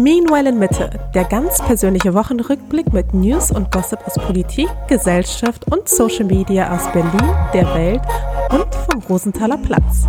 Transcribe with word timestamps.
Meanwhile 0.00 0.48
in 0.48 0.58
Mitte, 0.58 0.88
der 1.14 1.24
ganz 1.24 1.58
persönliche 1.58 2.14
Wochenrückblick 2.14 2.90
mit 2.90 3.12
News 3.12 3.50
und 3.50 3.70
Gossip 3.70 3.98
aus 4.06 4.14
Politik, 4.14 4.66
Gesellschaft 4.88 5.70
und 5.70 5.90
Social 5.90 6.24
Media 6.24 6.74
aus 6.74 6.90
Berlin, 6.90 7.36
der 7.52 7.66
Welt 7.74 8.00
und 8.50 8.74
vom 8.74 9.02
Rosenthaler 9.02 9.58
Platz. 9.58 10.06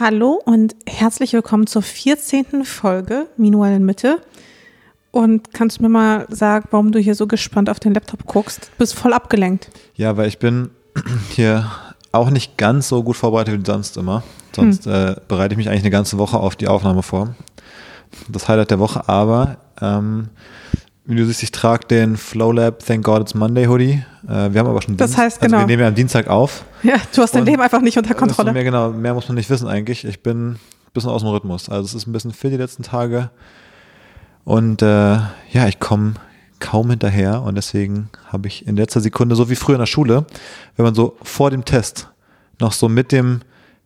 Hallo 0.00 0.42
und 0.44 0.74
herzlich 0.88 1.32
willkommen 1.32 1.68
zur 1.68 1.82
14. 1.82 2.64
Folge 2.64 3.28
Meanwhile 3.36 3.76
in 3.76 3.84
Mitte. 3.84 4.18
Und 5.12 5.54
kannst 5.54 5.78
du 5.78 5.82
mir 5.84 5.88
mal 5.88 6.26
sagen, 6.30 6.66
warum 6.72 6.90
du 6.90 6.98
hier 6.98 7.14
so 7.14 7.28
gespannt 7.28 7.70
auf 7.70 7.78
den 7.78 7.94
Laptop 7.94 8.26
guckst? 8.26 8.72
Du 8.72 8.78
bist 8.78 8.96
voll 8.96 9.12
abgelenkt. 9.12 9.70
Ja, 9.94 10.16
weil 10.16 10.26
ich 10.26 10.40
bin 10.40 10.70
hier 11.30 11.70
auch 12.10 12.30
nicht 12.30 12.58
ganz 12.58 12.88
so 12.88 13.04
gut 13.04 13.16
vorbereitet 13.16 13.60
wie 13.60 13.64
sonst 13.64 13.96
immer. 13.96 14.24
Sonst 14.60 14.86
hm. 14.86 14.92
äh, 14.92 15.16
bereite 15.28 15.54
ich 15.54 15.58
mich 15.58 15.68
eigentlich 15.68 15.82
eine 15.82 15.90
ganze 15.90 16.18
Woche 16.18 16.38
auf 16.38 16.56
die 16.56 16.68
Aufnahme 16.68 17.02
vor. 17.02 17.34
Das 18.28 18.48
Highlight 18.48 18.70
der 18.70 18.78
Woche, 18.78 19.08
aber 19.08 19.58
ähm, 19.80 20.28
wie 21.04 21.16
du 21.16 21.24
siehst, 21.26 21.42
ich 21.42 21.52
trage 21.52 21.86
den 21.86 22.16
Flowlab 22.16 22.84
Thank 22.84 23.04
God 23.04 23.22
It's 23.22 23.34
Monday 23.34 23.66
Hoodie. 23.66 24.02
Äh, 24.28 24.52
wir 24.52 24.60
haben 24.60 24.68
aber 24.68 24.82
schon 24.82 24.96
Das 24.96 25.10
Dienst, 25.10 25.18
heißt, 25.18 25.40
genau. 25.40 25.58
Also 25.58 25.68
wir 25.68 25.72
nehmen 25.72 25.82
ja 25.82 25.88
am 25.88 25.94
Dienstag 25.94 26.28
auf. 26.28 26.64
Ja, 26.82 26.96
du 27.14 27.22
hast 27.22 27.34
dein 27.34 27.44
Leben 27.44 27.60
einfach 27.60 27.80
nicht 27.80 27.98
unter 27.98 28.14
Kontrolle. 28.14 28.52
Mehr, 28.52 28.64
genau, 28.64 28.90
mehr 28.90 29.14
muss 29.14 29.28
man 29.28 29.36
nicht 29.36 29.50
wissen 29.50 29.68
eigentlich. 29.68 30.04
Ich 30.04 30.22
bin 30.22 30.52
ein 30.52 30.58
bisschen 30.92 31.10
aus 31.10 31.22
dem 31.22 31.30
Rhythmus. 31.30 31.68
Also 31.68 31.84
es 31.84 31.94
ist 31.94 32.06
ein 32.06 32.12
bisschen 32.12 32.32
viel 32.32 32.50
die 32.50 32.56
letzten 32.56 32.82
Tage. 32.82 33.30
Und 34.44 34.82
äh, 34.82 34.86
ja, 34.86 35.68
ich 35.68 35.80
komme 35.80 36.14
kaum 36.60 36.90
hinterher 36.90 37.42
und 37.42 37.54
deswegen 37.54 38.10
habe 38.28 38.46
ich 38.46 38.66
in 38.66 38.76
letzter 38.76 39.00
Sekunde, 39.00 39.34
so 39.34 39.50
wie 39.50 39.56
früher 39.56 39.76
in 39.76 39.80
der 39.80 39.86
Schule, 39.86 40.26
wenn 40.76 40.84
man 40.84 40.94
so 40.94 41.16
vor 41.22 41.50
dem 41.50 41.64
Test 41.64 42.08
noch 42.60 42.72
so 42.72 42.88
mit 42.88 43.12
dem 43.12 43.40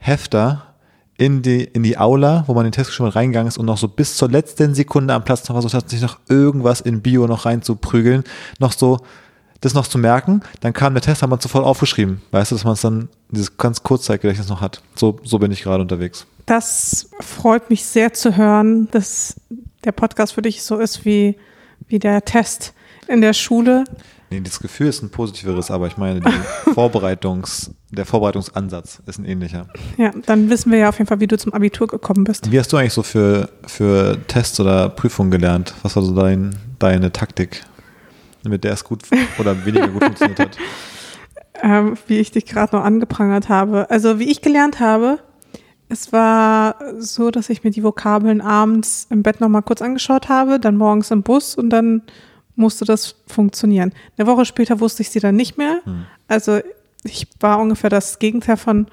Hefter 0.04 0.74
in 1.16 1.42
die, 1.42 1.64
in 1.64 1.82
die 1.82 1.96
Aula, 1.96 2.44
wo 2.46 2.54
man 2.54 2.64
den 2.64 2.72
Test 2.72 2.90
geschrieben 2.90 3.08
hat, 3.08 3.16
reingegangen 3.16 3.48
ist 3.48 3.56
und 3.56 3.66
noch 3.66 3.78
so 3.78 3.88
bis 3.88 4.16
zur 4.16 4.28
letzten 4.28 4.74
Sekunde 4.74 5.14
am 5.14 5.24
Platz 5.24 5.48
noch 5.48 5.54
versucht 5.54 5.74
hat, 5.74 5.88
sich 5.88 6.02
noch 6.02 6.18
irgendwas 6.28 6.80
in 6.80 7.00
Bio 7.00 7.26
noch 7.26 7.46
reinzuprügeln, 7.46 8.24
noch 8.58 8.72
so 8.72 8.98
das 9.62 9.72
noch 9.72 9.86
zu 9.86 9.96
merken, 9.96 10.42
dann 10.60 10.74
kam 10.74 10.92
der 10.92 11.02
Test, 11.02 11.22
hat 11.22 11.30
man 11.30 11.40
sofort 11.40 11.64
aufgeschrieben. 11.64 12.20
Weißt 12.32 12.50
du, 12.50 12.54
dass 12.54 12.64
man 12.64 12.74
es 12.74 12.82
dann 12.82 13.08
dieses 13.30 13.56
ganz 13.56 13.82
Kurzzeitgedächtnis 13.82 14.50
noch 14.50 14.60
hat. 14.60 14.82
So, 14.94 15.18
so 15.22 15.38
bin 15.38 15.50
ich 15.52 15.62
gerade 15.62 15.80
unterwegs. 15.80 16.26
Das 16.44 17.08
freut 17.20 17.70
mich 17.70 17.86
sehr 17.86 18.12
zu 18.12 18.36
hören, 18.36 18.90
dass 18.90 19.40
der 19.84 19.92
Podcast 19.92 20.34
für 20.34 20.42
dich 20.42 20.62
so 20.62 20.78
ist 20.78 21.06
wie, 21.06 21.38
wie 21.88 21.98
der 21.98 22.26
Test 22.26 22.74
in 23.08 23.22
der 23.22 23.32
Schule. 23.32 23.84
Nee, 24.28 24.40
das 24.40 24.60
Gefühl 24.60 24.88
ist 24.88 25.02
ein 25.02 25.10
positiveres, 25.10 25.70
aber 25.70 25.86
ich 25.86 25.96
meine, 25.96 26.20
die 26.20 26.30
Vorbereitungs, 26.74 27.70
der 27.94 28.06
Vorbereitungsansatz 28.06 29.00
ist 29.06 29.18
ein 29.18 29.24
ähnlicher. 29.24 29.66
Ja, 29.96 30.12
dann 30.26 30.50
wissen 30.50 30.70
wir 30.70 30.78
ja 30.78 30.88
auf 30.88 30.98
jeden 30.98 31.08
Fall, 31.08 31.20
wie 31.20 31.26
du 31.26 31.38
zum 31.38 31.52
Abitur 31.52 31.86
gekommen 31.86 32.24
bist. 32.24 32.50
Wie 32.50 32.58
hast 32.58 32.72
du 32.72 32.76
eigentlich 32.76 32.92
so 32.92 33.02
für, 33.02 33.48
für 33.66 34.18
Tests 34.26 34.58
oder 34.60 34.88
Prüfungen 34.88 35.30
gelernt? 35.30 35.74
Was 35.82 35.96
war 35.96 36.02
so 36.02 36.14
dein, 36.14 36.54
deine 36.78 37.12
Taktik, 37.12 37.62
mit 38.42 38.64
der 38.64 38.72
es 38.72 38.84
gut 38.84 39.02
oder 39.38 39.64
weniger 39.64 39.88
gut 39.88 40.04
funktioniert 40.04 40.40
hat? 40.40 40.58
Ähm, 41.62 41.96
wie 42.08 42.18
ich 42.18 42.32
dich 42.32 42.46
gerade 42.46 42.76
noch 42.76 42.84
angeprangert 42.84 43.48
habe. 43.48 43.88
Also, 43.88 44.18
wie 44.18 44.28
ich 44.28 44.42
gelernt 44.42 44.80
habe, 44.80 45.20
es 45.88 46.12
war 46.12 46.76
so, 46.98 47.30
dass 47.30 47.48
ich 47.48 47.62
mir 47.62 47.70
die 47.70 47.84
Vokabeln 47.84 48.40
abends 48.40 49.06
im 49.08 49.22
Bett 49.22 49.40
nochmal 49.40 49.62
kurz 49.62 49.80
angeschaut 49.80 50.28
habe, 50.28 50.58
dann 50.58 50.76
morgens 50.76 51.12
im 51.12 51.22
Bus 51.22 51.54
und 51.54 51.70
dann 51.70 52.02
musste 52.56 52.84
das 52.84 53.16
funktionieren. 53.26 53.92
Eine 54.16 54.26
Woche 54.26 54.44
später 54.44 54.80
wusste 54.80 55.02
ich 55.02 55.10
sie 55.10 55.20
dann 55.20 55.36
nicht 55.36 55.58
mehr. 55.58 55.80
Hm. 55.84 56.06
Also 56.28 56.60
ich 57.04 57.28
war 57.40 57.60
ungefähr 57.60 57.90
das 57.90 58.18
Gegenteil 58.18 58.56
von 58.56 58.86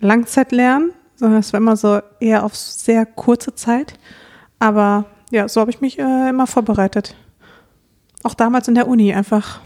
Langzeitlernen, 0.00 0.92
sondern 1.16 1.40
es 1.40 1.52
war 1.52 1.58
immer 1.58 1.76
so 1.76 2.00
eher 2.20 2.44
auf 2.44 2.56
sehr 2.56 3.04
kurze 3.04 3.54
Zeit. 3.54 3.94
Aber 4.58 5.06
ja, 5.30 5.48
so 5.48 5.60
habe 5.60 5.70
ich 5.70 5.80
mich 5.80 5.98
äh, 5.98 6.28
immer 6.28 6.46
vorbereitet. 6.46 7.14
Auch 8.22 8.34
damals 8.34 8.68
in 8.68 8.74
der 8.74 8.88
Uni 8.88 9.12
einfach 9.12 9.60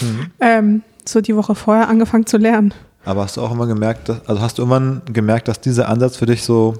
hm. 0.00 0.30
ähm, 0.40 0.82
so 1.04 1.20
die 1.20 1.36
Woche 1.36 1.54
vorher 1.54 1.88
angefangen 1.88 2.26
zu 2.26 2.36
lernen. 2.36 2.74
Aber 3.04 3.22
hast 3.22 3.36
du 3.36 3.42
auch 3.42 3.52
immer 3.52 3.66
gemerkt, 3.66 4.08
dass, 4.08 4.26
also 4.26 4.40
hast 4.40 4.58
du 4.58 4.62
irgendwann 4.62 5.02
gemerkt, 5.06 5.48
dass 5.48 5.60
dieser 5.60 5.88
Ansatz 5.88 6.16
für 6.16 6.26
dich 6.26 6.42
so 6.42 6.74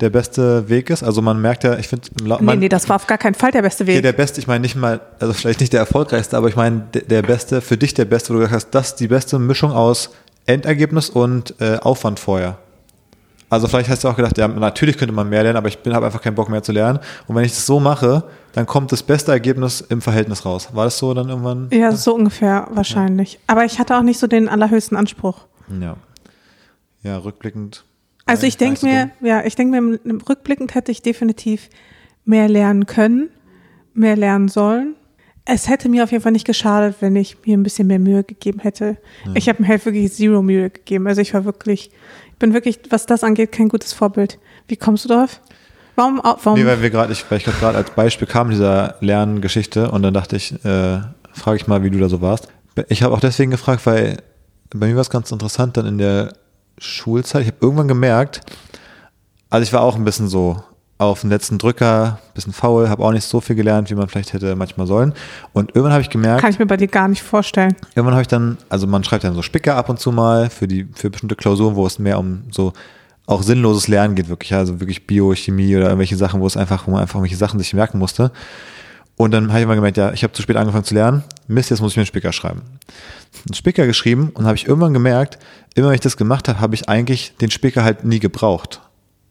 der 0.00 0.10
beste 0.10 0.68
Weg 0.68 0.90
ist. 0.90 1.02
Also 1.02 1.22
man 1.22 1.40
merkt 1.40 1.64
ja, 1.64 1.78
ich 1.78 1.88
finde. 1.88 2.08
Nee, 2.22 2.56
nee, 2.56 2.68
das 2.68 2.88
war 2.88 2.96
auf 2.96 3.06
gar 3.06 3.18
keinen 3.18 3.34
Fall 3.34 3.50
der 3.50 3.62
beste 3.62 3.86
Weg. 3.86 3.96
Okay, 3.96 4.02
der 4.02 4.12
beste, 4.12 4.40
ich 4.40 4.46
meine 4.46 4.60
nicht 4.60 4.76
mal, 4.76 5.00
also 5.20 5.32
vielleicht 5.32 5.60
nicht 5.60 5.72
der 5.72 5.80
erfolgreichste, 5.80 6.36
aber 6.36 6.48
ich 6.48 6.56
meine 6.56 6.86
der, 6.92 7.02
der 7.02 7.22
beste, 7.22 7.60
für 7.60 7.76
dich 7.76 7.94
der 7.94 8.04
beste, 8.04 8.30
wo 8.30 8.34
du 8.34 8.40
gesagt 8.40 8.54
hast, 8.54 8.70
das 8.70 8.88
ist 8.88 9.00
die 9.00 9.08
beste 9.08 9.38
Mischung 9.38 9.72
aus 9.72 10.10
Endergebnis 10.44 11.08
und 11.08 11.54
äh, 11.60 11.78
Aufwand 11.78 12.20
vorher. 12.20 12.58
Also 13.48 13.68
vielleicht 13.68 13.88
hast 13.88 14.02
du 14.02 14.08
auch 14.08 14.16
gedacht, 14.16 14.36
ja, 14.38 14.48
natürlich 14.48 14.98
könnte 14.98 15.14
man 15.14 15.28
mehr 15.28 15.44
lernen, 15.44 15.56
aber 15.56 15.68
ich 15.68 15.78
habe 15.86 16.04
einfach 16.04 16.20
keinen 16.20 16.34
Bock 16.34 16.48
mehr 16.48 16.64
zu 16.64 16.72
lernen. 16.72 16.98
Und 17.28 17.36
wenn 17.36 17.44
ich 17.44 17.52
das 17.52 17.64
so 17.64 17.78
mache, 17.78 18.24
dann 18.52 18.66
kommt 18.66 18.90
das 18.90 19.04
beste 19.04 19.30
Ergebnis 19.30 19.82
im 19.82 20.02
Verhältnis 20.02 20.44
raus. 20.44 20.70
War 20.72 20.84
das 20.84 20.98
so 20.98 21.14
dann 21.14 21.28
irgendwann? 21.28 21.68
Ja, 21.70 21.92
so 21.92 22.14
ungefähr 22.14 22.66
wahrscheinlich. 22.72 23.34
Ja. 23.34 23.38
Aber 23.46 23.64
ich 23.64 23.78
hatte 23.78 23.96
auch 23.96 24.02
nicht 24.02 24.18
so 24.18 24.26
den 24.26 24.48
allerhöchsten 24.48 24.96
Anspruch. 24.96 25.46
Ja. 25.80 25.96
Ja, 27.04 27.18
rückblickend 27.18 27.84
also 28.26 28.46
ich 28.46 28.56
denke 28.56 28.84
mir, 28.84 29.10
ja, 29.20 29.44
ich 29.44 29.54
denke 29.54 29.80
mir, 29.80 29.98
rückblickend 30.28 30.74
hätte 30.74 30.92
ich 30.92 31.02
definitiv 31.02 31.68
mehr 32.24 32.48
lernen 32.48 32.86
können, 32.86 33.30
mehr 33.94 34.16
lernen 34.16 34.48
sollen. 34.48 34.96
Es 35.44 35.68
hätte 35.68 35.88
mir 35.88 36.02
auf 36.02 36.10
jeden 36.10 36.22
Fall 36.22 36.32
nicht 36.32 36.46
geschadet, 36.46 36.96
wenn 37.00 37.14
ich 37.14 37.36
mir 37.46 37.56
ein 37.56 37.62
bisschen 37.62 37.86
mehr 37.86 38.00
Mühe 38.00 38.24
gegeben 38.24 38.58
hätte. 38.58 38.96
Ja. 39.24 39.32
Ich 39.34 39.48
habe 39.48 39.62
mir 39.62 39.68
halt 39.68 39.84
wirklich 39.84 40.12
zero 40.12 40.42
Mühe 40.42 40.70
gegeben. 40.70 41.06
Also 41.06 41.20
ich 41.20 41.32
war 41.34 41.44
wirklich, 41.44 41.90
ich 42.32 42.38
bin 42.38 42.52
wirklich, 42.52 42.80
was 42.90 43.06
das 43.06 43.22
angeht, 43.22 43.52
kein 43.52 43.68
gutes 43.68 43.92
Vorbild. 43.92 44.40
Wie 44.66 44.76
kommst 44.76 45.04
du 45.04 45.08
darauf? 45.08 45.40
Warum? 45.94 46.20
warum? 46.22 46.58
Nee, 46.58 46.66
weil 46.66 46.82
wir 46.82 46.90
gerade, 46.90 47.12
ich, 47.12 47.24
weil 47.30 47.38
ich 47.38 47.44
gerade 47.44 47.78
als 47.78 47.90
Beispiel 47.90 48.26
kam 48.26 48.50
dieser 48.50 48.96
Lerngeschichte 49.00 49.90
und 49.90 50.02
dann 50.02 50.12
dachte 50.12 50.36
ich, 50.36 50.52
äh, 50.64 51.00
frage 51.32 51.56
ich 51.56 51.68
mal, 51.68 51.82
wie 51.84 51.90
du 51.90 51.98
da 51.98 52.08
so 52.08 52.20
warst. 52.20 52.48
Ich 52.88 53.02
habe 53.02 53.14
auch 53.14 53.20
deswegen 53.20 53.52
gefragt, 53.52 53.86
weil 53.86 54.18
bei 54.74 54.88
mir 54.88 54.96
war 54.96 55.00
es 55.00 55.10
ganz 55.10 55.30
interessant, 55.30 55.76
dann 55.76 55.86
in 55.86 55.98
der 55.98 56.32
Schulzeit, 56.78 57.42
ich 57.42 57.48
habe 57.48 57.58
irgendwann 57.60 57.88
gemerkt, 57.88 58.40
also 59.50 59.62
ich 59.62 59.72
war 59.72 59.82
auch 59.82 59.96
ein 59.96 60.04
bisschen 60.04 60.28
so 60.28 60.62
auf 60.98 61.20
den 61.20 61.30
letzten 61.30 61.58
Drücker, 61.58 62.18
bisschen 62.34 62.52
faul, 62.52 62.88
habe 62.88 63.04
auch 63.04 63.12
nicht 63.12 63.24
so 63.24 63.40
viel 63.40 63.54
gelernt, 63.54 63.90
wie 63.90 63.94
man 63.94 64.08
vielleicht 64.08 64.32
hätte 64.32 64.56
manchmal 64.56 64.86
sollen. 64.86 65.12
Und 65.52 65.70
irgendwann 65.70 65.92
habe 65.92 66.02
ich 66.02 66.08
gemerkt. 66.08 66.40
Kann 66.40 66.50
ich 66.50 66.58
mir 66.58 66.66
bei 66.66 66.78
dir 66.78 66.88
gar 66.88 67.08
nicht 67.08 67.22
vorstellen. 67.22 67.76
Irgendwann 67.94 68.14
habe 68.14 68.22
ich 68.22 68.28
dann, 68.28 68.56
also 68.70 68.86
man 68.86 69.04
schreibt 69.04 69.24
dann 69.24 69.34
so 69.34 69.42
Spicker 69.42 69.76
ab 69.76 69.90
und 69.90 70.00
zu 70.00 70.10
mal 70.10 70.48
für 70.48 70.66
die, 70.66 70.88
für 70.94 71.10
bestimmte 71.10 71.36
Klausuren, 71.36 71.76
wo 71.76 71.86
es 71.86 71.98
mehr 71.98 72.18
um 72.18 72.44
so 72.50 72.72
auch 73.26 73.42
sinnloses 73.42 73.88
Lernen 73.88 74.14
geht, 74.14 74.28
wirklich, 74.28 74.54
also 74.54 74.80
wirklich 74.80 75.06
Biochemie 75.06 75.76
oder 75.76 75.86
irgendwelche 75.86 76.16
Sachen, 76.16 76.40
wo 76.40 76.46
es 76.46 76.56
einfach, 76.56 76.86
wo 76.86 76.92
man 76.92 77.00
einfach 77.00 77.16
irgendwelche 77.16 77.36
Sachen 77.36 77.58
sich 77.58 77.74
merken 77.74 77.98
musste. 77.98 78.30
Und 79.16 79.30
dann 79.30 79.48
habe 79.50 79.60
ich 79.60 79.66
mal 79.66 79.74
gemerkt, 79.74 79.96
ja, 79.96 80.12
ich 80.12 80.22
habe 80.22 80.34
zu 80.34 80.42
spät 80.42 80.56
angefangen 80.56 80.84
zu 80.84 80.94
lernen. 80.94 81.24
Mist, 81.48 81.70
jetzt 81.70 81.80
muss 81.80 81.92
ich 81.92 81.96
mir 81.96 82.02
einen 82.02 82.06
Spicker 82.06 82.32
schreiben. 82.32 82.62
Einen 83.46 83.54
Spicker 83.54 83.86
geschrieben 83.86 84.30
und 84.34 84.44
habe 84.44 84.56
ich 84.56 84.66
irgendwann 84.66 84.92
gemerkt, 84.92 85.38
immer 85.74 85.88
wenn 85.88 85.94
ich 85.94 86.00
das 86.00 86.16
gemacht 86.16 86.48
habe, 86.48 86.60
habe 86.60 86.74
ich 86.74 86.88
eigentlich 86.88 87.34
den 87.40 87.50
Spicker 87.50 87.82
halt 87.82 88.04
nie 88.04 88.18
gebraucht. 88.18 88.82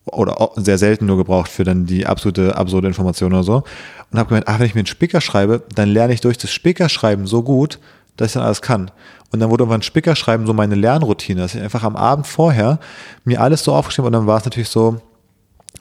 Oder 0.05 0.51
sehr 0.55 0.77
selten 0.77 1.05
nur 1.05 1.17
gebraucht 1.17 1.49
für 1.49 1.63
dann 1.63 1.85
die 1.85 2.05
absolute, 2.05 2.55
absurde 2.55 2.87
Information 2.87 3.33
oder 3.33 3.43
so. 3.43 3.63
Und 4.11 4.19
habe 4.19 4.29
gemerkt, 4.29 4.47
ach, 4.47 4.59
wenn 4.59 4.67
ich 4.67 4.75
mir 4.75 4.79
einen 4.79 4.87
Spicker 4.87 5.21
schreibe, 5.21 5.63
dann 5.75 5.89
lerne 5.89 6.13
ich 6.13 6.21
durch 6.21 6.37
das 6.37 6.51
Spickerschreiben 6.51 7.27
so 7.27 7.43
gut, 7.43 7.79
dass 8.17 8.27
ich 8.27 8.33
dann 8.33 8.43
alles 8.43 8.61
kann. 8.61 8.91
Und 9.31 9.39
dann 9.39 9.49
wurde 9.49 9.63
irgendwann 9.63 9.81
Spickerschreiben 9.81 10.47
so 10.47 10.53
meine 10.53 10.75
Lernroutine, 10.75 11.41
dass 11.41 11.55
ich 11.55 11.61
einfach 11.61 11.83
am 11.83 11.95
Abend 11.95 12.27
vorher 12.27 12.79
mir 13.23 13.41
alles 13.41 13.63
so 13.63 13.73
aufgeschrieben 13.73 14.07
und 14.07 14.13
dann 14.13 14.27
war 14.27 14.37
es 14.37 14.45
natürlich 14.45 14.69
so, 14.69 15.01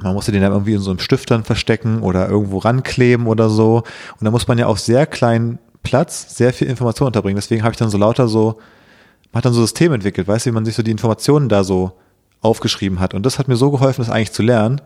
man 0.04 0.14
musste 0.14 0.32
den 0.32 0.42
dann 0.42 0.52
irgendwie 0.52 0.74
in 0.74 0.80
so 0.80 0.90
einem 0.90 1.00
Stift 1.00 1.30
dann 1.30 1.44
verstecken 1.44 2.02
oder 2.02 2.28
irgendwo 2.28 2.58
rankleben 2.58 3.26
oder 3.26 3.48
so. 3.48 3.82
Und 4.18 4.24
da 4.24 4.30
muss 4.30 4.46
man 4.46 4.58
ja 4.58 4.66
auf 4.66 4.78
sehr 4.78 5.06
kleinen 5.06 5.58
Platz 5.82 6.36
sehr 6.36 6.52
viel 6.52 6.68
Information 6.68 7.06
unterbringen. 7.06 7.36
Deswegen 7.36 7.62
habe 7.62 7.72
ich 7.72 7.78
dann 7.78 7.90
so 7.90 7.98
lauter 7.98 8.28
so, 8.28 8.58
man 9.32 9.38
hat 9.38 9.46
dann 9.46 9.52
so 9.52 9.60
ein 9.60 9.64
System 9.64 9.92
entwickelt, 9.92 10.28
weißt 10.28 10.46
du, 10.46 10.50
wie 10.50 10.54
man 10.54 10.64
sich 10.64 10.74
so 10.74 10.82
die 10.82 10.90
Informationen 10.90 11.48
da 11.48 11.64
so 11.64 11.92
aufgeschrieben 12.40 13.00
hat. 13.00 13.14
Und 13.14 13.24
das 13.24 13.38
hat 13.38 13.48
mir 13.48 13.56
so 13.56 13.70
geholfen, 13.70 14.02
das 14.02 14.10
eigentlich 14.10 14.32
zu 14.32 14.42
lernen, 14.42 14.80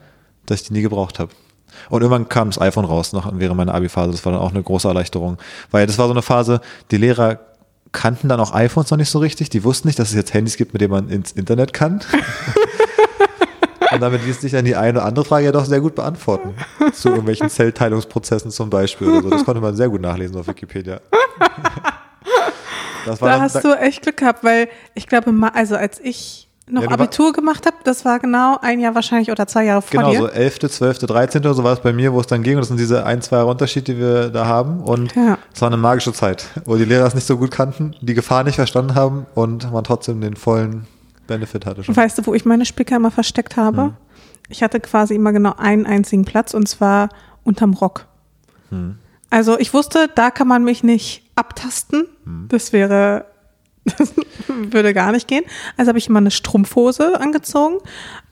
dass 0.47 0.61
ich 0.61 0.69
die 0.69 0.73
nie 0.73 0.83
gebraucht 0.83 1.19
habe. 1.19 1.33
Und 1.91 2.03
irgendwann 2.03 2.29
kam 2.29 2.49
das 2.49 2.61
iPhone 2.61 2.85
raus, 2.85 3.13
noch 3.13 3.31
während 3.35 3.57
meiner 3.57 3.75
Abi-Phase. 3.75 4.11
Das 4.13 4.25
war 4.25 4.33
dann 4.33 4.41
auch 4.41 4.51
eine 4.51 4.63
große 4.63 4.89
Erleichterung. 4.89 5.39
Weil 5.71 5.87
das 5.87 5.99
war 5.99 6.07
so 6.07 6.13
eine 6.13 6.23
Phase, 6.23 6.61
die 6.91 6.97
Lehrer 6.97 7.41
kannten 7.93 8.29
dann 8.29 8.41
auch 8.41 8.53
iPhones 8.55 8.91
noch 8.91 8.99
nicht 8.99 9.11
so 9.11 9.19
richtig. 9.19 9.51
Die 9.51 9.65
wussten 9.65 9.89
nicht, 9.89 9.99
dass 9.99 10.11
es 10.11 10.15
jetzt 10.15 10.35
Handys 10.35 10.57
gibt, 10.57 10.73
mit 10.73 10.81
denen 10.81 10.93
man 10.93 11.09
ins 11.09 11.33
Internet 11.33 11.73
kann. 11.73 12.01
Und 13.99 14.03
damit 14.03 14.25
ließ 14.25 14.41
sich 14.41 14.53
dann 14.53 14.65
die 14.65 14.77
eine 14.77 14.99
oder 14.99 15.07
andere 15.07 15.25
Frage 15.25 15.47
ja 15.47 15.51
doch 15.51 15.65
sehr 15.65 15.81
gut 15.81 15.97
beantworten. 15.97 16.55
Zu 16.93 17.09
irgendwelchen 17.09 17.51
Zellteilungsprozessen 17.51 18.53
zum 18.53 18.71
Beispiel 18.71 19.09
oder 19.09 19.23
so. 19.23 19.31
Das 19.31 19.45
konnte 19.45 19.61
man 19.61 19.75
sehr 19.75 19.89
gut 19.89 20.01
nachlesen 20.01 20.37
auf 20.37 20.47
Wikipedia. 20.47 21.01
da 23.07 23.15
dann, 23.17 23.41
hast 23.41 23.65
du 23.65 23.77
echt 23.77 24.03
Glück 24.03 24.19
gehabt, 24.19 24.45
weil 24.45 24.69
ich 24.95 25.09
glaube, 25.09 25.35
also 25.53 25.75
als 25.75 25.99
ich 25.99 26.49
noch 26.71 26.83
ja, 26.83 26.91
Abitur 26.91 27.33
gemacht 27.33 27.67
habe, 27.67 27.75
das 27.83 28.05
war 28.05 28.21
genau 28.21 28.57
ein 28.63 28.79
Jahr 28.79 28.95
wahrscheinlich 28.95 29.33
oder 29.33 29.49
zwei 29.49 29.65
Jahre 29.65 29.83
vor 29.83 29.91
genau, 29.91 30.11
dir. 30.13 30.19
Genau, 30.19 30.29
so 30.29 30.33
11., 30.33 30.59
12., 30.61 30.99
13. 31.01 31.41
oder 31.41 31.55
so 31.55 31.65
war 31.65 31.73
es 31.73 31.81
bei 31.81 31.93
mir, 31.93 32.13
wo 32.13 32.21
es 32.21 32.29
dann 32.29 32.45
ging. 32.45 32.55
Und 32.55 32.61
das 32.61 32.69
sind 32.69 32.79
diese 32.79 33.05
ein, 33.05 33.21
zwei 33.21 33.39
Jahre 33.39 33.51
Unterschied, 33.51 33.89
die 33.89 33.99
wir 33.99 34.29
da 34.29 34.47
haben. 34.47 34.79
Und 34.81 35.13
ja. 35.17 35.39
es 35.53 35.61
war 35.61 35.67
eine 35.67 35.77
magische 35.77 36.13
Zeit, 36.13 36.47
wo 36.67 36.77
die 36.77 36.85
Lehrer 36.85 37.07
es 37.09 37.17
nicht 37.17 37.27
so 37.27 37.37
gut 37.37 37.51
kannten, 37.51 37.97
die 38.01 38.15
Gefahr 38.15 38.45
nicht 38.45 38.55
verstanden 38.55 38.95
haben 38.95 39.27
und 39.35 39.73
man 39.73 39.83
trotzdem 39.83 40.21
den 40.21 40.37
vollen 40.37 40.87
Benefit 41.29 41.65
hatte 41.65 41.85
schon. 41.85 41.97
Weißt 41.97 42.19
du, 42.19 42.27
wo 42.27 42.35
ich 42.35 42.45
meine 42.45 42.67
Spicker 42.67 42.97
immer 42.97 43.13
versteckt 43.13 43.57
habe? 43.57 43.83
Hm. 43.83 43.97
ich 44.49 44.65
hatte 44.65 44.81
quasi 44.81 45.15
immer 45.15 45.33
genau 45.33 45.55
einen 45.57 45.87
einzigen 45.87 46.25
Platz 46.25 46.55
und 46.55 46.69
zwar 46.69 47.11
unterm 47.45 47.75
Rock. 47.75 48.07
Hm. 48.71 48.97
Also 49.31 49.59
ich 49.59 49.73
wusste, 49.73 50.11
da 50.15 50.31
kann 50.31 50.49
man 50.49 50.65
mich 50.65 50.83
nicht 50.83 51.23
abtasten. 51.37 52.07
Das 52.49 52.73
wäre, 52.73 53.27
das 53.85 54.15
würde 54.49 54.95
gar 54.95 55.13
nicht 55.13 55.29
gehen. 55.29 55.45
Also 55.77 55.91
habe 55.91 55.99
ich 55.99 56.09
immer 56.09 56.19
eine 56.19 56.31
Strumpfhose 56.31 57.21
angezogen, 57.21 57.77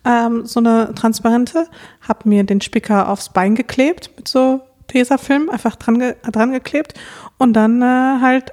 ähm, 0.05 0.47
so 0.47 0.61
eine 0.61 0.95
transparente, 0.95 1.67
habe 2.01 2.29
mir 2.29 2.45
den 2.45 2.61
Spicker 2.61 3.09
aufs 3.09 3.29
Bein 3.29 3.55
geklebt 3.55 4.11
mit 4.17 4.29
so 4.29 4.63
Tesafilm, 4.89 5.51
einfach 5.51 5.77
dran, 5.77 5.99
ge 5.99 6.15
dran 6.31 6.53
geklebt 6.53 6.95
und 7.39 7.53
dann 7.53 7.83
äh, 7.83 8.21
halt 8.21 8.53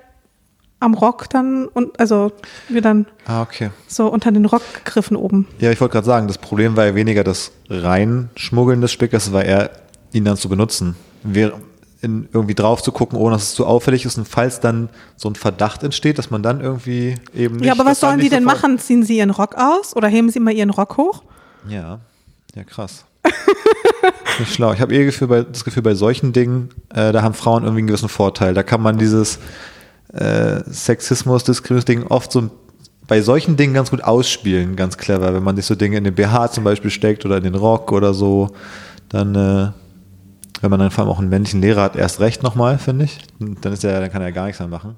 am 0.84 0.94
Rock 0.94 1.30
dann 1.30 1.68
und 1.68 2.00
also 2.00 2.32
wir 2.70 2.82
dann 2.82 3.06
Ah, 3.26 3.42
okay. 3.42 3.72
so 3.88 4.08
unter 4.08 4.32
den 4.32 4.46
Rock 4.46 4.62
gegriffen 4.84 5.18
oben. 5.18 5.48
Ja, 5.60 5.72
ich 5.72 5.82
wollte 5.82 5.94
gerade 5.94 6.06
sagen, 6.06 6.28
das 6.28 6.38
Problem 6.38 6.76
war 6.76 6.86
ja 6.86 6.96
weniger 6.96 7.24
das 7.24 7.52
Reinschmuggeln 7.70 8.82
des 8.82 8.92
Spickers, 8.92 9.28
es 9.28 9.34
war 9.34 9.44
eher, 9.44 9.72
ihn 10.12 10.26
dann 10.26 10.38
zu 10.38 10.50
benutzen. 10.50 10.96
Wir, 11.24 11.54
in, 12.02 12.28
irgendwie 12.34 12.54
drauf 12.54 12.84
zu 12.84 12.92
gucken, 12.92 13.18
ohne 13.18 13.36
dass 13.36 13.44
es 13.44 13.54
zu 13.54 13.66
auffällig 13.66 14.04
ist. 14.06 14.18
Und 14.18 14.28
falls 14.28 14.60
dann 14.60 14.90
so 15.16 15.30
ein 15.30 15.36
Verdacht 15.36 15.84
entsteht, 15.84 16.18
dass 16.18 16.30
man 16.30 16.44
dann 16.44 16.60
irgendwie 16.60 17.16
eben 17.34 17.56
nicht. 17.56 17.66
ja, 17.66 17.72
aber 17.72 17.86
was 17.86 18.02
sollen 18.02 18.20
die 18.20 18.30
denn 18.30 18.44
machen? 18.44 18.78
Ziehen 18.78 19.04
sie 19.04 19.18
ihren 19.18 19.30
Rock 19.30 19.56
aus 19.56 19.96
oder 19.96 20.10
heben 20.10 20.30
sie 20.30 20.42
mal 20.42 20.52
ihren 20.52 20.70
Rock 20.70 20.98
hoch? 20.98 21.24
Ja, 21.68 22.00
ja, 22.56 22.64
krass. 22.66 23.06
nicht 24.40 24.54
schlau. 24.54 24.74
Ich 24.74 24.82
habe 24.82 25.12
bei, 25.28 25.44
das 25.44 25.64
Gefühl, 25.64 25.82
bei 25.82 25.96
solchen 25.96 26.34
Dingen, 26.34 26.70
äh, 26.94 27.14
da 27.14 27.22
haben 27.22 27.34
Frauen 27.34 27.64
irgendwie 27.64 27.80
einen 27.80 27.88
gewissen 27.88 28.10
Vorteil. 28.10 28.54
Da 28.54 28.64
kann 28.64 28.82
man 28.82 28.98
dieses 28.98 29.40
äh, 30.14 30.62
Sexismus, 30.70 31.44
Diskriminierungsding 31.44 32.08
oft 32.08 32.32
so 32.32 32.50
bei 33.08 33.22
solchen 33.22 33.58
Dingen 33.58 33.74
ganz 33.74 33.92
gut 33.92 34.04
ausspielen, 34.04 34.76
ganz 34.76 34.98
clever. 34.98 35.34
Wenn 35.34 35.44
man 35.44 35.56
sich 35.56 35.66
so 35.66 35.76
Dinge 35.76 35.98
in 35.98 36.04
den 36.04 36.16
BH 36.16 36.52
zum 36.52 36.64
Beispiel 36.64 36.90
steckt 36.90 37.26
oder 37.26 37.38
in 37.38 37.44
den 37.44 37.56
Rock 37.56 37.92
oder 37.92 38.14
so, 38.14 38.52
dann, 39.10 39.36
äh, 39.36 39.72
wenn 40.62 40.70
man 40.70 40.80
dann 40.80 40.92
vor 40.92 41.04
allem 41.04 41.12
auch 41.12 41.20
einen 41.20 41.30
männlichen 41.30 41.62
Lehrer 41.62 41.82
hat, 41.82 41.96
erst 41.96 42.20
recht 42.20 42.44
nochmal, 42.44 42.78
finde 42.78 43.06
ich. 43.06 43.20
Dann 43.40 43.74
ist 43.74 43.84
er, 43.84 44.00
dann 44.00 44.12
kann 44.12 44.22
er 44.22 44.30
ja 44.30 44.34
gar 44.34 44.46
nichts 44.46 44.60
mehr 44.60 44.70
machen. 44.70 44.96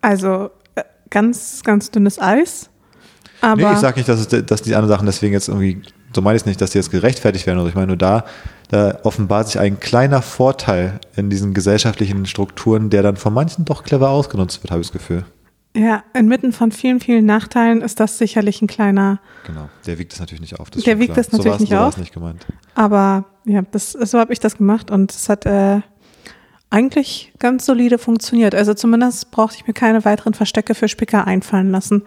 Also 0.00 0.50
äh, 0.76 0.82
ganz, 1.10 1.62
ganz 1.64 1.90
dünnes 1.90 2.20
Eis. 2.20 2.70
Aber 3.40 3.60
Nee, 3.60 3.72
ich 3.72 3.78
sage 3.78 3.98
nicht, 3.98 4.08
dass, 4.08 4.20
es, 4.20 4.46
dass 4.46 4.62
die 4.62 4.74
anderen 4.74 4.96
Sachen 4.96 5.06
deswegen 5.06 5.32
jetzt 5.32 5.48
irgendwie, 5.48 5.82
so 6.14 6.22
meine 6.22 6.36
ich 6.36 6.42
es 6.42 6.46
nicht, 6.46 6.60
dass 6.60 6.70
die 6.70 6.78
jetzt 6.78 6.90
gerechtfertigt 6.90 7.46
werden. 7.46 7.58
oder 7.58 7.64
so. 7.64 7.68
Ich 7.70 7.74
meine 7.74 7.88
nur 7.88 7.96
da, 7.96 8.24
da 8.68 8.98
offenbart 9.02 9.48
sich 9.48 9.58
ein 9.58 9.80
kleiner 9.80 10.22
Vorteil 10.22 11.00
in 11.16 11.30
diesen 11.30 11.54
gesellschaftlichen 11.54 12.26
Strukturen, 12.26 12.90
der 12.90 13.02
dann 13.02 13.16
von 13.16 13.32
manchen 13.32 13.64
doch 13.64 13.84
clever 13.84 14.10
ausgenutzt 14.10 14.62
wird, 14.62 14.70
habe 14.70 14.80
ich 14.80 14.88
das 14.88 14.92
Gefühl. 14.92 15.24
ja, 15.76 16.02
inmitten 16.14 16.52
von 16.52 16.72
vielen, 16.72 17.00
vielen 17.00 17.26
Nachteilen 17.26 17.80
ist 17.82 18.00
das 18.00 18.18
sicherlich 18.18 18.60
ein 18.62 18.66
kleiner, 18.66 19.20
Genau. 19.46 19.68
Der 19.86 19.98
wiegt 19.98 20.12
es 20.12 20.20
natürlich 20.20 20.40
nicht 20.40 20.58
auf. 20.60 20.70
Der 20.70 20.98
wiegt 20.98 21.16
das 21.16 21.32
natürlich 21.32 21.54
so 21.54 21.60
nicht 21.60 21.70
so 21.70 21.78
auf. 21.78 21.96
nicht 21.96 22.12
gemeint. 22.12 22.44
aber 22.74 23.24
ja, 23.44 23.62
das, 23.62 23.92
so 23.92 24.18
habe 24.18 24.32
ich 24.32 24.40
das 24.40 24.56
gemacht 24.58 24.90
und 24.90 25.10
es 25.12 25.28
hat 25.28 25.46
äh, 25.46 25.80
eigentlich 26.70 27.32
ganz 27.38 27.66
solide 27.66 27.98
funktioniert. 27.98 28.54
Also 28.54 28.74
zumindest 28.74 29.30
brauchte 29.30 29.56
ich 29.56 29.66
mir 29.66 29.72
keine 29.72 30.04
weiteren 30.04 30.34
Verstecke 30.34 30.74
für 30.74 30.88
Spicker 30.88 31.26
einfallen 31.26 31.70
lassen. 31.70 32.02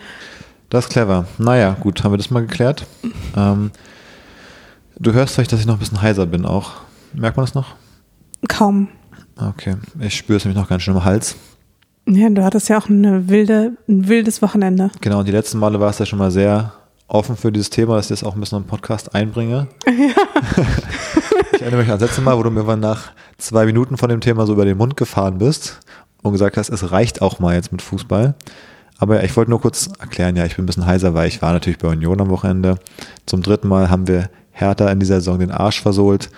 Das 0.70 0.86
ist 0.86 0.92
clever. 0.92 1.26
Naja, 1.38 1.76
gut, 1.80 2.04
haben 2.04 2.14
wir 2.14 2.18
das 2.18 2.32
mal 2.32 2.42
geklärt. 2.42 2.86
Ähm, 3.36 3.72
du 5.00 5.14
hörst 5.14 5.36
vielleicht, 5.36 5.52
dass 5.52 5.60
ich 5.60 5.66
noch 5.66 5.76
ein 5.76 5.80
bisschen 5.80 6.02
heiser 6.02 6.26
bin 6.26 6.46
auch. 6.46 6.72
Merkt 7.14 7.38
man 7.38 7.46
das 7.46 7.56
noch? 7.56 7.76
Kaum. 8.48 8.88
Okay. 9.38 9.76
Ich 10.00 10.16
spüre 10.16 10.38
es 10.38 10.46
nämlich 10.46 10.62
noch 10.62 10.70
ganz 10.70 10.84
schön 10.84 10.96
im 10.96 11.04
Hals. 11.04 11.36
Ja, 12.06 12.30
du 12.30 12.44
hattest 12.44 12.68
ja 12.70 12.78
auch 12.78 12.88
wilde, 12.90 13.78
ein 13.88 14.08
wildes 14.08 14.42
Wochenende. 14.42 14.92
Genau, 15.02 15.20
und 15.20 15.28
die 15.28 15.32
letzten 15.32 15.58
Male 15.58 15.80
war 15.80 15.90
es 15.90 16.00
ja 16.00 16.06
schon 16.06 16.20
mal 16.20 16.32
sehr 16.32 16.74
offen 17.08 17.38
für 17.38 17.52
dieses 17.52 17.70
Thema, 17.70 17.96
dass 17.96 18.06
ich 18.06 18.20
das 18.20 18.24
auch 18.24 18.36
ein 18.36 18.40
bisschen 18.40 18.58
im 18.58 18.66
Podcast 18.66 19.16
einbringe. 19.16 19.68
ich 19.86 21.62
erinnere 21.62 21.82
mich 21.82 21.92
an 21.92 22.00
das 22.00 22.10
letzte 22.10 22.22
Mal, 22.22 22.38
wo 22.38 22.44
du 22.44 22.50
mir 22.50 22.64
nach 22.76 23.12
zwei 23.38 23.66
Minuten 23.66 23.98
von 23.98 24.10
dem 24.10 24.20
Thema 24.20 24.46
so 24.46 24.54
über 24.54 24.66
den 24.66 24.78
Mund 24.78 24.98
gefahren 24.98 25.38
bist 25.38 25.80
und 26.22 26.34
gesagt 26.34 26.58
hast, 26.58 26.70
es 26.70 26.92
reicht 26.92 27.22
auch 27.22 27.40
mal 27.40 27.56
jetzt 27.56 27.72
mit 27.72 27.82
Fußball. 27.82 28.36
Aber 28.98 29.18
ja, 29.18 29.24
ich 29.24 29.36
wollte 29.36 29.52
nur 29.52 29.62
kurz 29.62 29.90
erklären, 30.00 30.36
ja, 30.36 30.46
ich 30.46 30.56
bin 30.56 30.64
ein 30.64 30.66
bisschen 30.66 30.86
heiser, 30.86 31.14
weil 31.14 31.28
ich 31.28 31.42
war 31.42 31.54
natürlich 31.54 31.78
bei 31.78 31.90
Union 31.90 32.20
am 32.20 32.30
Wochenende. 32.30 32.76
Zum 33.26 33.42
dritten 33.42 33.68
Mal 33.68 33.90
haben 33.90 34.08
wir 34.08 34.30
Hertha 34.54 34.90
in 34.90 35.00
dieser 35.00 35.16
Saison 35.16 35.40
den 35.40 35.52
Arsch 35.52 35.82
versohlt. 35.82 36.30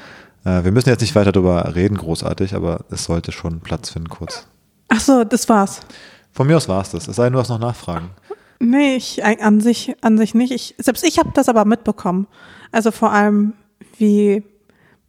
Äh, 0.43 0.63
wir 0.63 0.71
müssen 0.71 0.89
jetzt 0.89 1.01
nicht 1.01 1.15
weiter 1.15 1.31
darüber 1.31 1.75
reden, 1.75 1.97
großartig, 1.97 2.55
aber 2.55 2.79
es 2.89 3.03
sollte 3.03 3.31
schon 3.31 3.59
Platz 3.59 3.91
finden 3.91 4.09
kurz. 4.09 4.47
Ach 4.89 4.99
so, 4.99 5.23
das 5.23 5.47
war's. 5.47 5.81
Von 6.31 6.47
mir 6.47 6.57
aus 6.57 6.67
war 6.67 6.81
es 6.81 6.91
das. 6.91 7.07
Es 7.07 7.15
sei 7.15 7.25
denn, 7.25 7.33
du 7.33 7.39
hast 7.39 7.49
noch 7.49 7.59
Nachfragen. 7.59 8.09
Nee, 8.59 8.95
ich 8.95 9.23
an 9.23 9.59
sich, 9.59 9.95
an 10.01 10.17
sich 10.17 10.33
nicht. 10.33 10.51
Ich, 10.51 10.75
selbst 10.77 11.05
ich 11.05 11.19
habe 11.19 11.31
das 11.33 11.49
aber 11.49 11.65
mitbekommen. 11.65 12.27
Also 12.71 12.91
vor 12.91 13.11
allem, 13.11 13.53
wie 13.97 14.43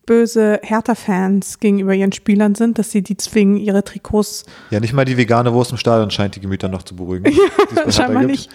böse 0.04 0.60
Hertha-Fans 0.62 1.58
gegenüber 1.58 1.92
ihren 1.92 2.12
Spielern 2.12 2.54
sind, 2.54 2.78
dass 2.78 2.90
sie 2.92 3.02
die 3.02 3.16
zwingen, 3.16 3.56
ihre 3.56 3.82
Trikots. 3.82 4.44
Ja, 4.70 4.80
nicht 4.80 4.92
mal 4.92 5.04
die 5.04 5.16
vegane 5.16 5.52
Wurst 5.52 5.72
im 5.72 5.76
Stadion 5.76 6.10
scheint 6.10 6.36
die 6.36 6.40
Gemüter 6.40 6.68
noch 6.68 6.84
zu 6.84 6.94
beruhigen. 6.94 7.32
Hertha 7.74 7.90
scheinbar 7.90 8.24
gibt. 8.24 8.48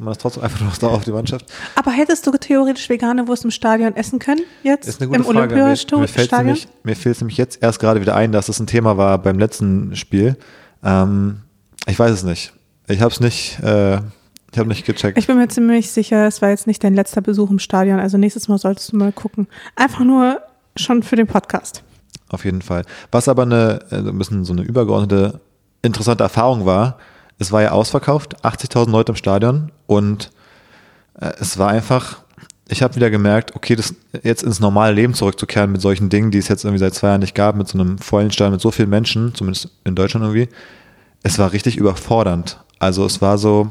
Man 0.00 0.12
ist 0.12 0.20
trotzdem 0.20 0.42
einfach 0.42 0.60
noch 0.60 0.76
da 0.76 0.88
auf 0.88 1.04
die 1.04 1.12
Mannschaft. 1.12 1.46
Aber 1.74 1.90
hättest 1.90 2.26
du 2.26 2.32
theoretisch 2.32 2.88
vegane 2.88 3.28
Wurst 3.28 3.44
im 3.44 3.50
Stadion 3.50 3.96
essen 3.96 4.18
können 4.18 4.42
jetzt 4.62 4.88
Ist 4.88 5.00
eine 5.00 5.08
gute 5.08 5.20
im 5.20 5.24
Frage. 5.24 5.54
Mir, 5.54 5.64
mir 5.64 5.76
fällt 5.76 5.92
Olympiastadion? 5.92 6.46
nämlich, 6.46 6.68
mir 6.82 6.96
fällt 6.96 7.20
nämlich 7.20 7.36
jetzt 7.36 7.62
erst 7.62 7.78
gerade 7.80 8.00
wieder 8.00 8.14
ein, 8.14 8.32
dass 8.32 8.46
das 8.46 8.60
ein 8.60 8.66
Thema 8.66 8.96
war 8.96 9.18
beim 9.18 9.38
letzten 9.38 9.94
Spiel. 9.96 10.36
Ähm, 10.82 11.42
ich 11.86 11.98
weiß 11.98 12.10
es 12.10 12.22
nicht. 12.22 12.52
Ich 12.86 13.00
habe 13.00 13.12
es 13.12 13.20
nicht, 13.20 13.58
äh, 13.60 13.96
ich 14.52 14.58
habe 14.58 14.68
nicht 14.68 14.84
gecheckt. 14.84 15.18
Ich 15.18 15.26
bin 15.26 15.36
mir 15.36 15.48
ziemlich 15.48 15.90
sicher, 15.90 16.26
es 16.26 16.42
war 16.42 16.50
jetzt 16.50 16.66
nicht 16.66 16.84
dein 16.84 16.94
letzter 16.94 17.20
Besuch 17.20 17.50
im 17.50 17.58
Stadion. 17.58 17.98
Also 17.98 18.18
nächstes 18.18 18.48
Mal 18.48 18.58
solltest 18.58 18.92
du 18.92 18.96
mal 18.96 19.12
gucken. 19.12 19.48
Einfach 19.76 20.00
nur 20.00 20.40
schon 20.76 21.02
für 21.02 21.16
den 21.16 21.26
Podcast. 21.26 21.82
Auf 22.28 22.44
jeden 22.44 22.62
Fall. 22.62 22.84
Was 23.10 23.28
aber 23.28 23.42
eine, 23.42 23.80
äh, 23.90 23.96
ein 23.96 24.18
bisschen 24.18 24.44
so 24.44 24.52
eine 24.52 24.62
übergeordnete, 24.62 25.40
interessante 25.82 26.24
Erfahrung 26.24 26.66
war, 26.66 26.98
es 27.38 27.52
war 27.52 27.62
ja 27.62 27.72
ausverkauft, 27.72 28.44
80.000 28.44 28.90
Leute 28.90 29.12
im 29.12 29.16
Stadion 29.16 29.72
und 29.86 30.30
äh, 31.20 31.32
es 31.38 31.58
war 31.58 31.68
einfach, 31.68 32.18
ich 32.68 32.82
habe 32.82 32.96
wieder 32.96 33.10
gemerkt, 33.10 33.54
okay, 33.54 33.76
das 33.76 33.94
jetzt 34.22 34.42
ins 34.42 34.60
normale 34.60 34.94
Leben 34.94 35.14
zurückzukehren 35.14 35.72
mit 35.72 35.80
solchen 35.80 36.08
Dingen, 36.08 36.30
die 36.30 36.38
es 36.38 36.48
jetzt 36.48 36.64
irgendwie 36.64 36.80
seit 36.80 36.94
zwei 36.94 37.08
Jahren 37.08 37.20
nicht 37.20 37.34
gab, 37.34 37.56
mit 37.56 37.68
so 37.68 37.78
einem 37.78 37.98
vollen 37.98 38.30
Stadion, 38.30 38.52
mit 38.52 38.60
so 38.60 38.70
vielen 38.70 38.90
Menschen, 38.90 39.34
zumindest 39.34 39.70
in 39.84 39.94
Deutschland 39.94 40.24
irgendwie, 40.24 40.48
es 41.22 41.38
war 41.38 41.52
richtig 41.52 41.76
überfordernd. 41.76 42.60
Also 42.78 43.04
es 43.06 43.20
war 43.22 43.38
so, 43.38 43.70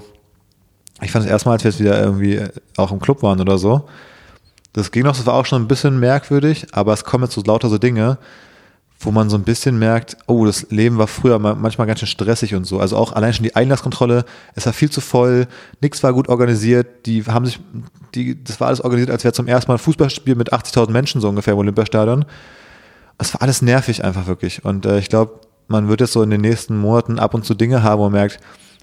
ich 1.02 1.12
fand 1.12 1.26
es 1.26 1.32
erstmal, 1.32 1.54
als 1.54 1.64
wir 1.64 1.72
jetzt 1.72 1.80
wieder 1.80 2.02
irgendwie 2.02 2.36
äh, 2.36 2.50
auch 2.78 2.92
im 2.92 3.00
Club 3.00 3.24
waren 3.24 3.42
oder 3.42 3.58
so, 3.58 3.88
das 4.74 4.92
ging 4.92 5.04
noch, 5.04 5.16
das 5.16 5.26
war 5.26 5.36
auch 5.36 5.46
schon 5.46 5.62
ein 5.62 5.68
bisschen 5.68 6.00
merkwürdig, 6.00 6.68
aber 6.72 6.94
es 6.94 7.04
kommen 7.04 7.26
jetzt 7.26 7.36
so 7.36 7.44
lauter 7.44 7.70
so 7.70 7.78
Dinge, 7.78 8.18
wo 9.06 9.12
man 9.12 9.30
so 9.30 9.38
ein 9.38 9.44
bisschen 9.44 9.78
merkt, 9.80 10.18
oh, 10.28 10.46
das 10.46 10.68
Leben 10.70 10.98
war 10.98 11.08
früher 11.08 11.40
ma- 11.40 11.56
manchmal 11.56 11.88
ganz 11.88 12.00
schön 12.00 12.08
stressig 12.08 12.56
und 12.56 12.66
so. 12.66 12.80
Also 12.80 12.98
auch 12.98 13.14
allein 13.14 13.34
schon 13.34 13.44
die 13.44 13.56
Einlasskontrolle, 13.56 14.26
es 14.56 14.66
war 14.66 14.74
viel 14.74 14.90
zu 14.90 15.02
voll, 15.02 15.48
nichts 15.82 16.04
war 16.04 16.14
gut 16.14 16.30
organisiert, 16.30 17.06
die 17.06 17.24
haben 17.26 17.46
sich, 17.46 17.60
die, 18.16 18.44
das 18.44 18.60
war 18.60 18.68
alles 18.68 18.82
organisiert, 18.82 19.12
als 19.12 19.24
wäre 19.24 19.34
zum 19.34 19.48
ersten 19.48 19.70
Mal 19.72 19.76
ein 19.76 19.80
Fußballspiel 19.80 20.36
mit 20.36 20.54
80.000 20.54 20.92
Menschen 20.92 21.22
so 21.22 21.30
ungefähr 21.30 21.54
im 21.54 21.60
Olympiastadion. 21.60 22.26
Es 23.18 23.34
war 23.34 23.42
alles 23.42 23.62
nervig 23.62 24.04
einfach 24.04 24.28
wirklich. 24.28 24.66
Und 24.66 24.86
äh, 24.86 25.00
ich 25.00 25.10
glaube, 25.10 25.40
man 25.68 25.88
wird 25.88 26.02
jetzt 26.02 26.14
so 26.14 26.22
in 26.24 26.30
den 26.30 26.42
nächsten 26.42 26.78
Monaten 26.78 27.20
ab 27.20 27.34
und 27.34 27.46
zu 27.46 27.54
Dinge 27.54 27.84
haben, 27.84 28.00
wo 28.00 28.04
man 28.04 28.14
merkt, 28.14 28.40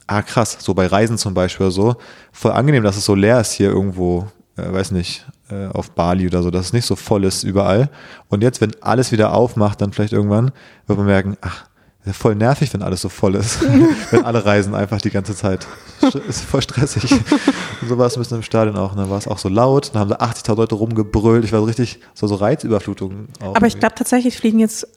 ah 0.07 0.23
krass, 0.23 0.57
so 0.61 0.75
bei 0.75 0.87
Reisen 0.87 1.19
zum 1.19 1.35
Beispiel 1.35 1.67
oder 1.67 1.73
so, 1.73 1.97
voll 2.33 2.53
angenehm, 2.53 2.83
dass 2.83 2.97
es 2.97 3.05
so 3.05 3.15
leer 3.15 3.41
ist 3.41 3.53
hier 3.53 3.69
irgendwo, 3.71 4.27
äh, 4.57 4.73
weiß 4.73 4.91
nicht, 4.93 5.27
äh, 5.51 5.67
auf 5.69 5.91
Bali 5.93 6.27
oder 6.27 6.43
so, 6.43 6.51
dass 6.51 6.67
es 6.67 6.73
nicht 6.73 6.87
so 6.87 6.97
voll 6.97 7.25
ist 7.25 7.43
überall. 7.43 7.91
Und 8.29 8.43
jetzt, 8.43 8.61
wenn 8.61 8.71
alles 8.83 9.13
wieder 9.13 9.35
aufmacht, 9.35 9.81
dann 9.81 9.93
vielleicht 9.93 10.13
irgendwann, 10.13 10.53
wird 10.87 10.99
man 10.99 11.07
merken, 11.07 11.37
ach, 11.41 11.65
ist 12.01 12.07
ja 12.07 12.13
voll 12.15 12.35
nervig, 12.35 12.73
wenn 12.73 12.81
alles 12.83 13.03
so 13.03 13.09
voll 13.11 13.35
ist. 13.35 13.61
wenn 14.11 14.25
alle 14.25 14.45
reisen 14.47 14.75
einfach 14.75 15.01
die 15.03 15.11
ganze 15.11 15.35
Zeit. 15.37 15.67
St- 16.01 16.27
Ist 16.27 16.45
voll 16.45 16.63
stressig. 16.63 17.13
Und 17.13 17.89
so 17.89 17.99
war 17.99 18.07
es 18.07 18.17
ein 18.17 18.21
bisschen 18.21 18.39
im 18.39 18.43
Stadion 18.43 18.77
auch. 18.79 18.95
Ne? 18.95 19.11
War 19.11 19.19
es 19.19 19.29
auch 19.29 19.37
so 19.39 19.51
laut, 19.51 19.91
dann 19.93 20.01
haben 20.01 20.09
da 20.11 20.17
80.000 20.17 20.57
Leute 20.57 20.75
rumgebrüllt. 20.77 21.45
Ich 21.45 21.53
war 21.53 21.61
so 21.61 21.67
richtig, 21.67 22.01
so, 22.15 22.27
so 22.27 22.37
Reizüberflutung 22.37 23.29
auch. 23.41 23.55
Aber 23.55 23.67
ich 23.67 23.75
irgendwie. 23.75 23.81
glaube 23.81 23.95
tatsächlich 23.97 24.37
fliegen 24.37 24.59
jetzt 24.61 24.89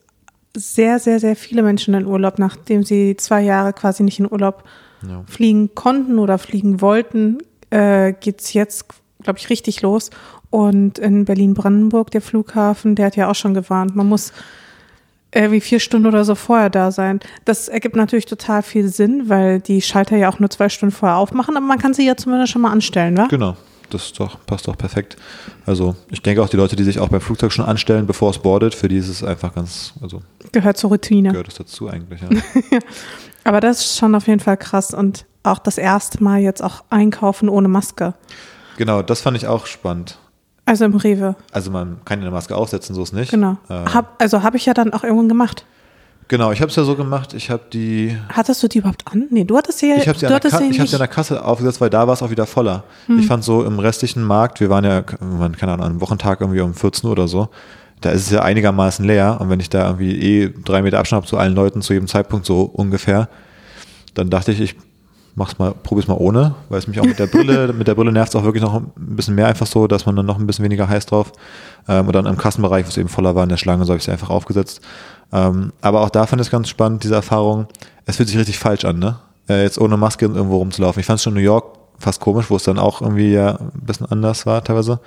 sehr, 0.56 1.00
sehr, 1.00 1.20
sehr 1.20 1.36
viele 1.36 1.62
Menschen 1.64 1.94
in 1.94 2.06
Urlaub, 2.06 2.40
nachdem 2.40 2.84
sie 2.84 3.18
zwei 3.18 3.42
Jahre 3.42 3.74
quasi 3.74 4.04
nicht 4.04 4.20
in 4.20 4.32
Urlaub 4.32 4.64
Ja. 5.06 5.24
fliegen 5.28 5.76
konnten 5.76 6.20
oder 6.20 6.38
fliegen 6.38 6.80
wollten, 6.80 7.40
äh, 7.70 8.14
geht's 8.14 8.54
jetzt, 8.54 8.86
glaube 9.24 9.40
ich, 9.40 9.50
richtig 9.50 9.82
los. 9.82 10.10
Und 10.54 11.00
in 11.00 11.26
Berlin-Brandenburg, 11.26 12.12
der 12.12 12.22
Flughafen, 12.22 12.94
der 12.94 13.08
hat 13.08 13.16
ja 13.16 13.28
auch 13.28 13.34
schon 13.34 13.56
gewarnt, 13.56 13.96
man 13.96 14.08
muss 14.08 14.32
irgendwie 15.34 15.62
vier 15.62 15.80
Stunden 15.80 16.06
oder 16.06 16.24
so 16.26 16.36
vorher 16.36 16.70
da 16.70 16.92
sein. 16.92 17.22
Das 17.44 17.70
ergibt 17.70 17.96
natürlich 17.96 18.28
total 18.28 18.62
viel 18.62 18.88
Sinn, 18.88 19.30
weil 19.30 19.62
die 19.62 19.82
Schalter 19.82 20.16
ja 20.16 20.30
auch 20.30 20.38
nur 20.38 20.52
zwei 20.52 20.70
Stunden 20.70 20.94
vorher 20.94 21.18
aufmachen, 21.18 21.58
aber 21.58 21.66
man 21.66 21.80
kann 21.80 21.96
sie 21.96 22.06
ja 22.06 22.16
zumindest 22.16 22.54
schon 22.54 22.62
mal 22.62 22.72
anstellen, 22.72 23.18
wa? 23.18 23.26
Genau, 23.32 23.58
das 23.90 24.14
doch, 24.14 24.46
passt 24.46 24.68
doch 24.68 24.78
perfekt. 24.78 25.16
Also 25.66 25.96
ich 26.12 26.22
denke 26.22 26.44
auch 26.44 26.50
die 26.50 26.58
Leute, 26.58 26.76
die 26.76 26.84
sich 26.84 27.00
auch 27.00 27.10
beim 27.10 27.22
Flugzeug 27.22 27.52
schon 27.52 27.66
anstellen, 27.66 28.06
bevor 28.06 28.30
es 28.30 28.38
boardet, 28.38 28.76
für 28.76 28.88
die 28.88 28.98
ist 28.98 29.10
es 29.10 29.24
einfach 29.24 29.56
ganz, 29.56 29.96
also 30.04 30.22
Gehört 30.52 30.78
zur 30.78 30.92
Routine. 30.92 31.32
gehört 31.32 31.48
es 31.48 31.56
dazu 31.56 31.90
eigentlich. 31.90 32.22
Ja. 32.22 32.30
Aber 33.44 33.60
das 33.60 33.80
ist 33.80 33.98
schon 33.98 34.14
auf 34.14 34.28
jeden 34.28 34.40
Fall 34.40 34.58
krass 34.58 34.94
und 34.94 35.26
auch 35.42 35.58
das 35.58 35.80
erste 35.80 36.24
Mal 36.24 36.42
jetzt 36.42 36.62
auch 36.62 36.84
einkaufen 36.92 37.50
ohne 37.50 37.70
Maske. 37.70 38.14
genau, 38.78 39.02
das 39.02 39.22
fand 39.22 39.36
ich 39.36 39.48
auch 39.48 39.66
spannend. 39.66 40.20
Also 40.66 40.86
im 40.86 40.96
Rewe. 40.96 41.36
Also 41.52 41.72
man 41.72 41.98
kann 42.06 42.20
ja 42.20 42.26
eine 42.28 42.34
Maske 42.34 42.56
aufsetzen, 42.56 42.96
so 42.96 43.04
ist 43.04 43.14
nicht. 43.14 43.32
Genau. 43.32 43.58
Äh, 43.70 43.74
Hab, 43.94 44.22
also 44.22 44.44
habe 44.44 44.56
ich 44.58 44.66
ja 44.66 44.74
dann 44.74 44.94
auch 44.94 45.04
irgendwann 45.04 45.28
gemacht. 45.28 45.66
genau, 46.30 46.52
ich 46.54 46.62
habe 46.62 46.70
es 46.70 46.76
ja 46.78 46.84
so 46.86 46.96
gemacht, 46.96 47.34
ich 47.34 47.50
habe 47.50 47.64
die 47.74 48.18
Hattest 48.30 48.64
du 48.64 48.68
die 48.70 48.78
überhaupt 48.78 49.04
an? 49.12 49.28
Nee, 49.30 49.44
du 49.44 49.58
hattest 49.58 49.80
sie 49.80 49.90
ja, 49.90 49.98
Ich 49.98 50.08
habe 50.08 50.18
sie, 50.18 50.26
an 50.26 50.32
der 50.32 50.40
Ka- 50.50 50.62
ich 50.62 50.80
hab 50.80 50.88
sie 50.88 50.96
an 50.96 51.00
der 51.00 51.08
Kasse 51.10 51.44
aufgesetzt, 51.44 51.82
weil 51.82 51.90
da 51.90 52.08
war 52.08 52.14
es 52.14 52.22
auch 52.24 52.30
wieder 52.30 52.46
voller. 52.46 52.86
Ich 53.20 53.28
fand 53.28 53.44
so 53.44 53.64
im 53.66 53.78
restlichen 53.80 54.24
Markt, 54.24 54.62
wir 54.62 54.70
waren 54.70 54.86
ja, 54.86 55.04
waren, 55.20 55.56
keine 55.58 55.74
Ahnung, 55.74 55.86
am 55.86 56.02
Wochentag 56.02 56.40
irgendwie 56.40 56.62
um 56.62 56.74
14 56.74 57.08
Uhr 57.08 57.12
oder 57.12 57.28
so, 57.28 57.50
da 58.00 58.12
ist 58.12 58.22
es 58.22 58.30
ja 58.32 58.42
einigermaßen 58.42 59.06
leer 59.06 59.38
und 59.42 59.50
wenn 59.50 59.60
ich 59.60 59.70
da 59.70 59.86
irgendwie 59.88 60.16
eh 60.18 60.54
drei 60.64 60.82
Meter 60.82 61.00
Abstand 61.00 61.24
habe 61.24 61.30
zu 61.30 61.38
allen 61.38 61.56
Leuten 61.56 61.82
zu 61.82 61.92
jedem 61.94 62.08
Zeitpunkt 62.08 62.46
so 62.46 62.62
ungefähr, 62.64 63.28
dann 64.14 64.30
dachte 64.30 64.54
ich, 64.54 64.62
ich 64.62 64.76
mach's 65.36 65.58
mal, 65.58 65.74
probier's 65.74 66.08
mal 66.08 66.18
ohne, 66.18 66.56
weil 66.70 66.80
es 66.80 66.88
mich 66.88 67.00
auch 67.00 67.06
mit 67.06 67.20
der 67.20 67.28
Brille, 67.28 67.74
mit 67.78 67.88
der 67.88 67.96
Brille 67.96 68.12
nervt 68.12 68.30
es 68.30 68.36
auch 68.36 68.44
wirklich 68.44 68.64
noch 68.64 68.76
ein 68.76 68.92
bisschen 68.96 69.36
mehr 69.36 69.48
einfach 69.48 69.68
so, 69.68 69.88
dass 69.88 70.06
man 70.06 70.16
dann 70.16 70.26
noch 70.26 70.40
ein 70.40 70.48
bisschen 70.48 70.64
weniger 70.64 70.88
heiß 70.88 71.06
drauf. 71.06 71.32
Ähm, 71.88 72.08
und 72.08 72.14
dann 72.14 72.26
im 72.26 72.38
Kassenbereich, 72.38 72.86
wo 72.86 72.90
es 72.90 72.98
eben 72.98 73.10
voller 73.10 73.36
war 73.36 73.44
in 73.44 73.50
der 73.50 73.58
Schlange, 73.58 73.86
so 73.86 73.92
habe 73.92 73.98
ich 73.98 74.04
sie 74.04 74.12
einfach 74.12 74.30
aufgesetzt. 74.30 74.82
Ähm, 75.32 75.74
aber 75.82 76.02
auch 76.02 76.10
da 76.10 76.26
fand 76.26 76.42
ich 76.42 76.48
es 76.48 76.52
ganz 76.52 76.70
spannend, 76.70 77.04
diese 77.04 77.16
Erfahrung. 77.16 77.68
Es 78.06 78.18
fühlt 78.18 78.30
sich 78.30 78.38
richtig 78.38 78.60
falsch 78.60 78.86
an, 78.86 79.00
ne? 79.00 79.20
Äh, 79.50 79.64
jetzt 79.64 79.80
ohne 79.80 79.98
Maske 79.98 80.26
irgendwo 80.26 80.58
rumzulaufen. 80.58 81.00
Ich 81.00 81.06
fand 81.06 81.18
es 81.18 81.24
schon 81.24 81.34
in 81.34 81.42
New 81.42 81.46
York 81.46 81.78
fast 82.00 82.22
komisch, 82.22 82.50
wo 82.50 82.56
es 82.56 82.64
dann 82.64 82.80
auch 82.80 83.02
irgendwie 83.02 83.34
ja 83.34 83.56
ein 83.56 83.86
bisschen 83.86 84.08
anders 84.08 84.46
war 84.46 84.64
teilweise. 84.64 85.00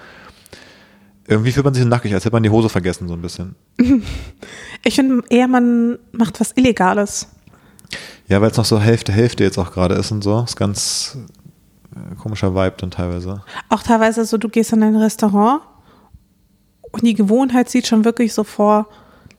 Irgendwie 1.28 1.50
fühlt 1.50 1.64
man 1.64 1.74
sich 1.74 1.84
nackig, 1.84 2.14
als 2.14 2.24
hätte 2.24 2.34
man 2.34 2.42
die 2.42 2.50
Hose 2.50 2.68
vergessen, 2.68 3.08
so 3.08 3.14
ein 3.14 3.22
bisschen. 3.22 3.54
Ich 4.84 4.94
finde 4.94 5.24
eher, 5.30 5.48
man 5.48 5.98
macht 6.12 6.38
was 6.38 6.52
Illegales. 6.52 7.26
Ja, 8.28 8.40
weil 8.40 8.50
es 8.50 8.56
noch 8.56 8.64
so 8.64 8.80
Hälfte, 8.80 9.12
Hälfte 9.12 9.44
jetzt 9.44 9.58
auch 9.58 9.72
gerade 9.72 9.94
ist 9.94 10.10
und 10.10 10.22
so. 10.22 10.42
Ist 10.42 10.56
ganz 10.56 11.16
äh, 11.94 12.14
komischer 12.16 12.54
Vibe 12.54 12.76
dann 12.78 12.90
teilweise. 12.90 13.42
Auch 13.68 13.82
teilweise 13.82 14.24
so, 14.24 14.38
du 14.38 14.48
gehst 14.48 14.72
in 14.72 14.82
ein 14.82 14.96
Restaurant 14.96 15.62
und 16.92 17.04
die 17.04 17.14
Gewohnheit 17.14 17.68
sieht 17.68 17.86
schon 17.86 18.04
wirklich 18.04 18.34
so 18.34 18.44
vor, 18.44 18.88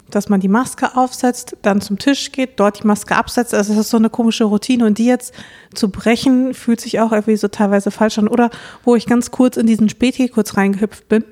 dass 0.09 0.29
man 0.29 0.39
die 0.39 0.47
Maske 0.47 0.95
aufsetzt, 0.95 1.57
dann 1.61 1.81
zum 1.81 1.99
Tisch 1.99 2.31
geht, 2.31 2.59
dort 2.59 2.81
die 2.81 2.87
Maske 2.87 3.15
absetzt. 3.15 3.53
Also 3.53 3.73
das 3.73 3.85
ist 3.85 3.89
so 3.89 3.97
eine 3.97 4.09
komische 4.09 4.45
Routine 4.45 4.85
und 4.85 4.97
die 4.97 5.05
jetzt 5.05 5.33
zu 5.73 5.89
brechen, 5.89 6.53
fühlt 6.53 6.79
sich 6.79 6.99
auch 6.99 7.11
irgendwie 7.11 7.35
so 7.35 7.49
teilweise 7.49 7.91
falsch 7.91 8.17
an. 8.17 8.27
Oder 8.27 8.49
wo 8.83 8.95
ich 8.95 9.05
ganz 9.05 9.31
kurz 9.31 9.57
in 9.57 9.67
diesen 9.67 9.89
Späti 9.89 10.29
kurz 10.29 10.55
reingehüpft 10.55 11.09
bin, 11.09 11.25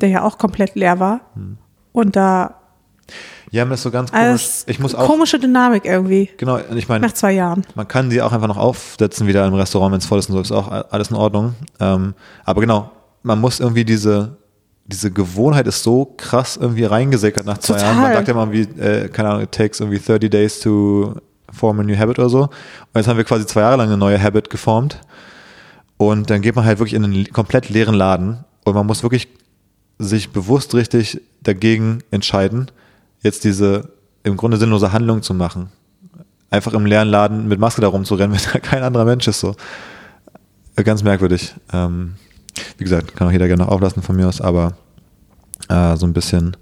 der 0.00 0.10
ja 0.10 0.22
auch 0.22 0.38
komplett 0.38 0.76
leer 0.76 1.00
war. 1.00 1.32
Und 1.92 2.14
da, 2.14 2.60
Ja, 3.54 3.64
mir 3.64 3.74
ist 3.74 3.82
so 3.82 3.92
ganz 3.92 4.10
komisch. 4.10 4.24
als 4.24 4.64
Ich 4.66 4.80
muss 4.80 4.96
auch, 4.96 5.06
komische 5.06 5.38
Dynamik 5.38 5.84
irgendwie, 5.84 6.28
genau, 6.38 6.58
ich 6.74 6.88
meine, 6.88 7.06
nach 7.06 7.12
zwei 7.12 7.30
Jahren. 7.30 7.64
Man 7.76 7.86
kann 7.86 8.10
die 8.10 8.20
auch 8.20 8.32
einfach 8.32 8.48
noch 8.48 8.56
aufsetzen 8.56 9.28
wieder 9.28 9.46
im 9.46 9.54
Restaurant, 9.54 9.92
wenn 9.92 10.00
es 10.00 10.06
voll 10.06 10.18
ist 10.18 10.28
und 10.28 10.34
so, 10.34 10.40
ist 10.40 10.50
auch 10.50 10.72
alles 10.90 11.10
in 11.10 11.16
Ordnung. 11.16 11.54
Ähm, 11.78 12.14
aber 12.44 12.60
genau, 12.60 12.90
man 13.22 13.40
muss 13.40 13.60
irgendwie 13.60 13.84
diese, 13.84 14.38
diese 14.86 15.12
Gewohnheit 15.12 15.68
ist 15.68 15.84
so 15.84 16.14
krass 16.16 16.56
irgendwie 16.60 16.82
reingesickert 16.82 17.46
nach 17.46 17.58
zwei 17.58 17.74
Total. 17.74 17.90
Jahren. 17.90 18.02
Man 18.02 18.12
sagt 18.14 18.26
ja 18.26 18.34
mal 18.34 18.50
wie, 18.50 18.62
äh, 18.62 19.08
keine 19.08 19.28
Ahnung, 19.28 19.42
it 19.44 19.52
takes 19.52 19.78
irgendwie 19.78 20.00
30 20.00 20.30
days 20.30 20.58
to 20.58 21.14
form 21.52 21.78
a 21.78 21.84
new 21.84 21.96
habit 21.96 22.18
oder 22.18 22.28
so. 22.28 22.40
Und 22.40 22.50
jetzt 22.96 23.06
haben 23.06 23.18
wir 23.18 23.24
quasi 23.24 23.46
zwei 23.46 23.60
Jahre 23.60 23.76
lang 23.76 23.86
eine 23.86 23.96
neue 23.96 24.20
Habit 24.20 24.50
geformt. 24.50 25.00
Und 25.96 26.28
dann 26.28 26.42
geht 26.42 26.56
man 26.56 26.64
halt 26.64 26.80
wirklich 26.80 26.94
in 26.94 27.04
einen 27.04 27.32
komplett 27.32 27.68
leeren 27.68 27.94
Laden 27.94 28.44
und 28.64 28.74
man 28.74 28.84
muss 28.84 29.04
wirklich 29.04 29.28
sich 30.00 30.30
bewusst 30.30 30.74
richtig 30.74 31.20
dagegen 31.44 32.02
entscheiden, 32.10 32.72
jetzt 33.24 33.42
diese 33.42 33.90
im 34.22 34.36
Grunde 34.36 34.56
sinnlose 34.56 34.92
Handlung 34.92 35.22
zu 35.22 35.34
machen 35.34 35.70
einfach 36.54 36.72
im 36.72 36.86
leeren 36.86 37.08
Laden 37.08 37.48
mit 37.48 37.58
Maske 37.58 37.80
da 37.80 37.88
rumzurennen, 37.88 38.36
wenn 38.36 38.52
da 38.52 38.58
kein 38.60 38.82
anderer 38.82 39.04
Mensch 39.04 39.28
ist. 39.28 39.40
So. 39.40 39.54
Ganz 40.76 41.02
merkwürdig. 41.02 41.54
Ähm, 41.72 42.14
wie 42.78 42.84
gesagt, 42.84 43.14
kann 43.16 43.28
auch 43.28 43.32
jeder 43.32 43.46
gerne 43.48 43.64
noch 43.64 43.70
auflassen 43.70 44.02
von 44.02 44.16
mir 44.16 44.28
aus, 44.28 44.40
aber 44.40 44.76
äh, 45.68 45.96
so 45.96 46.06
ein 46.06 46.12
bisschen, 46.12 46.56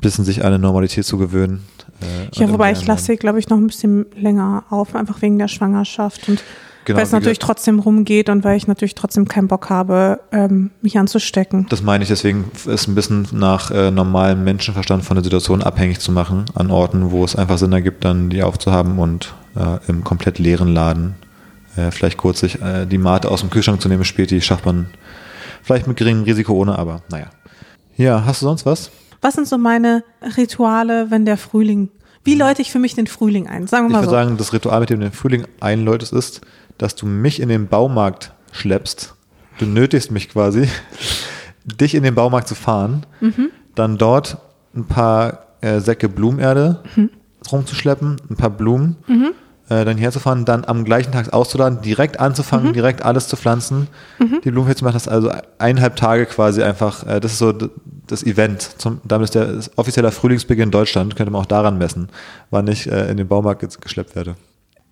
bisschen 0.00 0.24
sich 0.24 0.42
an 0.42 0.48
eine 0.48 0.58
Normalität 0.58 1.04
zu 1.04 1.18
gewöhnen. 1.18 1.64
Äh, 2.00 2.28
Ja, 2.38 2.50
wobei 2.50 2.72
ich 2.72 2.86
lasse 2.86 3.06
sie, 3.06 3.16
glaube 3.16 3.38
ich, 3.38 3.48
noch 3.48 3.58
ein 3.58 3.66
bisschen 3.66 4.06
länger 4.14 4.64
auf, 4.70 4.94
einfach 4.94 5.20
wegen 5.22 5.38
der 5.38 5.48
Schwangerschaft 5.48 6.28
und 6.28 6.42
Genau, 6.84 6.96
weil 6.96 7.04
es 7.04 7.12
natürlich 7.12 7.38
gesagt- 7.38 7.58
trotzdem 7.58 7.78
rumgeht 7.78 8.28
und 8.28 8.42
weil 8.44 8.56
ich 8.56 8.66
natürlich 8.66 8.94
trotzdem 8.94 9.28
keinen 9.28 9.46
Bock 9.48 9.70
habe, 9.70 10.20
ähm, 10.32 10.70
mich 10.80 10.98
anzustecken. 10.98 11.66
Das 11.68 11.82
meine 11.82 12.02
ich, 12.02 12.08
deswegen 12.08 12.50
ist 12.66 12.88
ein 12.88 12.94
bisschen 12.94 13.28
nach 13.32 13.70
äh, 13.70 13.90
normalem 13.90 14.42
Menschenverstand 14.44 15.04
von 15.04 15.14
der 15.16 15.22
Situation 15.24 15.62
abhängig 15.62 16.00
zu 16.00 16.10
machen, 16.10 16.44
an 16.54 16.70
Orten, 16.70 17.10
wo 17.12 17.24
es 17.24 17.36
einfach 17.36 17.58
Sinn 17.58 17.72
ergibt, 17.72 18.04
dann 18.04 18.30
die 18.30 18.42
aufzuhaben 18.42 18.98
und 18.98 19.32
äh, 19.54 19.78
im 19.88 20.02
komplett 20.02 20.38
leeren 20.40 20.74
Laden 20.74 21.14
äh, 21.76 21.90
vielleicht 21.90 22.18
kurz 22.18 22.40
sich 22.40 22.60
äh, 22.60 22.84
die 22.86 22.98
Mate 22.98 23.30
aus 23.30 23.40
dem 23.40 23.50
Kühlschrank 23.50 23.80
zu 23.80 23.88
nehmen, 23.88 24.04
Späti, 24.04 24.40
schafft 24.40 24.66
man 24.66 24.86
vielleicht 25.62 25.86
mit 25.86 25.96
geringem 25.96 26.24
Risiko 26.24 26.52
ohne, 26.54 26.78
aber 26.78 27.02
naja. 27.10 27.26
Ja, 27.96 28.24
hast 28.26 28.42
du 28.42 28.46
sonst 28.46 28.66
was? 28.66 28.90
Was 29.20 29.34
sind 29.34 29.46
so 29.46 29.56
meine 29.56 30.02
Rituale, 30.36 31.10
wenn 31.10 31.24
der 31.24 31.36
Frühling, 31.36 31.90
wie 32.24 32.34
läute 32.34 32.62
ich 32.62 32.70
für 32.72 32.78
mich 32.78 32.94
den 32.94 33.06
Frühling 33.06 33.46
ein? 33.48 33.66
Sagen 33.66 33.86
Ich 33.86 33.90
wir 33.90 33.92
mal 33.92 33.98
würde 34.02 34.06
so. 34.10 34.16
sagen, 34.16 34.36
das 34.36 34.52
Ritual, 34.52 34.80
mit 34.80 34.90
dem 34.90 35.00
du 35.00 35.06
den 35.06 35.12
Frühling 35.12 35.44
einläutest, 35.60 36.12
ist, 36.12 36.40
dass 36.78 36.94
du 36.94 37.06
mich 37.06 37.40
in 37.40 37.48
den 37.48 37.68
Baumarkt 37.68 38.32
schleppst. 38.52 39.14
Du 39.58 39.66
nötigst 39.66 40.10
mich 40.10 40.28
quasi, 40.30 40.68
dich 41.64 41.94
in 41.94 42.02
den 42.02 42.14
Baumarkt 42.14 42.48
zu 42.48 42.54
fahren, 42.54 43.04
Mhm. 43.20 43.50
dann 43.74 43.98
dort 43.98 44.38
ein 44.74 44.84
paar 44.86 45.46
äh, 45.60 45.78
Säcke 45.80 46.08
Blumenerde 46.08 46.80
Mhm. 46.96 47.10
rumzuschleppen, 47.50 48.16
ein 48.30 48.36
paar 48.36 48.50
Blumen, 48.50 48.96
äh, 49.68 49.84
dann 49.84 49.96
herzufahren, 49.96 50.44
dann 50.44 50.64
am 50.64 50.84
gleichen 50.84 51.12
Tag 51.12 51.32
auszuladen, 51.32 51.80
direkt 51.82 52.18
anzufangen, 52.18 52.68
Mhm. 52.68 52.72
direkt 52.72 53.04
alles 53.04 53.28
zu 53.28 53.36
pflanzen, 53.36 53.86
die 54.44 54.50
Blumen 54.50 54.66
hier 54.66 54.76
zu 54.76 54.84
machen. 54.84 54.94
Das 54.94 55.06
ist 55.06 55.12
also 55.12 55.30
eineinhalb 55.58 55.94
Tage 55.96 56.26
quasi 56.26 56.62
einfach, 56.62 57.06
äh, 57.06 57.20
das 57.20 57.32
ist 57.34 57.38
so 57.38 57.52
das 58.06 58.24
Event. 58.24 58.62
Zum, 58.78 59.00
damit 59.04 59.26
ist 59.26 59.34
der 59.36 59.60
offizieller 59.76 60.10
Frühlingsbeginn 60.10 60.64
in 60.64 60.70
Deutschland, 60.72 61.14
könnte 61.14 61.30
man 61.30 61.42
auch 61.42 61.46
daran 61.46 61.78
messen, 61.78 62.08
wann 62.50 62.66
ich 62.66 62.90
äh, 62.90 63.10
in 63.10 63.16
den 63.16 63.28
Baumarkt 63.28 63.80
geschleppt 63.80 64.16
werde. 64.16 64.34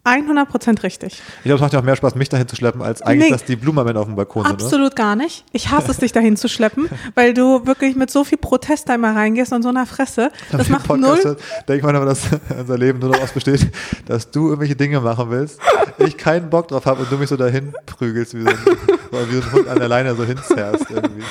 100% 0.04 0.82
richtig. 0.82 1.22
Ich 1.38 1.42
glaube, 1.44 1.56
es 1.56 1.60
macht 1.60 1.72
ja 1.74 1.78
auch 1.78 1.84
mehr 1.84 1.94
Spaß, 1.96 2.14
mich 2.14 2.30
dahin 2.30 2.48
zu 2.48 2.56
schleppen, 2.56 2.80
als 2.80 3.02
eigentlich, 3.02 3.26
Nee. 3.26 3.30
dass 3.32 3.44
die 3.44 3.56
Blumen 3.56 3.96
auf 3.96 4.06
dem 4.06 4.16
Balkon 4.16 4.44
sind. 4.44 4.52
Absolut 4.52 4.96
gar 4.96 5.14
nicht. 5.14 5.44
Ich 5.52 5.70
hasse 5.70 5.90
es, 5.90 5.98
dich 5.98 6.12
dahin 6.12 6.38
zu 6.38 6.48
schleppen, 6.48 6.88
weil 7.14 7.34
du 7.34 7.66
wirklich 7.66 7.96
mit 7.96 8.10
so 8.10 8.24
viel 8.24 8.38
Protest 8.38 8.88
da 8.88 8.94
immer 8.94 9.14
reingehst 9.14 9.52
und 9.52 9.62
so 9.62 9.68
einer 9.68 9.84
Fresse. 9.84 10.30
Das 10.50 10.70
macht 10.70 10.88
null. 10.88 11.36
Denke 11.68 11.84
mal, 11.86 12.04
dass 12.06 12.22
unser 12.58 12.78
Leben 12.78 12.98
nur 12.98 13.12
daraus 13.12 13.32
besteht, 13.32 13.68
dass 14.06 14.30
du 14.30 14.46
irgendwelche 14.46 14.74
Dinge 14.76 15.00
machen 15.00 15.30
willst, 15.30 15.60
ich 15.98 16.16
keinen 16.16 16.48
Bock 16.48 16.68
drauf 16.68 16.86
habe 16.86 17.02
und 17.02 17.12
du 17.12 17.18
mich 17.18 17.28
so 17.28 17.36
dahin 17.36 17.74
prügelst, 17.84 18.34
wie 18.34 18.42
so 18.42 18.48
ein, 18.48 18.56
wie 19.30 19.34
so 19.36 19.42
ein 19.42 19.52
Hund 19.52 19.68
an 19.68 19.78
der 19.78 19.88
Leine 19.88 20.14
so 20.14 20.24
hinzerrst 20.24 20.86
irgendwie. 20.90 21.22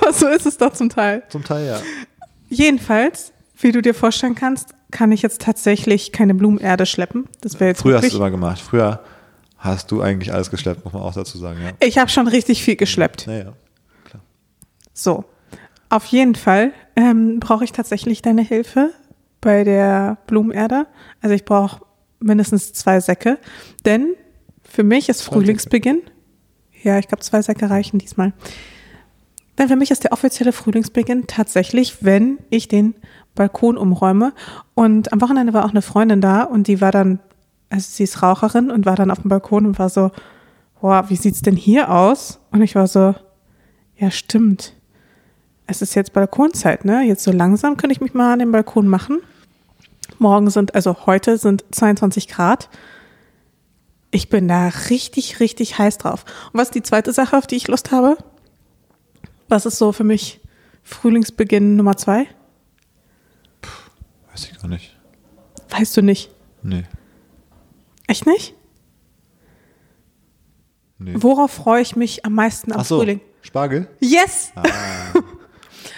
Aber 0.00 0.12
so 0.12 0.26
ist 0.28 0.46
es 0.46 0.56
doch 0.56 0.72
zum 0.72 0.88
Teil. 0.88 1.22
Zum 1.28 1.44
Teil 1.44 1.66
ja. 1.66 1.80
Jedenfalls, 2.48 3.33
wie 3.64 3.72
du 3.72 3.82
dir 3.82 3.94
vorstellen 3.94 4.34
kannst, 4.34 4.74
kann 4.90 5.10
ich 5.10 5.22
jetzt 5.22 5.40
tatsächlich 5.40 6.12
keine 6.12 6.34
Blumenerde 6.34 6.86
schleppen. 6.86 7.24
Das 7.40 7.58
wäre 7.58 7.70
jetzt 7.70 7.82
Früher 7.82 7.96
hast 7.96 8.12
du 8.12 8.16
immer 8.18 8.30
gemacht. 8.30 8.60
Früher 8.60 9.02
hast 9.58 9.90
du 9.90 10.02
eigentlich 10.02 10.32
alles 10.32 10.50
geschleppt, 10.50 10.84
muss 10.84 10.92
man 10.92 11.02
auch 11.02 11.14
dazu 11.14 11.38
sagen, 11.38 11.60
ja. 11.62 11.70
Ich 11.80 11.98
habe 11.98 12.10
schon 12.10 12.28
richtig 12.28 12.62
viel 12.62 12.76
geschleppt. 12.76 13.26
Naja. 13.26 13.54
So, 14.92 15.24
auf 15.88 16.04
jeden 16.06 16.36
Fall 16.36 16.72
ähm, 16.94 17.40
brauche 17.40 17.64
ich 17.64 17.72
tatsächlich 17.72 18.22
deine 18.22 18.42
Hilfe 18.42 18.92
bei 19.40 19.64
der 19.64 20.18
Blumenerde. 20.26 20.86
Also 21.20 21.34
ich 21.34 21.44
brauche 21.44 21.84
mindestens 22.20 22.72
zwei 22.72 23.00
Säcke, 23.00 23.38
denn 23.84 24.14
für 24.62 24.84
mich 24.84 25.08
ist 25.08 25.22
Frühlingsbeginn. 25.22 26.02
Ja, 26.82 26.98
ich 26.98 27.08
glaube, 27.08 27.22
zwei 27.22 27.42
Säcke 27.42 27.70
reichen 27.70 27.98
diesmal. 27.98 28.32
Denn 29.58 29.68
für 29.68 29.76
mich 29.76 29.90
ist 29.90 30.04
der 30.04 30.12
offizielle 30.12 30.52
Frühlingsbeginn 30.52 31.26
tatsächlich, 31.26 32.04
wenn 32.04 32.38
ich 32.50 32.68
den 32.68 32.94
Balkon 33.34 33.76
umräume. 33.76 34.32
Und 34.74 35.12
am 35.12 35.20
Wochenende 35.20 35.52
war 35.52 35.64
auch 35.64 35.70
eine 35.70 35.82
Freundin 35.82 36.20
da 36.20 36.42
und 36.42 36.66
die 36.66 36.80
war 36.80 36.92
dann, 36.92 37.18
also 37.70 37.86
sie 37.90 38.04
ist 38.04 38.22
Raucherin 38.22 38.70
und 38.70 38.86
war 38.86 38.96
dann 38.96 39.10
auf 39.10 39.20
dem 39.20 39.28
Balkon 39.28 39.66
und 39.66 39.78
war 39.78 39.88
so, 39.88 40.10
boah, 40.80 41.08
wie 41.08 41.16
sieht's 41.16 41.42
denn 41.42 41.56
hier 41.56 41.90
aus? 41.90 42.40
Und 42.50 42.62
ich 42.62 42.74
war 42.74 42.86
so, 42.86 43.14
ja, 43.96 44.10
stimmt. 44.10 44.74
Es 45.66 45.80
ist 45.80 45.94
jetzt 45.94 46.12
Balkonzeit, 46.12 46.84
ne? 46.84 47.02
Jetzt 47.02 47.24
so 47.24 47.32
langsam 47.32 47.76
könnte 47.76 47.94
ich 47.94 48.00
mich 48.00 48.12
mal 48.12 48.34
an 48.34 48.38
den 48.38 48.52
Balkon 48.52 48.86
machen. 48.86 49.20
Morgen 50.18 50.50
sind, 50.50 50.74
also 50.74 51.06
heute 51.06 51.38
sind 51.38 51.64
22 51.70 52.28
Grad. 52.28 52.68
Ich 54.10 54.28
bin 54.28 54.46
da 54.46 54.68
richtig, 54.90 55.40
richtig 55.40 55.78
heiß 55.78 55.98
drauf. 55.98 56.24
Und 56.52 56.60
was 56.60 56.68
ist 56.68 56.74
die 56.74 56.82
zweite 56.82 57.12
Sache, 57.12 57.36
auf 57.36 57.46
die 57.46 57.56
ich 57.56 57.66
Lust 57.66 57.90
habe? 57.90 58.16
Was 59.48 59.66
ist 59.66 59.78
so 59.78 59.92
für 59.92 60.04
mich 60.04 60.40
Frühlingsbeginn 60.82 61.76
Nummer 61.76 61.96
zwei? 61.96 62.26
Weiß 64.34 64.50
ich 64.50 64.60
gar 64.60 64.68
nicht. 64.68 64.94
Weißt 65.70 65.96
du 65.96 66.02
nicht. 66.02 66.30
Nee. 66.62 66.82
Echt 68.08 68.26
nicht? 68.26 68.54
nee. 70.98 71.14
Worauf 71.16 71.50
freue 71.52 71.80
ich 71.82 71.96
mich 71.96 72.24
am 72.26 72.34
meisten 72.34 72.72
am 72.72 72.80
Ach 72.80 72.84
so, 72.84 72.98
Frühling? 72.98 73.20
Spargel? 73.42 73.88
Yes! 74.00 74.52
Ah. 74.56 74.62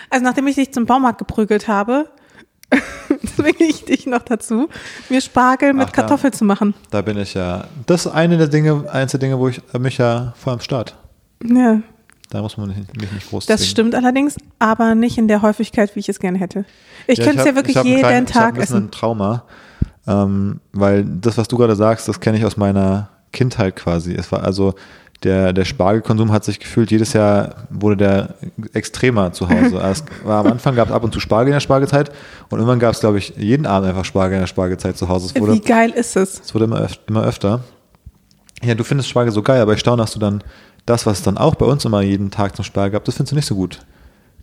Also 0.09 0.25
nachdem 0.25 0.47
ich 0.47 0.55
dich 0.55 0.73
zum 0.73 0.87
Baumarkt 0.87 1.19
geprügelt 1.19 1.67
habe, 1.67 2.09
zwinge 3.35 3.65
ich 3.69 3.85
dich 3.85 4.07
noch 4.07 4.23
dazu, 4.23 4.69
mir 5.09 5.21
Spargel 5.21 5.73
mit 5.73 5.89
Ach, 5.89 5.91
da- 5.91 6.03
Kartoffel 6.03 6.33
zu 6.33 6.45
machen. 6.45 6.75
Da 6.91 7.03
bin 7.03 7.19
ich 7.19 7.35
ja. 7.35 7.67
Das 7.87 8.07
ist 8.07 8.13
eine 8.13 8.39
der 8.39 8.47
Dinge, 8.47 8.89
eins 8.91 9.11
der 9.11 9.19
Dinge, 9.21 9.37
wo 9.41 9.49
ich 9.49 9.61
mich 9.77 9.99
ja 9.99 10.33
vor 10.37 10.53
am 10.53 10.61
Start. 10.61 10.97
Ja, 11.45 11.81
Da 12.31 12.43
muss 12.43 12.57
man 12.57 12.69
nicht, 12.71 13.01
mich 13.01 13.13
nicht 13.13 13.31
groß 13.31 13.47
Das 13.47 13.61
zwingen. 13.61 13.71
stimmt 13.71 13.95
allerdings, 13.95 14.37
aber 14.59 14.95
nicht 14.95 15.17
in 15.19 15.29
der 15.29 15.43
Häufigkeit, 15.43 15.95
wie 15.95 16.01
ich 16.01 16.09
es 16.09 16.19
gerne 16.19 16.39
hätte. 16.39 16.65
Ich 17.07 17.21
könnte 17.21 17.39
es 17.41 17.45
ja 17.47 17.55
wirklich 17.55 17.77
jeden 17.83 18.01
kleinen- 18.01 18.27
Tag 18.27 18.55
ein 18.55 18.61
bisschen 18.61 18.77
essen. 18.79 18.85
ein 18.87 18.91
Trauma, 18.91 19.45
ähm, 20.09 20.61
weil 20.73 21.05
das, 21.05 21.39
was 21.39 21.47
du 21.49 21.57
gerade 21.57 21.77
sagst, 21.77 22.09
das 22.09 22.19
kenne 22.21 22.39
ich 22.39 22.45
aus 22.45 22.57
meiner 22.57 23.11
Kindheit 23.33 23.77
quasi. 23.77 24.15
Es 24.15 24.33
war 24.33 24.43
also 24.43 24.75
der, 25.23 25.53
der 25.55 25.65
Spargelkonsum 25.65 26.31
hat 26.33 26.45
sich 26.45 26.61
gefühlt, 26.61 26.91
jedes 26.91 27.13
Jahr 27.15 27.67
wurde 27.71 27.97
der 27.97 28.35
extremer 28.75 29.33
zu 29.33 29.49
Hause. 29.49 29.81
Also 29.83 30.05
war, 30.25 30.41
am 30.45 30.53
Anfang 30.53 30.75
gab 30.75 30.89
es 30.89 30.95
ab 30.95 31.05
und 31.05 31.13
zu 31.15 31.21
Spargel 31.21 31.49
in 31.49 31.53
der 31.55 31.61
Spargelzeit 31.61 32.11
und 32.51 32.59
irgendwann 32.59 32.79
gab 32.81 32.93
es, 32.93 33.01
glaube 33.01 33.19
ich, 33.19 33.35
jeden 33.37 33.67
Abend 33.67 33.89
einfach 33.89 34.05
Spargel 34.05 34.35
in 34.35 34.41
der 34.43 34.47
Spargelzeit 34.47 34.97
zu 34.99 35.09
Hause. 35.09 35.35
Wurde, 35.41 35.55
Wie 35.55 35.61
geil 35.61 35.91
ist 35.91 36.17
es? 36.17 36.41
es 36.41 36.55
wurde 36.55 36.65
immer, 36.67 36.83
öf 36.83 36.99
immer 37.07 37.23
öfter. 37.25 37.61
Ja, 38.63 38.75
du 38.75 38.85
findest 38.85 39.09
Spargel 39.11 39.33
so 39.33 39.43
geil, 39.43 39.61
aber 39.61 39.73
ich 39.75 39.81
staune, 39.81 40.03
dass 40.03 40.13
du 40.13 40.19
dann 40.19 40.43
das, 40.87 41.05
was 41.07 41.19
es 41.19 41.25
dann 41.25 41.37
auch 41.37 41.57
bei 41.57 41.67
uns 41.67 41.85
immer 41.85 42.01
jeden 42.01 42.31
Tag 42.31 42.57
zum 42.57 42.65
Spargel 42.65 42.93
gab, 42.93 43.05
das 43.05 43.17
findest 43.17 43.33
du 43.33 43.37
nicht 43.37 43.47
so 43.47 43.55
gut. 43.55 43.81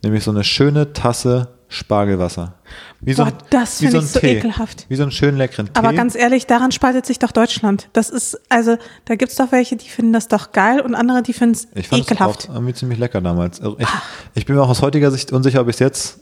Nämlich 0.03 0.23
so 0.23 0.31
eine 0.31 0.43
schöne 0.43 0.93
Tasse 0.93 1.47
Spargelwasser. 1.69 2.53
Wie 3.01 3.15
Boah, 3.15 3.33
das 3.49 3.81
wie 3.81 3.87
find 3.87 3.95
ich 3.95 4.01
ein 4.01 4.07
so 4.07 4.19
Tee. 4.19 4.37
ekelhaft. 4.37 4.85
Wie 4.89 4.95
so 4.95 5.03
einen 5.03 5.11
schönen 5.11 5.37
leckeren 5.37 5.67
Tee. 5.67 5.71
Aber 5.75 5.91
ganz 5.93 6.13
ehrlich, 6.13 6.45
daran 6.45 6.71
spaltet 6.71 7.05
sich 7.05 7.17
doch 7.17 7.31
Deutschland. 7.31 7.89
Das 7.93 8.09
ist, 8.09 8.39
also, 8.49 8.77
da 9.05 9.15
gibt 9.15 9.31
es 9.31 9.37
doch 9.37 9.51
welche, 9.51 9.75
die 9.75 9.89
finden 9.89 10.13
das 10.13 10.27
doch 10.27 10.51
geil 10.51 10.81
und 10.81 10.93
andere, 10.93 11.23
die 11.23 11.33
finden 11.33 11.57
ich 11.73 11.85
es 11.85 11.87
fand 11.87 12.03
es 12.03 12.11
ekelhaft. 12.11 12.49
auch 12.49 12.55
irgendwie 12.55 12.75
ziemlich 12.75 12.99
lecker 12.99 13.21
damals. 13.21 13.59
Also 13.59 13.79
ich, 13.79 13.87
ich 14.35 14.45
bin 14.45 14.55
mir 14.55 14.61
auch 14.61 14.69
aus 14.69 14.83
heutiger 14.83 15.09
Sicht 15.09 15.31
unsicher, 15.31 15.61
ob 15.61 15.69
ich 15.69 15.77
es 15.77 15.79
jetzt 15.79 16.19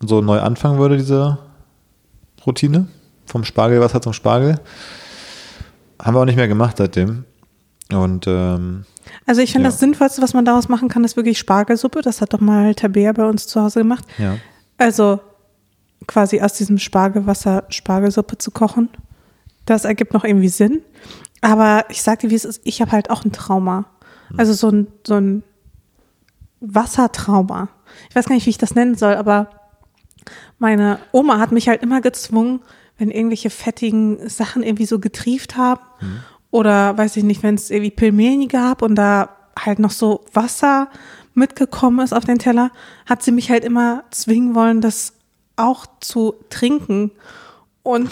so 0.00 0.20
neu 0.20 0.38
anfangen 0.40 0.78
würde, 0.78 0.96
diese 0.96 1.38
Routine. 2.46 2.86
Vom 3.26 3.44
Spargelwasser 3.44 4.00
zum 4.00 4.12
Spargel. 4.12 4.60
Haben 6.00 6.14
wir 6.14 6.20
auch 6.20 6.24
nicht 6.24 6.36
mehr 6.36 6.48
gemacht 6.48 6.76
seitdem. 6.76 7.24
Und 7.90 8.26
ähm, 8.28 8.84
Also 9.26 9.40
ich 9.42 9.52
finde, 9.52 9.66
Ja. 9.66 9.70
das 9.70 9.80
Sinnvollste, 9.80 10.22
was 10.22 10.34
man 10.34 10.44
daraus 10.44 10.68
machen 10.68 10.88
kann, 10.88 11.04
ist 11.04 11.16
wirklich 11.16 11.38
Spargelsuppe. 11.38 12.02
Das 12.02 12.20
hat 12.20 12.32
doch 12.32 12.40
mal 12.40 12.74
Tabea 12.74 13.12
bei 13.12 13.26
uns 13.28 13.46
zu 13.46 13.60
Hause 13.62 13.80
gemacht. 13.80 14.04
ja. 14.18 14.36
Also 14.78 15.20
quasi 16.06 16.40
aus 16.40 16.52
diesem 16.54 16.78
Spargelwasser 16.78 17.64
Spargelsuppe 17.68 18.38
zu 18.38 18.50
kochen. 18.52 18.88
Das 19.66 19.84
ergibt 19.84 20.14
noch 20.14 20.24
irgendwie 20.24 20.48
Sinn. 20.48 20.82
Aber 21.40 21.84
ich 21.88 22.02
sag 22.02 22.20
dir, 22.20 22.30
wie 22.30 22.34
es 22.36 22.44
ist, 22.44 22.60
ich 22.64 22.80
habe 22.80 22.92
halt 22.92 23.10
auch 23.10 23.24
ein 23.24 23.32
Trauma. 23.32 23.86
Also 24.36 24.52
so 24.52 24.68
ein, 24.70 24.86
so 25.06 25.14
ein 25.14 25.42
Wassertrauma. 26.60 27.68
Ich 28.10 28.16
weiß 28.16 28.26
gar 28.26 28.34
nicht, 28.34 28.46
wie 28.46 28.50
ich 28.50 28.58
das 28.58 28.74
nennen 28.74 28.94
soll, 28.94 29.14
aber 29.14 29.50
meine 30.58 30.98
Oma 31.12 31.38
hat 31.38 31.52
mich 31.52 31.68
halt 31.68 31.82
immer 31.82 32.00
gezwungen, 32.00 32.60
wenn 32.98 33.10
irgendwelche 33.10 33.50
fettigen 33.50 34.28
Sachen 34.28 34.62
irgendwie 34.62 34.86
so 34.86 34.98
getrieft 34.98 35.56
haben 35.56 35.80
oder 36.50 36.96
weiß 36.96 37.16
ich 37.16 37.24
nicht, 37.24 37.42
wenn 37.42 37.54
es 37.54 37.70
irgendwie 37.70 37.90
Pilmeni 37.90 38.46
gab 38.46 38.82
und 38.82 38.94
da 38.94 39.30
halt 39.58 39.78
noch 39.78 39.90
so 39.90 40.24
Wasser 40.32 40.88
mitgekommen 41.34 42.04
ist 42.04 42.12
auf 42.12 42.24
den 42.24 42.38
Teller, 42.38 42.70
hat 43.06 43.22
sie 43.22 43.32
mich 43.32 43.50
halt 43.50 43.64
immer 43.64 44.04
zwingen 44.10 44.54
wollen, 44.54 44.80
das 44.80 45.14
auch 45.56 45.86
zu 46.00 46.34
trinken. 46.50 47.10
Und 47.82 48.10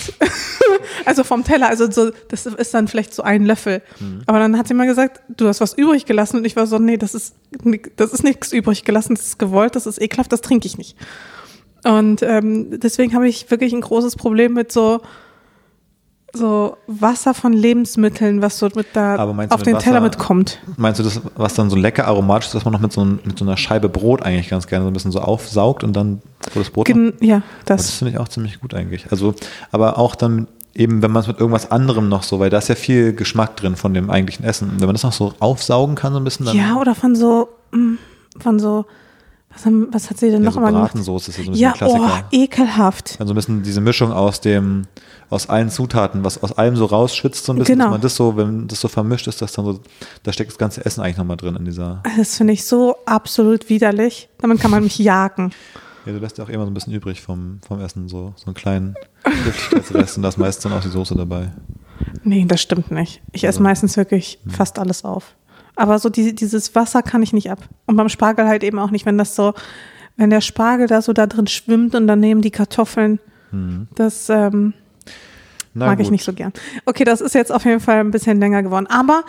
also 1.05 1.25
vom 1.25 1.45
Teller, 1.45 1.69
also 1.69 1.90
so, 1.90 2.11
das 2.28 2.47
ist 2.47 2.75
dann 2.75 2.88
vielleicht 2.88 3.14
so 3.14 3.23
ein 3.23 3.45
Löffel. 3.45 3.83
Aber 4.26 4.38
dann 4.38 4.57
hat 4.57 4.69
sie 4.69 4.75
mal 4.75 4.87
gesagt, 4.87 5.21
du 5.28 5.49
hast 5.49 5.61
was 5.61 5.75
übrig 5.75 6.07
gelassen 6.07 6.38
und 6.38 6.45
ich 6.45 6.57
war 6.57 6.66
so, 6.66 6.78
nee, 6.78 6.97
das 6.97 7.14
ist, 7.14 7.35
das 7.97 8.12
ist 8.12 8.23
nichts 8.23 8.52
übrig 8.52 8.85
gelassen, 8.85 9.14
das 9.14 9.26
ist 9.26 9.38
gewollt, 9.38 9.76
das 9.76 9.87
ist 9.87 10.00
ekelhaft, 10.00 10.33
das 10.33 10.40
trinke 10.40 10.66
ich 10.66 10.78
nicht. 10.78 10.97
Und 11.85 12.23
ähm, 12.23 12.81
deswegen 12.81 13.14
habe 13.14 13.28
ich 13.28 13.50
wirklich 13.50 13.73
ein 13.73 13.81
großes 13.81 14.16
Problem 14.16 14.55
mit 14.55 14.73
so, 14.73 15.02
so 16.37 16.76
Wasser 16.87 17.35
von 17.35 17.52
Lebensmitteln, 17.52 18.43
was 18.43 18.59
so 18.59 18.69
mit 18.75 18.87
da 18.93 19.16
auf 19.49 19.62
den 19.62 19.78
Teller 19.78 19.97
Wasser- 19.97 20.00
mitkommt. 20.02 20.59
Meinst 20.76 21.00
du 21.00 21.05
das, 21.05 21.21
was 21.35 21.55
dann 21.55 21.71
so 21.71 21.76
lecker 21.76 22.07
aromatisch 22.07 22.49
ist, 22.49 22.55
was 22.55 22.64
man 22.64 22.73
noch 22.75 22.81
mit 22.81 22.93
so, 22.93 23.05
ein- 23.05 23.19
mit 23.25 23.38
so 23.38 23.45
einer 23.45 23.57
Scheibe 23.57 23.88
Brot 23.88 24.23
eigentlich 24.23 24.49
ganz 24.49 24.66
gerne 24.66 24.85
so 24.85 24.90
ein 24.90 24.93
bisschen 24.93 25.12
so 25.12 25.21
aufsaugt 25.21 25.83
und 25.83 25.95
dann 25.95 26.23
wo 26.55 26.61
das 26.61 26.71
Brot 26.71 26.87
Gen 26.87 27.14
ja, 27.21 27.43
Das 27.64 27.83
das. 27.87 27.90
finde 27.96 28.12
ich 28.12 28.18
auch 28.18 28.29
ziemlich 28.29 28.61
gut 28.61 28.72
eigentlich. 28.75 29.11
Also, 29.11 29.35
aber 29.72 29.99
auch 29.99 30.14
dann 30.14 30.46
eben, 30.75 31.03
wenn 31.03 31.11
man 31.11 31.22
es 31.22 31.27
mit 31.27 31.40
irgendwas 31.40 31.70
anderem 31.70 32.09
noch 32.09 32.22
so, 32.22 32.38
weil 32.38 32.51
da 32.51 32.59
ist 32.59 32.68
ja 32.68 32.75
viel 32.75 33.12
Geschmack 33.14 33.57
drin 33.57 33.77
von 33.77 33.94
dem 33.94 34.11
eigentlichen 34.11 34.44
Essen. 34.44 34.72
Wenn 34.79 34.87
man 34.87 34.94
das 34.94 35.03
noch 35.03 35.12
so 35.14 35.33
aufsaugen 35.40 35.94
kann, 35.96 36.12
so 36.12 36.20
ein 36.20 36.25
bisschen, 36.25 36.44
dann 36.46 36.57
Ja, 36.57 36.77
oder 36.77 36.94
von 36.94 37.16
so, 37.16 37.49
mm, 37.72 37.94
von 38.38 38.59
so, 38.61 38.85
was, 39.53 39.64
haben, 39.64 39.88
was 39.90 40.11
hat 40.11 40.18
sie 40.18 40.31
denn 40.31 40.42
ja, 40.42 40.46
noch 40.46 40.53
so 40.53 40.59
immer 40.61 40.68
gemacht? 40.70 40.92
Bratensoße 40.92 41.31
ist 41.31 41.38
ja 41.38 41.44
so 41.44 41.51
ein 41.51 41.53
bisschen 41.53 41.62
Ja, 41.66 41.72
Klassiker. 41.72 42.25
oh, 42.25 42.37
ekelhaft. 42.37 43.18
Dann 43.18 43.27
so 43.27 43.33
ein 43.33 43.37
bisschen 43.37 43.62
diese 43.62 43.81
Mischung 43.81 44.12
aus 44.12 44.42
dem, 44.42 44.83
aus 45.30 45.48
allen 45.48 45.70
Zutaten, 45.70 46.24
was 46.24 46.42
aus 46.42 46.56
allem 46.56 46.76
so 46.76 46.84
rausschwitzt, 46.84 47.44
so 47.44 47.52
ein 47.52 47.58
bisschen, 47.58 47.74
Genau. 47.78 47.86
dass 47.86 47.92
man 47.92 48.00
das 48.00 48.16
so, 48.16 48.36
wenn 48.36 48.68
das 48.68 48.80
so 48.80 48.88
vermischt 48.88 49.26
ist, 49.26 49.42
dass 49.42 49.52
dann 49.52 49.64
so, 49.64 49.80
da 50.22 50.32
steckt 50.32 50.50
das 50.50 50.58
ganze 50.58 50.84
Essen 50.86 51.00
eigentlich 51.02 51.16
nochmal 51.16 51.36
drin 51.36 51.56
in 51.56 51.64
dieser, 51.64 52.02
Das 52.16 52.36
finde 52.36 52.52
ich 52.52 52.64
so 52.64 52.96
absolut 53.06 53.68
widerlich. 53.68 54.28
Damit 54.38 54.60
kann 54.60 54.70
man 54.70 54.82
mich 54.84 54.98
jagen. 54.98 55.50
ja, 56.04 56.12
du 56.12 56.18
lässt 56.18 56.38
ja 56.38 56.44
auch 56.44 56.48
immer 56.48 56.64
so 56.64 56.70
ein 56.70 56.74
bisschen 56.74 56.92
übrig 56.92 57.20
vom, 57.22 57.58
vom 57.66 57.80
Essen, 57.80 58.08
so, 58.08 58.34
so 58.36 58.46
einen 58.46 58.54
kleinen 58.54 58.94
Flüssigkeitsrest 59.24 60.16
und 60.18 60.22
da 60.22 60.28
ist 60.28 60.38
meist 60.38 60.64
dann 60.64 60.72
auch 60.72 60.80
die 60.80 60.88
Soße 60.88 61.14
dabei. 61.16 61.52
Nee, 62.22 62.44
das 62.46 62.60
stimmt 62.60 62.90
nicht. 62.90 63.20
Ich 63.32 63.42
esse 63.44 63.58
Also- 63.58 63.62
meistens 63.62 63.96
wirklich 63.96 64.38
Hm. 64.44 64.52
fast 64.52 64.78
alles 64.78 65.04
auf. 65.04 65.34
Aber 65.74 65.98
so 65.98 66.08
die, 66.08 66.34
dieses 66.34 66.74
Wasser 66.74 67.02
kann 67.02 67.22
ich 67.22 67.32
nicht 67.32 67.50
ab. 67.50 67.58
Und 67.86 67.96
beim 67.96 68.08
Spargel 68.08 68.46
halt 68.46 68.64
eben 68.64 68.78
auch 68.78 68.90
nicht, 68.90 69.04
wenn 69.06 69.18
das 69.18 69.34
so, 69.34 69.52
wenn 70.16 70.30
der 70.30 70.40
Spargel 70.40 70.86
da 70.86 71.02
so 71.02 71.12
da 71.12 71.26
drin 71.26 71.46
schwimmt 71.46 71.94
und 71.94 72.06
daneben 72.06 72.40
die 72.40 72.50
Kartoffeln, 72.50 73.18
das 73.94 74.28
ähm, 74.30 74.52
Hm. 74.52 74.74
Na 75.76 75.86
mag 75.86 76.00
ich 76.00 76.06
gut. 76.06 76.12
nicht 76.12 76.24
so 76.24 76.32
gern. 76.32 76.52
Okay, 76.86 77.04
das 77.04 77.20
ist 77.20 77.34
jetzt 77.34 77.52
auf 77.52 77.64
jeden 77.64 77.80
Fall 77.80 78.00
ein 78.00 78.10
bisschen 78.10 78.40
länger 78.40 78.62
geworden. 78.62 78.86
Aber 78.88 79.24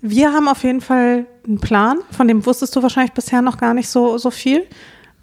wir 0.00 0.32
haben 0.32 0.48
auf 0.48 0.62
jeden 0.62 0.80
Fall 0.80 1.26
einen 1.46 1.58
Plan, 1.58 1.98
von 2.10 2.28
dem 2.28 2.46
wusstest 2.46 2.74
du 2.76 2.82
wahrscheinlich 2.82 3.12
bisher 3.12 3.42
noch 3.42 3.58
gar 3.58 3.74
nicht 3.74 3.88
so, 3.88 4.16
so 4.16 4.30
viel. 4.30 4.64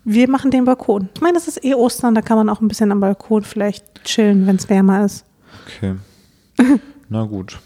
Wir 0.04 0.30
machen 0.30 0.52
den 0.52 0.66
Balkon. 0.66 1.10
Ich 1.16 1.22
meine, 1.22 1.36
das 1.36 1.48
ist 1.48 1.64
eh 1.64 1.76
Ostern, 1.76 2.14
da 2.14 2.22
kann 2.22 2.38
man 2.38 2.50
auch 2.50 2.60
ein 2.62 2.68
bisschen 2.68 2.92
am 2.92 3.00
Balkon 3.00 3.44
vielleicht 3.44 4.04
chillen, 4.04 4.48
wenn 4.48 4.58
es 4.58 4.70
wärmer 4.70 5.06
ist. 5.06 5.26
Okay. 5.66 5.96
Na 7.10 7.24
gut. 7.24 7.58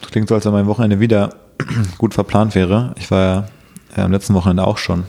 Das 0.00 0.10
klingt 0.10 0.28
so, 0.28 0.34
als 0.34 0.44
wenn 0.44 0.52
mein 0.52 0.66
Wochenende 0.66 1.00
wieder 1.00 1.36
gut 1.98 2.12
verplant 2.12 2.54
wäre. 2.54 2.94
Ich 2.98 3.10
war 3.10 3.20
ja 3.20 3.48
äh, 3.96 4.00
am 4.02 4.12
letzten 4.12 4.34
Wochenende 4.34 4.66
auch 4.66 4.78
schon 4.78 5.04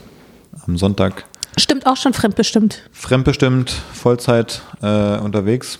am 0.65 0.77
Sonntag 0.77 1.25
Stimmt 1.58 1.86
auch 1.86 1.97
schon 1.97 2.13
fremdbestimmt. 2.13 2.89
fremdbestimmt 2.91 3.69
Vollzeit 3.93 4.62
äh, 4.82 5.17
unterwegs. 5.19 5.77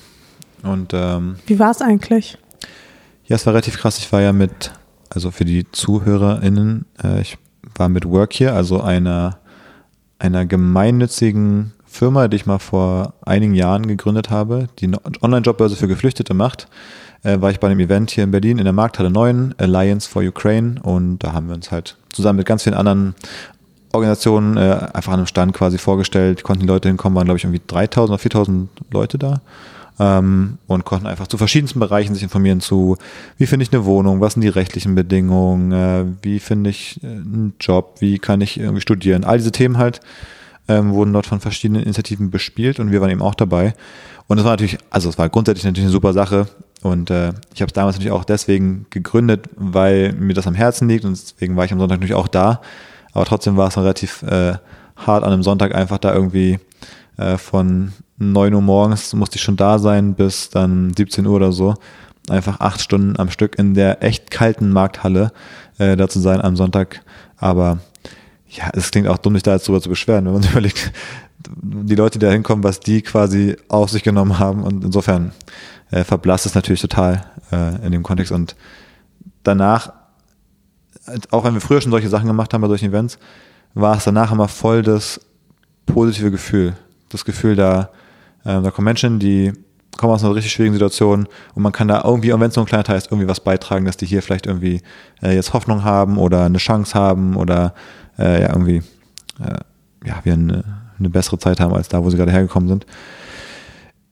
Und 0.64 0.94
ähm, 0.94 1.36
Wie 1.46 1.60
war 1.60 1.72
es 1.72 1.82
eigentlich? 1.82 2.38
ja, 3.26 3.36
es 3.36 3.46
war 3.46 3.54
relativ 3.54 3.78
krass. 3.78 3.98
Ich 3.98 4.12
war 4.12 4.22
ja 4.22 4.34
mit, 4.34 4.72
also 5.10 5.32
für 5.32 5.46
die 5.46 5.66
ZuhörerInnen, 5.72 6.86
äh, 7.04 7.22
ich 7.22 7.38
war 7.76 7.90
mit 7.90 8.06
Work 8.06 8.34
hier, 8.34 8.54
also 8.54 8.82
einer, 8.82 9.40
einer 10.20 10.46
gemeinnützigen 10.46 11.74
Firma, 11.86 12.28
die 12.28 12.38
ich 12.38 12.46
mal 12.46 12.60
vor 12.60 13.14
einigen 13.26 13.54
Jahren 13.54 13.88
gegründet 13.88 14.30
habe, 14.30 14.68
die 14.80 14.86
eine 14.86 15.00
Online-Jobbörse 15.22 15.76
für 15.76 15.88
Geflüchtete 15.88 16.34
macht, 16.34 16.68
äh, 17.24 17.40
war 17.40 17.52
ich 17.52 17.60
bei 17.60 17.68
einem 17.68 17.80
Event 17.80 18.12
hier 18.12 18.24
in 18.24 18.32
Berlin 18.32 18.58
in 18.58 18.66
der 18.66 18.74
Markthalle 18.74 19.10
9, 19.10 19.56
Alliance 19.58 20.10
for 20.10 20.24
Ukraine. 20.24 20.82
Und 20.82 21.20
da 21.20 21.34
haben 21.34 21.48
wir 21.48 21.56
uns 21.56 21.72
halt 21.72 21.98
zusammen 22.12 22.38
mit 22.38 22.46
ganz 22.46 22.64
vielen 22.64 22.76
anderen 22.76 23.16
Organisationen 23.94 24.58
äh, 24.58 24.90
einfach 24.94 25.14
an 25.14 25.20
einem 25.20 25.28
Stand 25.28 25.54
quasi 25.54 25.78
vorgestellt, 25.78 26.44
konnten 26.44 26.62
die 26.62 26.68
Leute 26.68 26.90
hinkommen, 26.90 27.16
waren 27.16 27.26
glaube 27.26 27.38
ich 27.38 27.44
irgendwie 27.44 27.62
3000 27.66 28.10
oder 28.10 28.20
4000 28.20 28.70
Leute 28.92 29.18
da 29.18 29.42
ähm, 30.00 30.58
und 30.68 30.86
konnten 30.86 31.08
einfach 31.08 31.28
zu 31.28 31.38
verschiedensten 31.38 31.80
Bereichen 31.80 32.14
sich 32.14 32.24
informieren 32.24 32.62
zu, 32.62 32.98
wie 33.38 33.46
finde 33.46 33.64
ich 33.64 33.74
eine 33.74 33.86
Wohnung, 33.86 34.22
was 34.22 34.34
sind 34.34 34.42
die 34.42 34.50
rechtlichen 34.50 34.96
Bedingungen, 34.96 35.72
äh, 35.72 36.06
wie 36.22 36.40
finde 36.40 36.70
ich 36.70 37.00
äh, 37.04 37.08
einen 37.08 37.54
Job, 37.60 37.98
wie 38.00 38.20
kann 38.20 38.42
ich 38.42 38.60
irgendwie 38.60 38.82
studieren. 38.82 39.24
All 39.24 39.38
diese 39.38 39.52
Themen 39.52 39.78
halt 39.78 40.02
ähm, 40.68 40.94
wurden 40.94 41.14
dort 41.14 41.26
von 41.26 41.40
verschiedenen 41.40 41.84
Initiativen 41.84 42.32
bespielt 42.32 42.80
und 42.80 42.92
wir 42.92 43.02
waren 43.02 43.10
eben 43.10 43.22
auch 43.22 43.36
dabei. 43.36 43.74
Und 44.28 44.38
es 44.38 44.44
war 44.46 44.52
natürlich, 44.52 44.78
also 44.90 45.10
es 45.10 45.18
war 45.18 45.30
grundsätzlich 45.30 45.66
natürlich 45.66 45.86
eine 45.86 45.92
super 45.92 46.14
Sache. 46.14 46.48
Und 46.82 47.10
äh, 47.10 47.34
ich 47.54 47.62
habe 47.62 47.68
es 47.68 47.74
damals 47.74 47.96
natürlich 47.96 48.12
auch 48.12 48.26
deswegen 48.26 48.86
gegründet, 48.90 49.50
weil 49.56 50.14
mir 50.14 50.34
das 50.34 50.48
am 50.48 50.54
Herzen 50.54 50.90
liegt 50.90 51.06
und 51.06 51.12
deswegen 51.12 51.56
war 51.56 51.66
ich 51.66 51.72
am 51.72 51.80
Sonntag 51.80 51.98
natürlich 51.98 52.16
auch 52.16 52.28
da. 52.28 52.62
Aber 53.14 53.26
trotzdem 53.26 53.58
war 53.58 53.68
es 53.68 53.78
relativ 53.78 54.24
äh, 54.24 54.56
hart 54.96 55.24
an 55.24 55.32
einem 55.32 55.44
Sonntag 55.44 55.76
einfach 55.76 55.98
da 55.98 56.14
irgendwie 56.14 56.60
äh, 57.18 57.38
von 57.38 57.94
9 58.32 58.54
Uhr 58.54 58.62
morgens 58.62 59.14
musste 59.14 59.36
ich 59.36 59.42
schon 59.42 59.58
da 59.58 59.80
sein 59.80 60.14
bis 60.16 60.50
dann 60.50 60.94
17 60.96 61.26
Uhr 61.26 61.36
oder 61.36 61.52
so. 61.52 61.76
Einfach 62.30 62.60
acht 62.60 62.82
Stunden 62.82 63.20
am 63.20 63.30
Stück 63.30 63.58
in 63.60 63.74
der 63.74 64.02
echt 64.04 64.32
kalten 64.32 64.72
Markthalle 64.72 65.32
äh, 65.78 65.98
da 65.98 66.08
zu 66.08 66.20
sein 66.20 66.42
am 66.42 66.56
Sonntag. 66.56 67.02
Aber 67.38 67.80
ja, 68.48 68.70
es 68.74 68.92
klingt 68.92 69.08
auch 69.08 69.18
dumm, 69.18 69.34
sich 69.34 69.44
da 69.44 69.54
jetzt 69.54 69.68
drüber 69.68 69.82
zu 69.82 69.90
beschweren, 69.90 70.26
wenn 70.26 70.34
man 70.34 70.42
sich 70.42 70.52
überlegt, 70.54 70.92
die 71.62 71.96
Leute, 71.96 72.20
die 72.20 72.26
da 72.26 72.32
hinkommen, 72.32 72.64
was 72.64 72.80
die 72.80 73.02
quasi 73.02 73.58
auf 73.68 73.90
sich 73.90 74.04
genommen 74.04 74.40
haben. 74.40 74.64
Und 74.64 74.84
insofern 74.84 75.34
äh, 75.92 76.04
verblasst 76.04 76.46
es 76.46 76.56
natürlich 76.56 76.82
total 76.82 77.26
äh, 77.52 77.86
in 77.86 77.92
dem 77.92 78.04
Kontext. 78.04 78.32
Und 78.32 78.56
danach, 79.44 79.92
auch 81.32 81.44
wenn 81.44 81.54
wir 81.54 81.62
früher 81.62 81.82
schon 81.82 81.92
solche 81.92 82.10
Sachen 82.10 82.28
gemacht 82.28 82.54
haben 82.54 82.62
bei 82.62 82.68
solchen 82.68 82.90
Events, 82.90 83.20
war 83.74 83.98
es 83.98 84.04
danach 84.04 84.32
immer 84.32 84.48
voll 84.48 84.82
das 84.82 85.20
positive 85.86 86.32
Gefühl. 86.32 86.74
Das 87.10 87.26
Gefühl, 87.26 87.56
da, 87.56 87.90
da 88.44 88.72
kommen 88.72 88.86
Menschen, 88.86 89.20
die 89.20 89.54
kommen 89.98 90.14
aus 90.14 90.24
einer 90.24 90.36
richtig 90.36 90.52
schwierigen 90.52 90.74
Situation 90.74 91.28
und 91.54 91.64
man 91.64 91.72
kann 91.72 91.88
da 91.88 92.02
irgendwie, 92.04 92.34
auch 92.34 92.40
wenn 92.40 92.50
es 92.50 92.56
nur 92.56 92.66
ein 92.66 92.68
kleiner 92.68 92.84
Teil 92.84 92.98
ist, 92.98 93.12
irgendwie 93.12 93.28
was 93.28 93.40
beitragen, 93.40 93.86
dass 93.86 93.98
die 93.98 94.06
hier 94.06 94.22
vielleicht 94.22 94.48
irgendwie 94.48 94.82
äh, 95.22 95.36
jetzt 95.36 95.54
Hoffnung 95.54 95.84
haben 95.84 96.18
oder 96.18 96.46
eine 96.46 96.58
Chance 96.58 96.96
haben 96.96 97.36
oder 97.36 97.74
äh, 98.18 98.42
ja 98.42 98.50
irgendwie 98.50 98.82
äh, 99.40 99.60
ja, 100.06 100.20
wir 100.24 100.34
eine, 100.34 100.64
eine 101.00 101.10
bessere 101.10 101.38
Zeit 101.40 101.60
haben 101.60 101.74
als 101.74 101.88
da, 101.88 102.04
wo 102.04 102.10
sie 102.10 102.18
gerade 102.18 102.32
hergekommen 102.32 102.70
sind. 102.70 102.86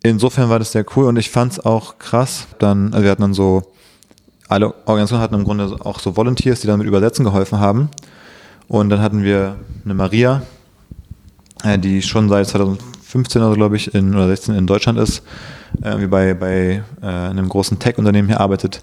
Insofern 0.03 0.49
war 0.49 0.59
das 0.59 0.71
sehr 0.71 0.85
cool 0.95 1.05
und 1.05 1.17
ich 1.17 1.29
fand 1.29 1.53
es 1.53 1.59
auch 1.59 1.99
krass. 1.99 2.47
Dann, 2.59 2.93
also 2.93 3.03
wir 3.03 3.11
hatten 3.11 3.21
dann 3.21 3.33
so, 3.33 3.61
alle 4.47 4.73
Organisationen 4.85 5.21
hatten 5.21 5.35
im 5.35 5.43
Grunde 5.43 5.75
auch 5.83 5.99
so 5.99 6.17
Volunteers, 6.17 6.61
die 6.61 6.67
dann 6.67 6.79
mit 6.79 6.87
Übersetzen 6.87 7.23
geholfen 7.23 7.59
haben. 7.59 7.89
Und 8.67 8.89
dann 8.89 9.01
hatten 9.01 9.23
wir 9.23 9.57
eine 9.85 9.93
Maria, 9.93 10.41
äh, 11.63 11.77
die 11.77 12.01
schon 12.01 12.29
seit 12.29 12.47
2015 12.47 13.00
oder 13.15 13.55
glaube 13.55 13.75
ich 13.75 13.93
in, 13.93 14.13
oder 14.15 14.27
16 14.27 14.55
in 14.55 14.67
Deutschland 14.67 14.99
ist, 14.99 15.23
äh, 15.81 16.07
bei, 16.07 16.33
bei 16.33 16.83
äh, 17.01 17.05
einem 17.05 17.49
großen 17.49 17.79
Tech-Unternehmen 17.79 18.27
hier 18.27 18.39
arbeitet. 18.39 18.81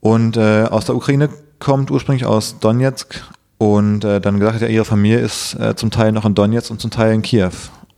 Und 0.00 0.36
äh, 0.36 0.64
aus 0.64 0.86
der 0.86 0.96
Ukraine 0.96 1.28
kommt 1.58 1.90
ursprünglich 1.90 2.24
aus 2.24 2.58
Donetsk 2.58 3.22
und 3.58 4.04
äh, 4.04 4.20
dann 4.20 4.38
gesagt 4.38 4.56
hat, 4.56 4.62
ja, 4.62 4.68
ihre 4.68 4.84
Familie 4.84 5.18
ist 5.18 5.54
äh, 5.54 5.76
zum 5.76 5.90
Teil 5.90 6.12
noch 6.12 6.24
in 6.24 6.34
Donetsk 6.34 6.70
und 6.70 6.80
zum 6.80 6.90
Teil 6.90 7.12
in 7.12 7.22
Kiew. 7.22 7.50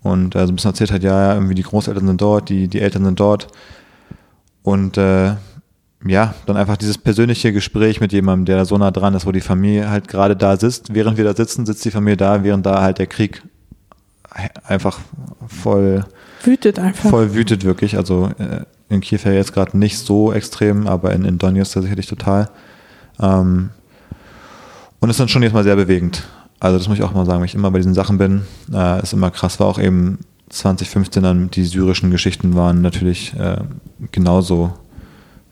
Und 0.02 0.34
äh, 0.34 0.46
so 0.46 0.52
ein 0.52 0.56
bisschen 0.56 0.72
erzählt 0.72 0.90
hat, 0.90 1.04
ja, 1.04 1.34
irgendwie 1.34 1.54
die 1.54 1.62
Großeltern 1.62 2.06
sind 2.06 2.20
dort, 2.20 2.48
die, 2.48 2.66
die 2.66 2.80
Eltern 2.80 3.04
sind 3.04 3.20
dort. 3.20 3.46
Und 4.64 4.98
äh, 4.98 5.36
ja, 6.04 6.34
dann 6.46 6.56
einfach 6.56 6.76
dieses 6.76 6.98
persönliche 6.98 7.52
Gespräch 7.52 8.00
mit 8.00 8.12
jemandem, 8.12 8.46
der 8.46 8.56
da 8.56 8.64
so 8.64 8.76
nah 8.76 8.90
dran 8.90 9.14
ist, 9.14 9.26
wo 9.26 9.32
die 9.32 9.40
Familie 9.40 9.88
halt 9.88 10.08
gerade 10.08 10.34
da 10.34 10.56
sitzt. 10.56 10.94
Während 10.94 11.16
wir 11.16 11.24
da 11.24 11.34
sitzen, 11.34 11.64
sitzt 11.64 11.84
die 11.84 11.92
Familie 11.92 12.16
da, 12.16 12.42
während 12.42 12.66
da 12.66 12.82
halt 12.82 12.98
der 12.98 13.06
Krieg 13.06 13.42
einfach 14.64 14.98
voll 15.46 16.04
wütet 16.42 16.78
einfach. 16.78 17.10
Voll 17.10 17.34
wütet 17.34 17.64
wirklich. 17.64 17.96
Also 17.96 18.30
äh, 18.38 18.62
in 18.88 19.00
Kiew 19.00 19.20
ja 19.24 19.32
jetzt 19.32 19.52
gerade 19.52 19.76
nicht 19.76 19.98
so 19.98 20.32
extrem, 20.32 20.86
aber 20.86 21.12
in, 21.12 21.24
in 21.24 21.38
Donetsk 21.38 21.80
sicherlich 21.80 22.06
total. 22.06 22.50
Ähm, 23.20 23.70
und 25.00 25.08
es 25.10 25.14
ist 25.14 25.20
dann 25.20 25.28
schon 25.28 25.42
jetzt 25.42 25.52
mal 25.52 25.64
sehr 25.64 25.76
bewegend. 25.76 26.24
Also 26.60 26.78
das 26.78 26.88
muss 26.88 26.98
ich 26.98 27.04
auch 27.04 27.12
mal 27.12 27.26
sagen, 27.26 27.40
wenn 27.40 27.46
ich 27.46 27.54
immer 27.54 27.70
bei 27.70 27.78
diesen 27.78 27.94
Sachen 27.94 28.18
bin, 28.18 28.42
äh, 28.72 29.02
ist 29.02 29.12
immer 29.12 29.30
krass. 29.30 29.58
War 29.58 29.66
auch 29.66 29.78
eben 29.78 30.20
2015 30.50 31.22
dann 31.22 31.50
die 31.50 31.64
syrischen 31.64 32.10
Geschichten 32.10 32.54
waren 32.54 32.82
natürlich 32.82 33.34
äh, 33.38 33.56
genauso 34.12 34.72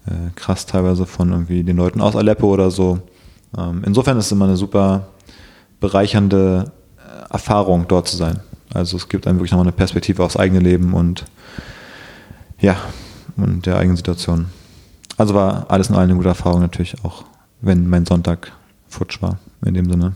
äh, 0.07 0.31
krass 0.37 0.67
teilweise 0.67 1.07
von 1.07 1.33
irgendwie 1.33 1.65
den 1.65 1.77
Leuten 1.77 2.01
aus 2.01 2.17
Aleppo 2.17 2.53
oder 2.53 2.71
so. 2.71 3.01
Ähm, 3.57 3.83
insofern 3.85 4.19
ist 4.19 4.27
es 4.27 4.33
immer 4.33 4.45
eine 4.45 4.57
super 4.57 5.09
bereichernde 5.81 6.71
äh, 6.99 7.33
Erfahrung, 7.33 7.87
dort 7.89 8.07
zu 8.07 8.17
sein. 8.17 8.41
Also 8.73 8.97
es 8.97 9.09
gibt 9.09 9.27
einem 9.27 9.39
wirklich 9.39 9.51
nochmal 9.51 9.67
eine 9.67 9.73
Perspektive 9.73 10.23
aufs 10.25 10.37
eigene 10.37 10.61
Leben 10.61 10.95
und 10.95 11.25
ja, 12.59 12.77
und 13.37 13.67
der 13.67 13.79
eigenen 13.79 13.97
Situation. 13.97 14.47
Also 15.17 15.35
war 15.35 15.67
alles 15.69 15.89
in 15.89 15.97
allem 15.97 16.11
eine 16.11 16.17
gute 16.17 16.29
Erfahrung 16.29 16.61
natürlich 16.61 16.97
auch, 17.05 17.25
wenn 17.61 17.89
mein 17.89 18.07
Sonntag 18.07 18.53
futsch 18.89 19.21
war, 19.23 19.39
in 19.65 19.75
dem 19.75 19.91
Sinne. 19.91 20.15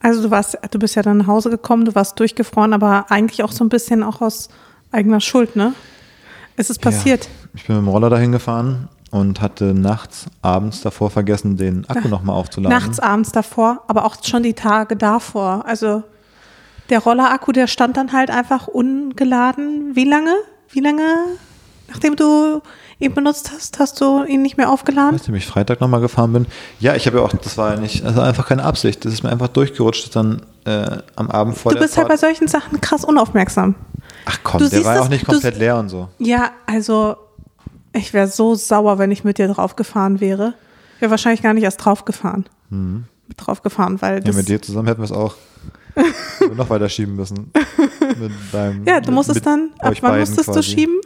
Also 0.00 0.22
du 0.22 0.30
warst, 0.30 0.58
du 0.70 0.78
bist 0.78 0.94
ja 0.94 1.02
dann 1.02 1.18
nach 1.18 1.26
Hause 1.26 1.50
gekommen, 1.50 1.84
du 1.84 1.94
warst 1.94 2.18
durchgefroren, 2.20 2.72
aber 2.72 3.06
eigentlich 3.10 3.42
auch 3.42 3.52
so 3.52 3.64
ein 3.64 3.68
bisschen 3.68 4.02
auch 4.02 4.20
aus 4.20 4.48
eigener 4.92 5.20
Schuld, 5.20 5.56
ne? 5.56 5.74
Es 6.56 6.70
ist 6.70 6.80
passiert. 6.80 7.24
Ja, 7.24 7.30
ich 7.54 7.66
bin 7.66 7.76
mit 7.76 7.84
dem 7.84 7.88
Roller 7.88 8.08
dahin 8.08 8.32
gefahren 8.32 8.88
und 9.10 9.40
hatte 9.40 9.74
nachts, 9.74 10.26
abends 10.42 10.80
davor 10.80 11.10
vergessen, 11.10 11.56
den 11.56 11.88
Akku 11.88 12.08
nochmal 12.08 12.36
aufzuladen. 12.36 12.76
Nachts, 12.76 13.00
abends 13.00 13.32
davor, 13.32 13.82
aber 13.88 14.04
auch 14.04 14.16
schon 14.22 14.42
die 14.42 14.54
Tage 14.54 14.96
davor. 14.96 15.64
Also 15.66 16.02
der 16.90 17.00
Rollerakku, 17.00 17.52
der 17.52 17.66
stand 17.66 17.96
dann 17.96 18.12
halt 18.12 18.30
einfach 18.30 18.68
ungeladen. 18.68 19.94
Wie 19.94 20.04
lange? 20.04 20.34
Wie 20.70 20.80
lange, 20.80 21.02
nachdem 21.88 22.16
du 22.16 22.60
ihn 22.98 23.14
benutzt 23.14 23.50
hast, 23.52 23.78
hast 23.78 24.00
du 24.00 24.24
ihn 24.24 24.42
nicht 24.42 24.56
mehr 24.56 24.70
aufgeladen? 24.70 25.16
Nachdem 25.16 25.34
ich 25.34 25.46
Freitag 25.46 25.80
nochmal 25.80 26.00
gefahren 26.00 26.32
bin. 26.32 26.46
Ja, 26.80 26.94
ich 26.94 27.06
habe 27.06 27.18
ja 27.18 27.24
auch, 27.24 27.32
das 27.32 27.58
war 27.58 27.74
ja 27.74 27.80
nicht, 27.80 28.04
also 28.04 28.20
einfach 28.20 28.46
keine 28.48 28.64
Absicht. 28.64 29.04
Das 29.04 29.12
ist 29.12 29.22
mir 29.22 29.30
einfach 29.30 29.48
durchgerutscht 29.48 30.14
dann 30.16 30.42
äh, 30.64 30.98
am 31.14 31.30
Abend 31.30 31.56
vor 31.56 31.72
Du 31.72 31.78
bist 31.78 31.96
halt 31.96 32.08
bei 32.08 32.16
solchen 32.16 32.48
Sachen 32.48 32.80
krass 32.80 33.04
unaufmerksam. 33.04 33.74
Ach 34.24 34.38
komm, 34.42 34.60
du 34.60 34.68
der 34.68 34.84
war 34.84 34.96
ja 34.96 35.02
auch 35.02 35.08
nicht 35.08 35.26
komplett 35.26 35.58
leer 35.58 35.76
und 35.78 35.88
so. 35.88 36.08
Ja, 36.18 36.50
also 36.66 37.16
ich 37.92 38.12
wäre 38.12 38.28
so 38.28 38.54
sauer, 38.54 38.98
wenn 38.98 39.10
ich 39.10 39.24
mit 39.24 39.38
dir 39.38 39.48
draufgefahren 39.48 40.20
wäre. 40.20 40.54
Ich 40.96 41.02
wäre 41.02 41.10
wahrscheinlich 41.10 41.42
gar 41.42 41.54
nicht 41.54 41.64
erst 41.64 41.84
draufgefahren. 41.84 42.46
Mhm. 42.70 43.04
Draufgefahren, 43.36 44.00
weil 44.00 44.26
Ja, 44.26 44.32
mit 44.32 44.48
dir 44.48 44.60
zusammen 44.62 44.88
hätten 44.88 45.00
wir 45.00 45.04
es 45.04 45.12
auch 45.12 45.34
noch 46.56 46.70
weiter 46.70 46.88
schieben 46.88 47.16
müssen. 47.16 47.50
Deinem, 48.52 48.84
ja, 48.86 49.00
du 49.00 49.12
musstest 49.12 49.44
dann, 49.44 49.70
ab 49.78 49.94
wann 50.00 50.20
musstest 50.20 50.46
quasi. 50.46 50.58
du 50.58 50.62
schieben? 50.62 51.00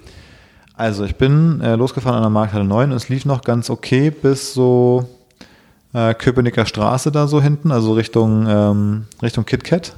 Also 0.74 1.04
ich 1.04 1.16
bin 1.16 1.60
äh, 1.60 1.76
losgefahren 1.76 2.16
an 2.16 2.22
der 2.22 2.30
Markthalle 2.30 2.64
9 2.64 2.90
und 2.90 2.96
es 2.96 3.08
lief 3.08 3.24
noch 3.24 3.42
ganz 3.42 3.68
okay 3.68 4.10
bis 4.10 4.54
so 4.54 5.08
äh, 5.92 6.14
Köpenicker 6.14 6.66
Straße 6.66 7.12
da 7.12 7.26
so 7.26 7.42
hinten, 7.42 7.70
also 7.70 7.92
Richtung, 7.92 8.46
ähm, 8.48 9.04
Richtung 9.22 9.44
KitKat. 9.44 9.96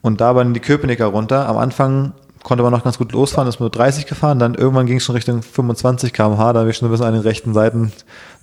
Und 0.00 0.20
da 0.20 0.34
waren 0.34 0.54
die 0.54 0.60
Köpenicker 0.60 1.06
runter. 1.06 1.48
Am 1.48 1.56
Anfang 1.56 2.12
konnte 2.42 2.62
man 2.62 2.72
noch 2.72 2.82
ganz 2.82 2.98
gut 2.98 3.12
losfahren, 3.12 3.48
ist 3.48 3.60
nur 3.60 3.70
30 3.70 4.06
gefahren, 4.06 4.38
dann 4.38 4.54
irgendwann 4.54 4.86
ging 4.86 4.96
es 4.96 5.04
schon 5.04 5.14
Richtung 5.14 5.42
25 5.42 6.12
km/h, 6.12 6.52
da 6.52 6.60
habe 6.60 6.70
ich 6.70 6.76
schon 6.76 6.88
ein 6.88 6.90
bisschen 6.90 7.06
an 7.06 7.14
den 7.14 7.22
rechten 7.22 7.54
Seiten, 7.54 7.92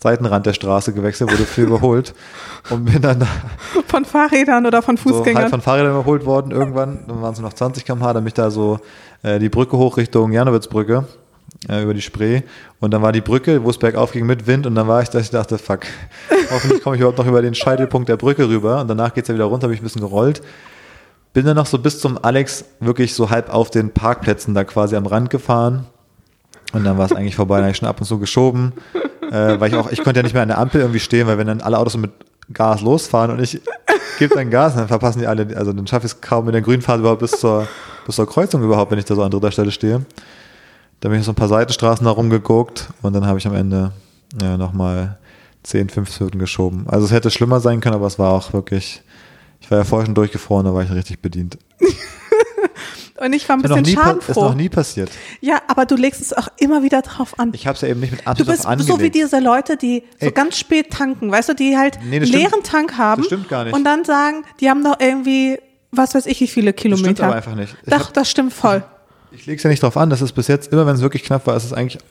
Seitenrand 0.01 0.45
der 0.45 0.53
Straße 0.53 0.93
gewechselt, 0.93 1.31
wurde 1.31 1.43
viel 1.43 1.65
überholt 1.65 2.13
und 2.69 2.85
bin 2.85 3.01
dann 3.01 3.27
von 3.87 4.05
Fahrrädern 4.05 4.65
oder 4.65 4.81
von 4.81 4.97
Fußgängern 4.97 5.35
so 5.35 5.41
halt 5.41 5.49
von 5.51 5.61
Fahrrädern 5.61 5.91
überholt 5.91 6.25
worden 6.25 6.51
irgendwann, 6.51 6.99
dann 7.07 7.21
waren 7.21 7.33
es 7.33 7.39
noch 7.39 7.53
20 7.53 7.85
km/h, 7.85 8.13
dann 8.13 8.23
bin 8.23 8.29
ich 8.29 8.33
da 8.33 8.49
so 8.49 8.79
äh, 9.23 9.39
die 9.39 9.49
Brücke 9.49 9.77
hoch 9.77 9.97
Richtung 9.97 10.31
Janowitzbrücke 10.31 11.05
äh, 11.67 11.83
über 11.83 11.93
die 11.93 12.01
Spree 12.01 12.41
und 12.79 12.91
dann 12.91 13.01
war 13.01 13.11
die 13.11 13.21
Brücke, 13.21 13.63
wo 13.63 13.69
es 13.69 13.77
bergauf 13.77 14.13
ging 14.13 14.25
mit 14.25 14.47
Wind 14.47 14.65
und 14.65 14.75
dann 14.75 14.87
war 14.87 15.01
ich, 15.01 15.09
dass 15.09 15.23
ich 15.23 15.31
dachte, 15.31 15.57
fuck, 15.57 15.81
hoffentlich 16.51 16.81
komme 16.83 16.95
ich 16.95 17.01
überhaupt 17.01 17.17
noch 17.17 17.27
über 17.27 17.41
den 17.41 17.55
Scheitelpunkt 17.55 18.07
der 18.07 18.17
Brücke 18.17 18.47
rüber 18.47 18.79
und 18.79 18.87
danach 18.87 19.13
geht 19.13 19.25
es 19.25 19.27
ja 19.27 19.35
wieder 19.35 19.45
runter, 19.45 19.65
habe 19.65 19.73
ich 19.73 19.81
ein 19.81 19.83
bisschen 19.83 20.01
gerollt 20.01 20.41
bin 21.33 21.45
dann 21.45 21.55
noch 21.55 21.65
so 21.65 21.77
bis 21.79 21.99
zum 21.99 22.17
Alex 22.23 22.65
wirklich 22.79 23.13
so 23.13 23.29
halb 23.29 23.53
auf 23.53 23.69
den 23.69 23.91
Parkplätzen 23.91 24.53
da 24.53 24.63
quasi 24.63 24.95
am 24.95 25.05
Rand 25.05 25.29
gefahren. 25.29 25.85
Und 26.73 26.83
dann 26.83 26.97
war 26.97 27.05
es 27.05 27.13
eigentlich 27.13 27.35
vorbei, 27.35 27.55
dann 27.55 27.65
habe 27.65 27.71
ich 27.71 27.77
schon 27.77 27.87
ab 27.87 27.99
und 27.99 28.05
zu 28.05 28.19
geschoben. 28.19 28.73
Äh, 29.31 29.59
weil 29.59 29.69
ich 29.69 29.75
auch, 29.75 29.91
ich 29.91 30.03
konnte 30.03 30.19
ja 30.19 30.23
nicht 30.23 30.33
mehr 30.33 30.41
an 30.41 30.47
der 30.47 30.57
Ampel 30.57 30.81
irgendwie 30.81 30.99
stehen, 30.99 31.27
weil 31.27 31.37
wenn 31.37 31.45
dann 31.45 31.61
alle 31.61 31.77
Autos 31.77 31.95
mit 31.97 32.11
Gas 32.51 32.81
losfahren 32.81 33.29
und 33.29 33.39
ich 33.39 33.61
gebe 34.17 34.33
dann 34.33 34.49
Gas, 34.49 34.75
dann 34.75 34.87
verpassen 34.87 35.19
die 35.19 35.27
alle, 35.27 35.55
also 35.55 35.71
dann 35.71 35.85
schaffe 35.85 36.07
ich 36.07 36.13
es 36.13 36.21
kaum 36.21 36.45
mit 36.45 36.55
der 36.55 36.61
Grünphase 36.61 37.01
überhaupt 37.01 37.21
bis 37.21 37.31
zur, 37.31 37.67
bis 38.07 38.15
zur 38.15 38.27
Kreuzung 38.27 38.63
überhaupt, 38.63 38.91
wenn 38.91 38.97
ich 38.97 39.05
da 39.05 39.13
so 39.13 39.21
an 39.21 39.29
dritter 39.29 39.51
Stelle 39.51 39.71
stehe. 39.71 40.03
Dann 40.99 41.11
bin 41.11 41.19
ich 41.19 41.25
so 41.25 41.31
ein 41.31 41.35
paar 41.35 41.47
Seitenstraßen 41.47 42.05
da 42.05 42.11
rumgeguckt 42.11 42.89
und 43.03 43.13
dann 43.13 43.25
habe 43.27 43.37
ich 43.37 43.45
am 43.45 43.53
Ende 43.53 43.91
ja, 44.41 44.57
nochmal 44.57 45.19
10, 45.63 45.89
15 45.89 46.25
Minuten 46.25 46.39
geschoben. 46.39 46.85
Also 46.87 47.05
es 47.05 47.11
hätte 47.11 47.29
schlimmer 47.29 47.59
sein 47.59 47.81
können, 47.81 47.95
aber 47.95 48.07
es 48.07 48.19
war 48.19 48.31
auch 48.31 48.51
wirklich, 48.53 49.03
ich 49.61 49.69
war 49.69 49.79
ja 49.79 49.83
vorher 49.83 50.05
schon 50.05 50.15
durchgefroren, 50.15 50.65
da 50.65 50.73
war 50.73 50.83
ich 50.83 50.91
richtig 50.91 51.21
bedient. 51.21 51.57
Und 53.19 53.33
ich 53.33 53.47
war 53.49 53.57
ein 53.57 53.61
bisschen 53.61 53.85
schadenfroh. 53.85 54.31
Ist 54.31 54.37
noch 54.37 54.55
nie 54.55 54.69
passiert. 54.69 55.11
Ja, 55.41 55.61
aber 55.67 55.85
du 55.85 55.95
legst 55.95 56.21
es 56.21 56.31
auch 56.31 56.47
immer 56.57 56.83
wieder 56.83 57.01
drauf 57.01 57.37
an. 57.37 57.51
Ich 57.53 57.67
habe 57.67 57.75
es 57.75 57.81
ja 57.81 57.89
eben 57.89 57.99
nicht 57.99 58.11
mit 58.11 58.25
Absicht 58.25 58.47
Du 58.47 58.51
bist 58.51 58.87
so 58.87 59.01
wie 59.01 59.09
diese 59.09 59.39
Leute, 59.39 59.75
die 59.75 60.03
so 60.19 60.27
Ey. 60.27 60.31
ganz 60.31 60.57
spät 60.57 60.91
tanken, 60.91 61.29
weißt 61.29 61.49
du, 61.49 61.53
die 61.53 61.77
halt 61.77 61.99
nee, 62.03 62.19
leeren 62.19 62.47
stimmt. 62.47 62.65
Tank 62.65 62.97
haben. 62.97 63.21
Das 63.21 63.27
stimmt 63.27 63.49
gar 63.49 63.65
nicht. 63.65 63.73
Und 63.73 63.83
dann 63.83 64.05
sagen, 64.05 64.45
die 64.61 64.69
haben 64.69 64.83
doch 64.83 64.95
irgendwie, 64.99 65.59
was 65.91 66.15
weiß 66.15 66.27
ich, 66.27 66.39
wie 66.39 66.47
viele 66.47 66.71
Kilometer. 66.71 67.09
Das 67.09 67.17
stimmt 67.17 67.27
aber 67.27 67.35
einfach 67.35 67.55
nicht. 67.55 67.75
Ich 67.83 67.93
Doch, 67.93 68.07
hab, 68.07 68.13
das 68.13 68.31
stimmt 68.31 68.53
voll. 68.53 68.83
Ich, 69.31 69.45
lege 69.45 69.57
es 69.57 69.63
ja 69.63 69.69
nicht 69.69 69.83
drauf 69.83 69.97
an, 69.97 70.09
dass 70.09 70.21
es 70.21 70.31
bis 70.31 70.47
jetzt, 70.47 70.71
immer 70.71 70.87
wenn 70.87 70.95
es 70.95 71.01
wirklich 71.01 71.23
knapp 71.23 71.45
war, 71.45 71.57
ist 71.57 71.65
es 71.65 71.73
eigentlich 71.73 72.01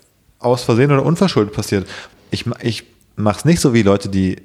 aus 0.41 0.63
Versehen 0.63 0.93
oder 0.93 1.05
unverschuldet 1.05 1.55
passiert. 1.55 1.89
Ich, 2.31 2.45
ich 2.61 2.85
mache 3.17 3.39
es 3.39 3.45
nicht 3.47 3.61
so 3.61 3.73
wie 3.73 3.83
Leute, 3.83 4.11
die 4.11 4.37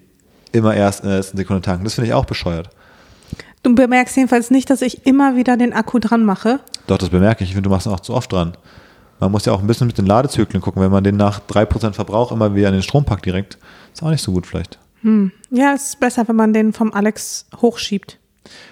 immer 0.53 0.73
erst 0.73 1.01
in 1.01 1.09
der 1.09 1.17
ersten 1.17 1.35
Sekunde 1.35 1.61
tanken. 1.61 1.83
Das 1.83 1.95
finde 1.95 2.07
ich 2.07 2.13
auch 2.13 2.25
bescheuert. 2.25 2.69
Du 3.63 3.73
bemerkst 3.73 4.15
jedenfalls 4.17 4.51
nicht, 4.51 4.69
dass 4.69 4.81
ich 4.81 5.05
immer 5.05 5.35
wieder 5.37 5.55
den 5.55 5.73
Akku 5.73 5.99
dran 5.99 6.25
mache. 6.25 6.59
Doch, 6.87 6.97
das 6.97 7.09
bemerke 7.09 7.43
ich. 7.43 7.51
Ich 7.51 7.55
finde, 7.55 7.69
du 7.69 7.73
machst 7.73 7.87
ihn 7.87 7.93
auch 7.93 8.01
zu 8.01 8.13
oft 8.13 8.31
dran. 8.31 8.57
Man 9.19 9.31
muss 9.31 9.45
ja 9.45 9.53
auch 9.53 9.61
ein 9.61 9.67
bisschen 9.67 9.87
mit 9.87 9.97
den 9.97 10.05
Ladezyklen 10.05 10.61
gucken. 10.61 10.81
Wenn 10.81 10.91
man 10.91 11.03
den 11.03 11.15
nach 11.15 11.39
3% 11.39 11.93
Verbrauch 11.93 12.33
immer 12.33 12.55
wieder 12.55 12.67
an 12.67 12.73
den 12.73 12.83
Strom 12.83 13.05
packt 13.05 13.25
direkt, 13.25 13.57
ist 13.93 14.03
auch 14.03 14.09
nicht 14.09 14.21
so 14.21 14.33
gut 14.33 14.45
vielleicht. 14.45 14.79
Hm. 15.01 15.31
Ja, 15.49 15.73
es 15.73 15.89
ist 15.89 15.99
besser, 16.01 16.27
wenn 16.27 16.35
man 16.35 16.51
den 16.51 16.73
vom 16.73 16.93
Alex 16.93 17.45
hochschiebt. 17.61 18.19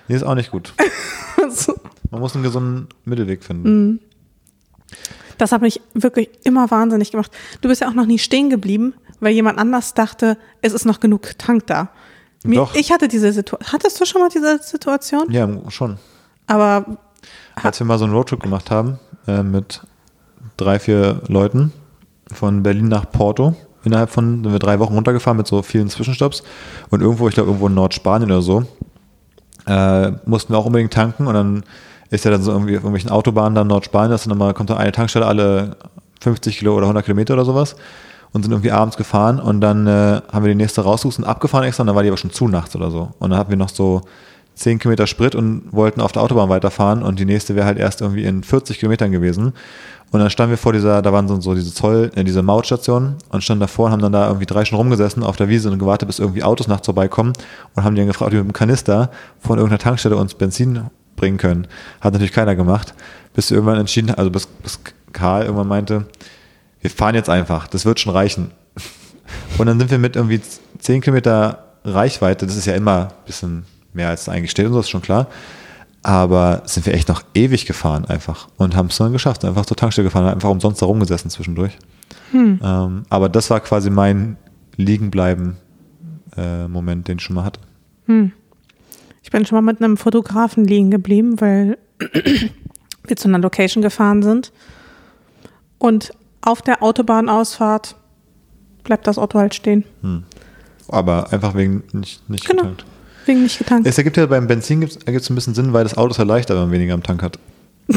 Nee, 0.10 0.16
ist 0.16 0.24
auch 0.24 0.36
nicht 0.36 0.52
gut. 0.52 0.74
so. 1.50 1.74
Man 2.12 2.20
muss 2.20 2.34
einen 2.36 2.44
gesunden 2.44 2.90
Mittelweg 3.06 3.42
finden. 3.42 3.70
Mhm. 3.70 4.00
Das 5.38 5.54
hat 5.54 5.62
mich 5.62 5.80
wirklich 5.94 6.30
immer 6.44 6.70
wahnsinnig 6.70 7.12
gemacht. 7.12 7.32
Du 7.62 7.70
bist 7.70 7.80
ja 7.80 7.88
auch 7.88 7.94
noch 7.94 8.06
nie 8.06 8.20
stehen 8.20 8.50
geblieben, 8.50 8.94
weil 9.22 9.34
jemand 9.34 9.58
anders 9.58 9.94
dachte, 9.94 10.38
es 10.62 10.74
ist 10.74 10.86
noch 10.86 11.00
genug 11.00 11.38
Tank 11.38 11.68
da. 11.68 11.90
Doch. 12.44 12.74
Ich 12.76 12.92
hatte 12.92 13.08
diese 13.08 13.32
Situation. 13.32 13.74
Hattest 13.74 14.00
du 14.00 14.06
schon 14.06 14.22
mal 14.22 14.30
diese 14.30 14.60
Situation? 14.62 15.32
Ja, 15.32 15.48
schon. 15.70 15.98
Aber. 16.48 16.86
Als 17.56 17.80
wir 17.80 17.86
mal 17.86 18.00
so 18.00 18.06
einen 18.06 18.14
Roadtrip 18.14 18.42
gemacht 18.42 18.72
haben 18.72 19.00
äh, 19.28 19.44
mit 19.44 19.82
drei, 20.58 20.80
vier 20.80 21.22
Leuten 21.28 21.72
von 22.32 22.64
Berlin 22.64 22.88
nach 22.88 23.12
Porto, 23.12 23.56
innerhalb 23.84 24.10
von, 24.10 24.44
sind 24.44 24.52
wir 24.52 24.60
drei 24.60 24.80
Wochen 24.80 24.96
runtergefahren 24.96 25.38
mit 25.38 25.48
so 25.48 25.62
vielen 25.62 25.90
Zwischenstopps 25.90 26.44
und 26.90 27.02
irgendwo, 27.02 27.28
ich 27.28 27.36
glaube 27.36 27.50
irgendwo 27.50 27.68
in 27.68 27.76
Nordspanien 27.76 28.32
oder 28.32 28.42
so, 28.42 28.64
äh, 29.68 30.12
mussten 30.26 30.54
wir 30.54 30.58
auch 30.58 30.66
unbedingt 30.66 30.94
tanken 30.94 31.28
und 31.28 31.34
dann 31.34 31.64
ist 32.10 32.26
ja 32.26 32.32
dann 32.32 32.42
so 32.42 32.52
irgendwie 32.52 32.78
auf 32.78 32.84
irgendwelchen 32.84 33.12
Autobahnen 33.12 33.54
dann 33.54 33.68
Nordspanien, 33.68 34.12
dass 34.12 34.24
dann 34.24 34.38
mal 34.38 34.54
kommt 34.54 34.70
dann 34.70 34.78
eine 34.78 34.92
Tankstelle 34.92 35.26
alle 35.26 35.78
50 36.22 36.58
Kilo 36.58 36.76
oder 36.76 36.86
100 36.86 37.06
Kilometer 37.06 37.34
oder 37.34 37.46
sowas 37.46 37.76
und 38.34 38.44
sind 38.44 38.52
irgendwie 38.52 38.72
abends 38.72 38.98
gefahren 38.98 39.40
und 39.40 39.62
dann 39.62 39.88
äh, 39.88 40.22
haben 40.32 40.46
wir 40.46 40.50
die 40.50 40.56
nächste 40.56 40.82
rausgesucht 40.82 41.20
und 41.20 41.26
abgefahren 41.26 41.66
extra 41.66 41.84
und 41.84 41.88
dann 41.88 41.96
war 41.96 42.04
die 42.04 42.10
aber 42.10 42.18
schon 42.18 42.32
zu 42.32 42.48
nachts 42.48 42.76
oder 42.76 42.92
so. 42.92 43.12
Und 43.20 43.32
dann 43.32 43.40
hatten 43.40 43.50
wir 43.50 43.58
noch 43.58 43.70
so 43.70 44.02
10 44.56 44.80
Kilometer 44.80 45.08
Sprit 45.08 45.36
und 45.36 45.64
wollten 45.72 46.02
auf 46.02 46.12
der 46.12 46.22
Autobahn 46.22 46.50
weiterfahren 46.50 47.04
und 47.04 47.20
die 47.20 47.26
nächste 47.26 47.56
wäre 47.56 47.66
halt 47.66 47.78
erst 47.78 48.02
irgendwie 48.02 48.24
in 48.24 48.44
40 48.44 48.80
Kilometern 48.80 49.12
gewesen. 49.12 49.54
Und 50.12 50.20
dann 50.20 50.30
standen 50.30 50.52
wir 50.52 50.58
vor 50.58 50.74
dieser, 50.74 51.02
da 51.02 51.14
waren 51.14 51.28
so, 51.28 51.40
so 51.40 51.56
diese 51.56 51.74
Zoll, 51.74 52.12
äh, 52.16 52.24
diese 52.24 52.42
Mautstation 52.42 53.16
und 53.30 53.44
standen 53.44 53.62
davor 53.62 53.88
und 53.88 53.92
haben 53.94 54.02
dann 54.02 54.12
da 54.12 54.28
irgendwie 54.28 54.46
drei 54.46 54.66
Stunden 54.66 54.82
rumgesessen 54.82 55.24
auf 55.24 55.38
der 55.38 55.48
Wiese 55.48 55.72
und 55.72 55.80
gewartet, 55.80 56.08
bis 56.08 56.20
irgendwie 56.20 56.44
Autos 56.44 56.68
nachts 56.68 56.86
vorbeikommen 56.86 57.34
und 57.76 57.84
haben 57.84 57.96
die 57.96 58.02
dann 58.02 58.08
gefragt, 58.08 58.28
ob 58.28 58.34
wir 58.34 58.40
mit 58.40 58.48
einem 58.48 58.54
Kanister 58.54 59.10
von 59.40 59.58
irgendeiner 59.58 59.80
Tankstelle 59.80 60.18
uns 60.18 60.34
Benzin 60.34 60.90
bringen 61.16 61.38
können. 61.38 61.68
Hat 62.02 62.12
natürlich 62.12 62.34
keiner 62.34 62.56
gemacht, 62.56 62.94
bis 63.34 63.50
wir 63.50 63.58
irgendwann 63.58 63.80
entschieden, 63.80 64.12
also 64.12 64.30
bis, 64.30 64.48
bis 64.48 64.80
Karl 65.14 65.44
irgendwann 65.44 65.68
meinte, 65.68 66.06
wir 66.82 66.90
fahren 66.90 67.16
jetzt 67.16 67.30
einfach, 67.30 67.68
das 67.68 67.86
wird 67.86 68.00
schon 68.00 68.14
reichen. 68.14 68.52
Und 69.58 69.68
dann 69.68 69.80
sind 69.80 69.92
wir 69.92 69.98
mit 69.98 70.16
irgendwie 70.16 70.40
10 70.80 71.02
Kilometer 71.02 71.66
Reichweite, 71.84 72.46
das 72.46 72.56
ist 72.58 72.66
ja 72.66 72.76
immer 72.76 73.08
ein 73.08 73.26
bisschen 73.26 73.66
mehr 73.94 74.10
als 74.10 74.30
eigentlich 74.30 74.52
steht 74.52 74.68
und 74.68 74.74
so, 74.74 74.80
ist 74.80 74.90
schon 74.90 75.02
klar. 75.02 75.28
Aber 76.04 76.64
sind 76.66 76.86
wir 76.86 76.94
echt 76.94 77.10
noch 77.10 77.24
ewig 77.36 77.66
gefahren 77.66 78.06
einfach 78.06 78.48
und 78.58 78.76
haben 78.76 78.88
es 78.88 78.98
dann 78.98 79.12
geschafft, 79.12 79.46
einfach 79.46 79.68
zur 79.68 79.78
Tankstelle 79.78 80.08
gefahren, 80.08 80.26
einfach 80.26 80.50
umsonst 80.50 80.82
da 80.82 80.88
rumgesessen 80.88 81.30
zwischendurch. 81.30 81.78
Hm. 82.32 82.60
Ähm, 82.64 83.04
aber 83.10 83.30
das 83.30 83.52
war 83.52 83.60
quasi 83.60 83.92
mein 83.92 84.38
Liegenbleiben-Moment, 84.78 87.02
äh, 87.02 87.08
den 87.08 87.18
ich 87.18 87.24
schon 87.24 87.36
mal 87.36 87.44
hatte. 87.44 87.60
Hm. 88.06 88.32
Ich 89.22 89.30
bin 89.30 89.46
schon 89.46 89.58
mal 89.58 89.62
mit 89.62 89.80
einem 89.82 89.98
Fotografen 89.98 90.66
liegen 90.66 90.90
geblieben, 90.90 91.40
weil 91.40 91.78
wir 93.04 93.16
zu 93.16 93.28
einer 93.28 93.40
Location 93.40 93.84
gefahren 93.84 94.24
sind. 94.24 94.52
Und 95.78 96.14
auf 96.42 96.62
der 96.62 96.84
Autobahnausfahart 96.84 97.96
bleibt 98.84 99.08
das 99.08 99.18
Auto 99.18 99.40
halt 99.40 99.56
stehen. 99.56 99.84
Hm. 100.02 100.24
Aber 100.88 101.32
einfach 101.32 101.56
wegen 101.56 101.84
nicht, 101.94 102.28
nicht 102.30 102.46
genau. 102.46 102.64
getankt. 102.64 102.86
Wegen 103.26 103.44
nicht 103.44 103.58
getankt. 103.58 103.88
Es 103.88 103.98
ergibt 103.98 104.18
ja 104.18 104.26
beim 104.26 104.48
Benzin 104.48 104.82
gibt's, 104.82 104.98
ergibt 105.06 105.30
ein 105.30 105.36
bisschen 105.36 105.54
Sinn, 105.54 105.74
weil 105.74 105.84
das 105.84 105.98
Auto 105.98 106.12
ist 106.12 106.18
ja 106.18 106.24
leichter, 106.24 106.56
wenn 106.56 106.64
man 106.64 106.72
weniger 106.72 106.94
am 106.94 107.04
Tank 107.04 107.22
hat. 107.22 107.40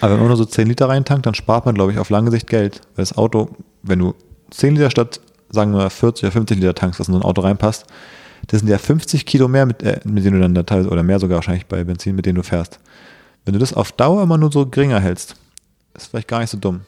Aber 0.00 0.12
wenn 0.12 0.20
man 0.20 0.28
nur 0.28 0.36
so 0.36 0.44
10 0.44 0.68
Liter 0.68 0.88
reintankt, 0.88 1.26
dann 1.26 1.34
spart 1.34 1.66
man, 1.66 1.74
glaube 1.74 1.92
ich, 1.92 1.98
auf 1.98 2.08
lange 2.08 2.30
Sicht 2.30 2.46
Geld. 2.46 2.80
Weil 2.94 3.02
das 3.02 3.16
Auto, 3.16 3.50
wenn 3.82 3.98
du 3.98 4.14
10 4.50 4.76
Liter 4.76 4.90
statt, 4.90 5.20
sagen 5.50 5.72
wir 5.72 5.90
40 5.90 6.24
oder 6.24 6.32
50 6.32 6.58
Liter 6.58 6.74
tankst, 6.74 7.00
was 7.00 7.08
in 7.08 7.14
so 7.14 7.20
ein 7.20 7.24
Auto 7.24 7.40
reinpasst, 7.40 7.86
das 8.46 8.60
sind 8.60 8.68
ja 8.68 8.78
50 8.78 9.26
Kilo 9.26 9.48
mehr, 9.48 9.66
mit, 9.66 9.82
äh, 9.82 10.00
mit 10.04 10.24
denen 10.24 10.36
du 10.36 10.40
dann 10.40 10.54
da 10.54 10.62
teilst, 10.62 10.90
oder 10.90 11.02
mehr 11.02 11.18
sogar 11.18 11.36
wahrscheinlich 11.36 11.66
bei 11.66 11.82
Benzin, 11.82 12.14
mit 12.14 12.26
denen 12.26 12.36
du 12.36 12.42
fährst. 12.42 12.78
Wenn 13.44 13.54
du 13.54 13.58
das 13.58 13.74
auf 13.74 13.92
Dauer 13.92 14.22
immer 14.22 14.38
nur 14.38 14.52
so 14.52 14.66
geringer 14.66 15.00
hältst, 15.00 15.34
ist 15.94 16.06
vielleicht 16.06 16.28
gar 16.28 16.40
nicht 16.40 16.50
so 16.50 16.58
dumm. 16.58 16.82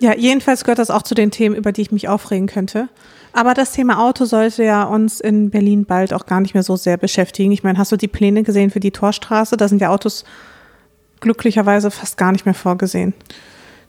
Ja, 0.00 0.14
jedenfalls 0.16 0.64
gehört 0.64 0.78
das 0.78 0.90
auch 0.90 1.02
zu 1.02 1.14
den 1.14 1.30
Themen, 1.30 1.54
über 1.54 1.72
die 1.72 1.82
ich 1.82 1.92
mich 1.92 2.08
aufregen 2.08 2.46
könnte. 2.46 2.88
Aber 3.32 3.54
das 3.54 3.72
Thema 3.72 3.98
Auto 4.04 4.24
sollte 4.26 4.62
ja 4.62 4.84
uns 4.84 5.20
in 5.20 5.50
Berlin 5.50 5.84
bald 5.86 6.12
auch 6.12 6.26
gar 6.26 6.40
nicht 6.40 6.54
mehr 6.54 6.62
so 6.62 6.76
sehr 6.76 6.96
beschäftigen. 6.96 7.52
Ich 7.52 7.62
meine, 7.62 7.78
hast 7.78 7.90
du 7.90 7.96
die 7.96 8.08
Pläne 8.08 8.42
gesehen 8.42 8.70
für 8.70 8.80
die 8.80 8.92
Torstraße? 8.92 9.56
Da 9.56 9.68
sind 9.68 9.80
ja 9.80 9.90
Autos 9.90 10.24
glücklicherweise 11.20 11.90
fast 11.90 12.16
gar 12.16 12.32
nicht 12.32 12.44
mehr 12.44 12.54
vorgesehen. 12.54 13.14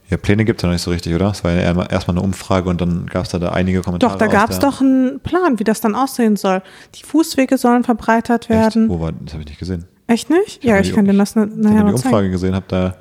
Ja, 0.10 0.18
Pläne 0.18 0.46
gibt 0.46 0.60
es 0.60 0.64
ja 0.64 0.68
noch 0.68 0.74
nicht 0.74 0.84
so 0.84 0.92
richtig, 0.92 1.16
oder? 1.16 1.32
Es 1.32 1.44
war 1.44 1.52
ja 1.52 1.62
erstmal 1.62 2.16
eine 2.16 2.22
Umfrage 2.22 2.70
und 2.70 2.80
dann 2.80 3.08
gab 3.08 3.26
es 3.26 3.30
da, 3.30 3.40
da 3.40 3.50
einige 3.50 3.82
Kommentare. 3.82 4.14
Doch, 4.14 4.20
da 4.20 4.28
gab 4.28 4.52
es 4.52 4.60
doch 4.60 4.82
einen 4.82 5.20
Plan, 5.20 5.58
wie 5.60 5.64
das 5.64 5.82
dann 5.82 5.96
aussehen 5.96 6.36
soll. 6.36 6.62
Die 6.96 7.04
Fußwege 7.04 7.58
sollen 7.58 7.84
verbreitert 7.84 8.50
werden. 8.50 8.84
Echt? 8.84 8.90
Wo 8.92 9.00
war 9.00 9.12
das? 9.12 9.34
habe 9.34 9.44
ich 9.44 9.50
nicht 9.50 9.60
gesehen. 9.60 9.86
Echt 10.08 10.30
nicht? 10.30 10.60
Ich 10.60 10.64
ja, 10.64 10.80
ich 10.80 10.94
kann 10.94 11.06
dir 11.06 11.14
das 11.14 11.36
nachher 11.36 11.50
Ich 11.56 11.66
habe 11.66 11.90
die 11.90 11.96
Umfrage 11.96 12.16
zeigen. 12.16 12.32
gesehen, 12.32 12.56
habe 12.56 12.66
da 12.68 12.96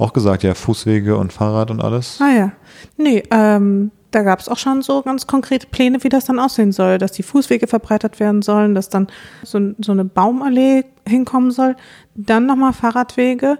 auch 0.00 0.12
gesagt, 0.12 0.42
ja, 0.42 0.54
Fußwege 0.54 1.16
und 1.16 1.32
Fahrrad 1.32 1.70
und 1.70 1.82
alles. 1.82 2.18
Ah 2.20 2.30
ja. 2.30 2.52
Nee, 2.96 3.22
ähm, 3.30 3.90
da 4.10 4.22
gab 4.22 4.40
es 4.40 4.48
auch 4.48 4.58
schon 4.58 4.82
so 4.82 5.02
ganz 5.02 5.26
konkrete 5.26 5.66
Pläne, 5.66 6.02
wie 6.02 6.08
das 6.08 6.24
dann 6.24 6.38
aussehen 6.38 6.72
soll, 6.72 6.98
dass 6.98 7.12
die 7.12 7.22
Fußwege 7.22 7.66
verbreitert 7.66 8.18
werden 8.18 8.42
sollen, 8.42 8.74
dass 8.74 8.88
dann 8.88 9.06
so, 9.44 9.60
so 9.78 9.92
eine 9.92 10.04
Baumallee 10.04 10.84
hinkommen 11.06 11.50
soll, 11.50 11.76
dann 12.14 12.46
nochmal 12.46 12.72
Fahrradwege 12.72 13.58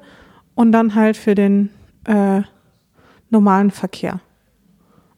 und 0.54 0.72
dann 0.72 0.94
halt 0.94 1.16
für 1.16 1.34
den 1.34 1.70
äh, 2.04 2.42
normalen 3.30 3.70
Verkehr. 3.70 4.20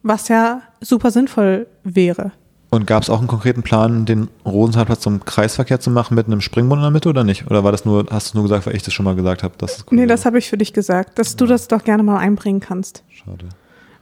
Was 0.03 0.29
ja 0.29 0.63
super 0.81 1.11
sinnvoll 1.11 1.67
wäre. 1.85 2.33
Und 2.73 2.87
gab 2.87 3.03
es 3.03 3.11
auch 3.11 3.19
einen 3.19 3.29
konkreten 3.29 3.63
Plan, 3.63 4.07
den 4.07 4.29
Rosenthal 4.47 4.97
zum 4.97 5.27
Kreisverkehr 5.27 5.79
zu 5.79 5.91
machen 5.91 6.15
mit 6.15 6.27
einem 6.27 6.41
Springbrunnen 6.41 6.83
in 6.83 6.87
der 6.87 6.91
Mitte 6.91 7.11
oder 7.11 7.23
nicht? 7.23 7.47
Oder 7.51 7.65
war 7.65 7.71
das 7.71 7.85
nur, 7.85 8.07
hast 8.11 8.33
du 8.33 8.39
nur 8.39 8.45
gesagt, 8.49 8.65
weil 8.65 8.75
ich 8.75 8.83
das 8.83 8.95
schon 8.95 9.05
mal 9.05 9.15
gesagt 9.15 9.43
habe? 9.43 9.53
Dass 9.59 9.77
das 9.77 9.87
cool 9.91 9.99
nee, 9.99 10.07
das 10.07 10.25
habe 10.25 10.39
ich 10.39 10.49
für 10.49 10.57
dich 10.57 10.73
gesagt, 10.73 11.19
dass 11.19 11.33
ja. 11.33 11.37
du 11.37 11.47
das 11.47 11.69
doch 11.69 11.85
gerne 11.85 12.03
mal 12.03 12.17
einbringen 12.17 12.61
kannst. 12.61 13.05
Schade. 13.11 13.51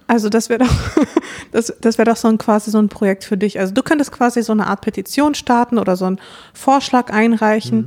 Also 0.06 0.28
das 0.28 0.50
wäre 0.50 0.60
doch, 0.64 0.74
das, 1.50 1.74
das 1.80 1.98
wäre 1.98 2.08
doch 2.08 2.16
so 2.16 2.28
ein 2.28 2.38
quasi 2.38 2.70
so 2.70 2.78
ein 2.78 2.88
Projekt 2.88 3.24
für 3.24 3.36
dich. 3.36 3.58
Also 3.58 3.74
du 3.74 3.82
könntest 3.82 4.12
quasi 4.12 4.40
so 4.40 4.52
eine 4.52 4.68
Art 4.68 4.82
Petition 4.82 5.34
starten 5.34 5.76
oder 5.76 5.96
so 5.96 6.04
einen 6.04 6.20
Vorschlag 6.54 7.12
einreichen, 7.12 7.86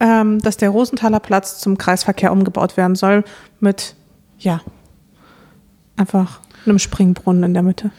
ähm, 0.00 0.38
dass 0.40 0.56
der 0.56 0.70
Rosenthaler 0.70 1.20
Platz 1.20 1.60
zum 1.60 1.78
Kreisverkehr 1.78 2.32
umgebaut 2.32 2.76
werden 2.76 2.96
soll 2.96 3.22
mit, 3.60 3.94
ja, 4.40 4.62
einfach 5.96 6.40
einem 6.66 6.80
Springbrunnen 6.80 7.44
in 7.44 7.54
der 7.54 7.62
Mitte. 7.62 7.92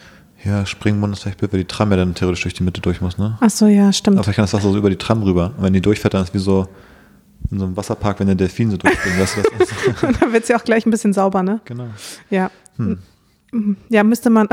Ja, 0.43 0.65
Springbrunnen 0.65 1.13
ist 1.13 1.23
vielleicht 1.23 1.37
blöd, 1.37 1.51
weil 1.51 1.59
die 1.59 1.67
Tram 1.67 1.91
ja 1.91 1.97
dann 1.97 2.15
theoretisch 2.15 2.43
durch 2.43 2.53
die 2.53 2.63
Mitte 2.63 2.81
durch 2.81 3.01
muss, 3.01 3.17
ne? 3.17 3.37
Ach 3.41 3.49
so, 3.49 3.67
ja, 3.67 3.91
stimmt. 3.91 4.17
Aber 4.17 4.23
vielleicht 4.23 4.37
kann 4.37 4.43
das 4.43 4.55
auch 4.55 4.61
so 4.61 4.75
über 4.77 4.89
die 4.89 4.95
Tram 4.95 5.21
rüber. 5.23 5.53
Und 5.57 5.63
wenn 5.63 5.73
die 5.73 5.81
durchfährt, 5.81 6.13
dann 6.13 6.23
ist 6.23 6.29
es 6.29 6.33
wie 6.33 6.39
so 6.39 6.67
in 7.51 7.59
so 7.59 7.65
einem 7.65 7.75
Wasserpark, 7.75 8.19
wenn 8.19 8.27
der 8.27 8.35
Delfin 8.35 8.71
so 8.71 8.77
durchspringt. 8.77 9.19
weißt 9.19 9.37
du, 9.37 10.07
Und 10.07 10.21
dann 10.21 10.33
wird 10.33 10.43
es 10.43 10.49
ja 10.49 10.57
auch 10.57 10.63
gleich 10.63 10.85
ein 10.85 10.91
bisschen 10.91 11.13
sauber, 11.13 11.43
ne? 11.43 11.59
Genau. 11.65 11.87
Ja. 12.29 12.51
Hm. 12.77 12.99
Ja, 13.89 14.03
müsste 14.03 14.29
man, 14.29 14.47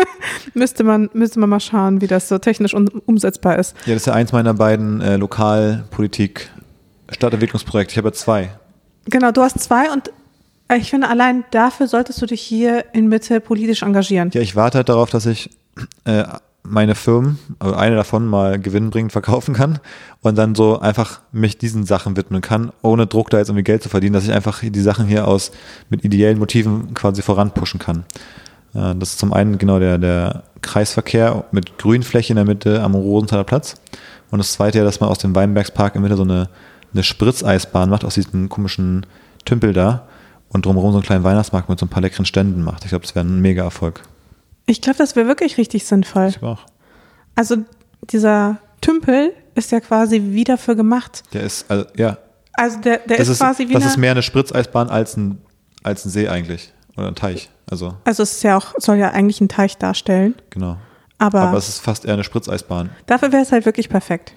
müsste 0.54 0.82
man, 0.82 1.08
müsste 1.12 1.38
man 1.38 1.48
mal 1.48 1.60
schauen, 1.60 2.00
wie 2.00 2.08
das 2.08 2.28
so 2.28 2.38
technisch 2.38 2.74
um, 2.74 2.86
umsetzbar 3.06 3.58
ist. 3.58 3.76
Ja, 3.86 3.94
das 3.94 4.02
ist 4.02 4.06
ja 4.06 4.14
eins 4.14 4.32
meiner 4.32 4.54
beiden 4.54 5.00
äh, 5.00 5.16
Lokalpolitik 5.16 6.50
Stadtentwicklungsprojekte. 7.08 7.92
Ich 7.92 7.98
habe 7.98 8.08
ja 8.08 8.12
zwei. 8.12 8.50
Genau, 9.06 9.30
du 9.30 9.42
hast 9.42 9.60
zwei 9.60 9.92
und 9.92 10.10
ich 10.76 10.90
finde, 10.90 11.08
allein 11.08 11.44
dafür 11.50 11.86
solltest 11.86 12.20
du 12.22 12.26
dich 12.26 12.40
hier 12.40 12.86
in 12.94 13.08
Mitte 13.08 13.40
politisch 13.40 13.82
engagieren. 13.82 14.30
Ja, 14.32 14.40
ich 14.40 14.56
warte 14.56 14.78
halt 14.78 14.88
darauf, 14.88 15.10
dass 15.10 15.26
ich 15.26 15.50
äh, 16.04 16.24
meine 16.62 16.94
Firmen, 16.94 17.38
also 17.58 17.74
eine 17.74 17.96
davon 17.96 18.26
mal 18.26 18.58
gewinnbringend 18.58 19.12
verkaufen 19.12 19.54
kann 19.54 19.80
und 20.20 20.38
dann 20.38 20.54
so 20.54 20.78
einfach 20.78 21.20
mich 21.32 21.58
diesen 21.58 21.84
Sachen 21.84 22.16
widmen 22.16 22.40
kann, 22.40 22.72
ohne 22.82 23.06
Druck 23.06 23.30
da 23.30 23.38
jetzt 23.38 23.48
irgendwie 23.48 23.64
Geld 23.64 23.82
zu 23.82 23.88
verdienen, 23.88 24.12
dass 24.12 24.24
ich 24.24 24.32
einfach 24.32 24.60
die 24.62 24.80
Sachen 24.80 25.06
hier 25.06 25.26
aus 25.26 25.50
mit 25.90 26.04
ideellen 26.04 26.38
Motiven 26.38 26.94
quasi 26.94 27.22
voranpushen 27.22 27.80
kann. 27.80 28.04
Äh, 28.74 28.94
das 28.94 29.10
ist 29.10 29.18
zum 29.18 29.32
einen 29.32 29.58
genau 29.58 29.78
der, 29.78 29.98
der 29.98 30.44
Kreisverkehr 30.62 31.44
mit 31.50 31.78
Grünfläche 31.78 32.32
in 32.32 32.36
der 32.36 32.44
Mitte 32.44 32.82
am 32.82 32.94
Rosenthaler 32.94 33.44
Platz. 33.44 33.74
Und 34.30 34.38
das 34.38 34.52
zweite 34.52 34.78
ja, 34.78 34.84
dass 34.84 35.00
man 35.00 35.10
aus 35.10 35.18
dem 35.18 35.34
Weinbergspark 35.34 35.94
in 35.96 36.02
Mitte 36.02 36.16
so 36.16 36.22
eine, 36.22 36.48
eine 36.94 37.02
Spritzeisbahn 37.02 37.90
macht, 37.90 38.04
aus 38.04 38.14
diesem 38.14 38.48
komischen 38.48 39.04
Tümpel 39.44 39.72
da 39.72 40.06
und 40.52 40.66
drumherum 40.66 40.92
so 40.92 40.98
einen 40.98 41.04
kleinen 41.04 41.24
Weihnachtsmarkt 41.24 41.68
mit 41.68 41.78
so 41.78 41.86
ein 41.86 41.88
paar 41.88 42.02
leckeren 42.02 42.26
Ständen 42.26 42.62
macht. 42.62 42.84
Ich 42.84 42.90
glaube, 42.90 43.02
das 43.02 43.14
wäre 43.14 43.24
ein 43.24 43.40
mega 43.40 43.62
Erfolg. 43.62 44.02
Ich 44.66 44.80
glaube, 44.80 44.98
das 44.98 45.16
wäre 45.16 45.26
wirklich 45.26 45.58
richtig 45.58 45.84
sinnvoll. 45.84 46.28
Ich 46.28 46.42
auch. 46.42 46.60
Also 47.34 47.56
dieser 48.10 48.58
Tümpel 48.80 49.32
ist 49.54 49.72
ja 49.72 49.80
quasi 49.80 50.20
wie 50.30 50.44
dafür 50.44 50.74
gemacht. 50.74 51.22
Der 51.32 51.42
ist, 51.42 51.70
also, 51.70 51.86
ja. 51.96 52.18
Also 52.54 52.78
der, 52.80 52.98
der 52.98 53.18
ist, 53.18 53.28
ist, 53.28 53.38
quasi 53.38 53.68
wie 53.68 53.72
Das 53.72 53.86
ist 53.86 53.96
mehr 53.96 54.10
eine 54.10 54.22
Spritzeisbahn 54.22 54.90
als 54.90 55.16
ein, 55.16 55.38
als 55.82 56.04
ein 56.04 56.10
See 56.10 56.28
eigentlich. 56.28 56.72
Oder 56.96 57.08
ein 57.08 57.14
Teich. 57.14 57.48
Also, 57.70 57.94
also 58.04 58.22
es 58.22 58.32
ist 58.32 58.42
ja 58.42 58.58
auch, 58.58 58.74
soll 58.76 58.96
ja 58.96 59.12
eigentlich 59.12 59.40
ein 59.40 59.48
Teich 59.48 59.78
darstellen. 59.78 60.34
Genau. 60.50 60.76
Aber, 61.16 61.40
Aber 61.40 61.58
es 61.58 61.68
ist 61.68 61.78
fast 61.78 62.04
eher 62.04 62.14
eine 62.14 62.24
Spritzeisbahn. 62.24 62.90
Dafür 63.06 63.32
wäre 63.32 63.42
es 63.42 63.52
halt 63.52 63.64
wirklich 63.64 63.88
perfekt. 63.88 64.34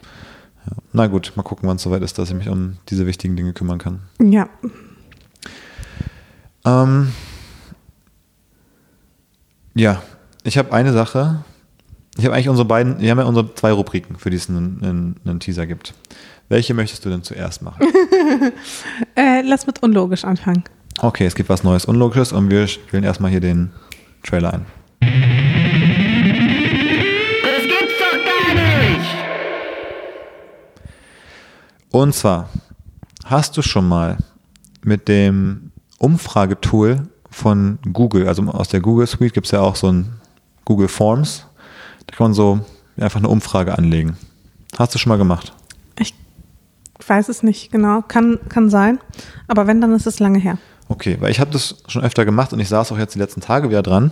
Ja. 0.66 0.78
Na 0.94 1.08
gut, 1.08 1.34
mal 1.36 1.44
gucken, 1.44 1.68
wann 1.68 1.76
es 1.76 1.84
soweit 1.84 2.02
ist, 2.02 2.18
dass 2.18 2.30
ich 2.30 2.36
mich 2.36 2.48
um 2.48 2.78
diese 2.90 3.06
wichtigen 3.06 3.36
Dinge 3.36 3.54
kümmern 3.54 3.80
kann. 3.80 4.04
Ja. 4.22 4.48
Ähm, 6.66 7.12
ja, 9.76 10.02
ich 10.44 10.58
habe 10.58 10.74
eine 10.74 10.94
Sache. 10.94 11.44
Ich 12.18 12.26
habe 12.26 12.34
eigentlich 12.34 12.50
unsere 12.50 12.68
beiden, 12.68 13.00
wir 13.00 13.12
haben 13.12 13.20
ja 13.20 13.26
unsere 13.26 13.54
zwei 13.56 13.72
Rubriken, 13.72 14.16
für 14.18 14.30
die 14.30 14.38
es 14.38 14.50
einen, 14.50 14.82
einen, 14.82 15.16
einen 15.26 15.40
Teaser 15.40 15.68
gibt. 15.68 15.94
Welche 16.50 16.74
möchtest 16.74 17.06
du 17.06 17.10
denn 17.10 17.24
zuerst 17.24 17.62
machen? 17.62 17.86
äh, 19.16 19.42
lass 19.42 19.68
mit 19.68 19.84
unlogisch 19.84 20.24
anfangen. 20.24 20.64
Okay, 21.00 21.26
es 21.26 21.36
gibt 21.36 21.50
was 21.50 21.64
Neues, 21.64 21.86
Unlogisches 21.86 22.32
und 22.32 22.50
wir 22.50 22.68
spielen 22.68 23.04
erstmal 23.04 23.32
hier 23.32 23.42
den 23.42 23.72
Trailer 24.24 24.54
ein. 24.54 24.66
Das 25.02 25.10
gibt's 27.64 27.96
doch 28.00 28.18
gar 28.24 28.56
nicht! 28.56 29.10
Und 31.92 32.16
zwar, 32.16 32.50
hast 33.26 33.58
du 33.58 33.62
schon 33.62 33.88
mal 33.88 34.18
mit 34.84 35.10
dem 35.10 35.72
Umfragetool 36.00 37.08
von 37.30 37.80
Google, 37.92 38.28
also 38.28 38.44
aus 38.44 38.70
der 38.70 38.80
Google 38.80 39.08
Suite 39.08 39.34
gibt 39.34 39.48
es 39.48 39.52
ja 39.52 39.62
auch 39.62 39.76
so 39.76 39.92
ein 39.92 40.14
Google 40.64 40.88
Forms. 40.88 41.46
Da 42.08 42.16
kann 42.16 42.26
man 42.26 42.34
so 42.34 42.60
einfach 42.98 43.20
eine 43.20 43.30
Umfrage 43.30 43.78
anlegen. 43.78 44.18
Hast 44.78 44.94
du 44.94 45.00
schon 45.00 45.10
mal 45.10 45.18
gemacht? 45.18 45.54
Ich 45.98 46.14
weiß 47.08 47.30
es 47.30 47.44
nicht 47.44 47.72
genau. 47.72 48.02
Kann, 48.02 48.40
kann 48.50 48.70
sein. 48.70 49.00
Aber 49.48 49.68
wenn, 49.68 49.82
dann 49.82 49.94
ist 49.94 50.08
es 50.08 50.20
lange 50.20 50.40
her. 50.40 50.58
Okay, 50.88 51.18
weil 51.20 51.32
ich 51.32 51.40
habe 51.40 51.52
das 51.52 51.84
schon 51.88 52.04
öfter 52.04 52.26
gemacht 52.26 52.54
und 52.54 52.60
ich 52.60 52.70
saß 52.70 52.92
auch 52.92 52.98
jetzt 52.98 53.16
die 53.16 53.20
letzten 53.20 53.42
Tage 53.42 53.70
wieder 53.70 53.82
dran 53.82 54.12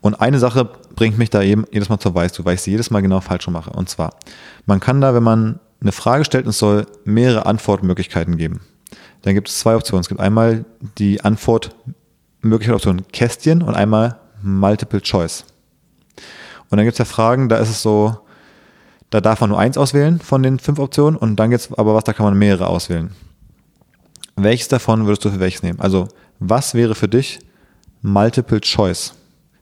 Und 0.00 0.14
eine 0.14 0.38
Sache 0.38 0.64
bringt 0.94 1.18
mich 1.18 1.30
da 1.30 1.42
eben 1.42 1.64
jedes 1.72 1.88
Mal 1.88 1.98
zur 1.98 2.14
Weißglut, 2.14 2.46
weil 2.46 2.54
ich 2.54 2.62
sie 2.62 2.70
jedes 2.70 2.90
Mal 2.90 3.02
genau 3.02 3.20
falsch 3.20 3.48
mache. 3.48 3.70
Und 3.70 3.88
zwar, 3.88 4.14
man 4.64 4.78
kann 4.78 5.00
da, 5.00 5.12
wenn 5.14 5.24
man 5.24 5.60
eine 5.80 5.92
Frage 5.92 6.24
stellt, 6.24 6.46
es 6.46 6.58
soll 6.58 6.86
mehrere 7.04 7.46
Antwortmöglichkeiten 7.46 8.36
geben. 8.36 8.60
Dann 9.24 9.34
gibt 9.34 9.48
es 9.48 9.58
zwei 9.58 9.74
Optionen. 9.74 10.02
Es 10.02 10.08
gibt 10.08 10.20
einmal 10.20 10.66
die 10.98 11.22
Antwortmöglichkeit 11.22 13.10
Kästchen 13.10 13.62
und 13.62 13.74
einmal 13.74 14.18
Multiple 14.42 15.00
Choice. 15.00 15.46
Und 16.68 16.76
dann 16.76 16.84
gibt 16.84 16.92
es 16.92 16.98
ja 16.98 17.06
Fragen, 17.06 17.48
da 17.48 17.56
ist 17.56 17.70
es 17.70 17.80
so, 17.80 18.18
da 19.08 19.22
darf 19.22 19.40
man 19.40 19.48
nur 19.48 19.58
eins 19.58 19.78
auswählen 19.78 20.20
von 20.20 20.42
den 20.42 20.58
fünf 20.58 20.78
Optionen 20.78 21.16
und 21.16 21.36
dann 21.36 21.48
gibt 21.48 21.62
es 21.62 21.72
aber 21.72 21.94
was, 21.94 22.04
da 22.04 22.12
kann 22.12 22.26
man 22.26 22.36
mehrere 22.36 22.66
auswählen. 22.66 23.12
Welches 24.36 24.68
davon 24.68 25.06
würdest 25.06 25.24
du 25.24 25.30
für 25.30 25.40
welches 25.40 25.62
nehmen? 25.62 25.80
Also, 25.80 26.08
was 26.38 26.74
wäre 26.74 26.94
für 26.94 27.08
dich 27.08 27.38
Multiple 28.02 28.60
Choice? 28.60 29.14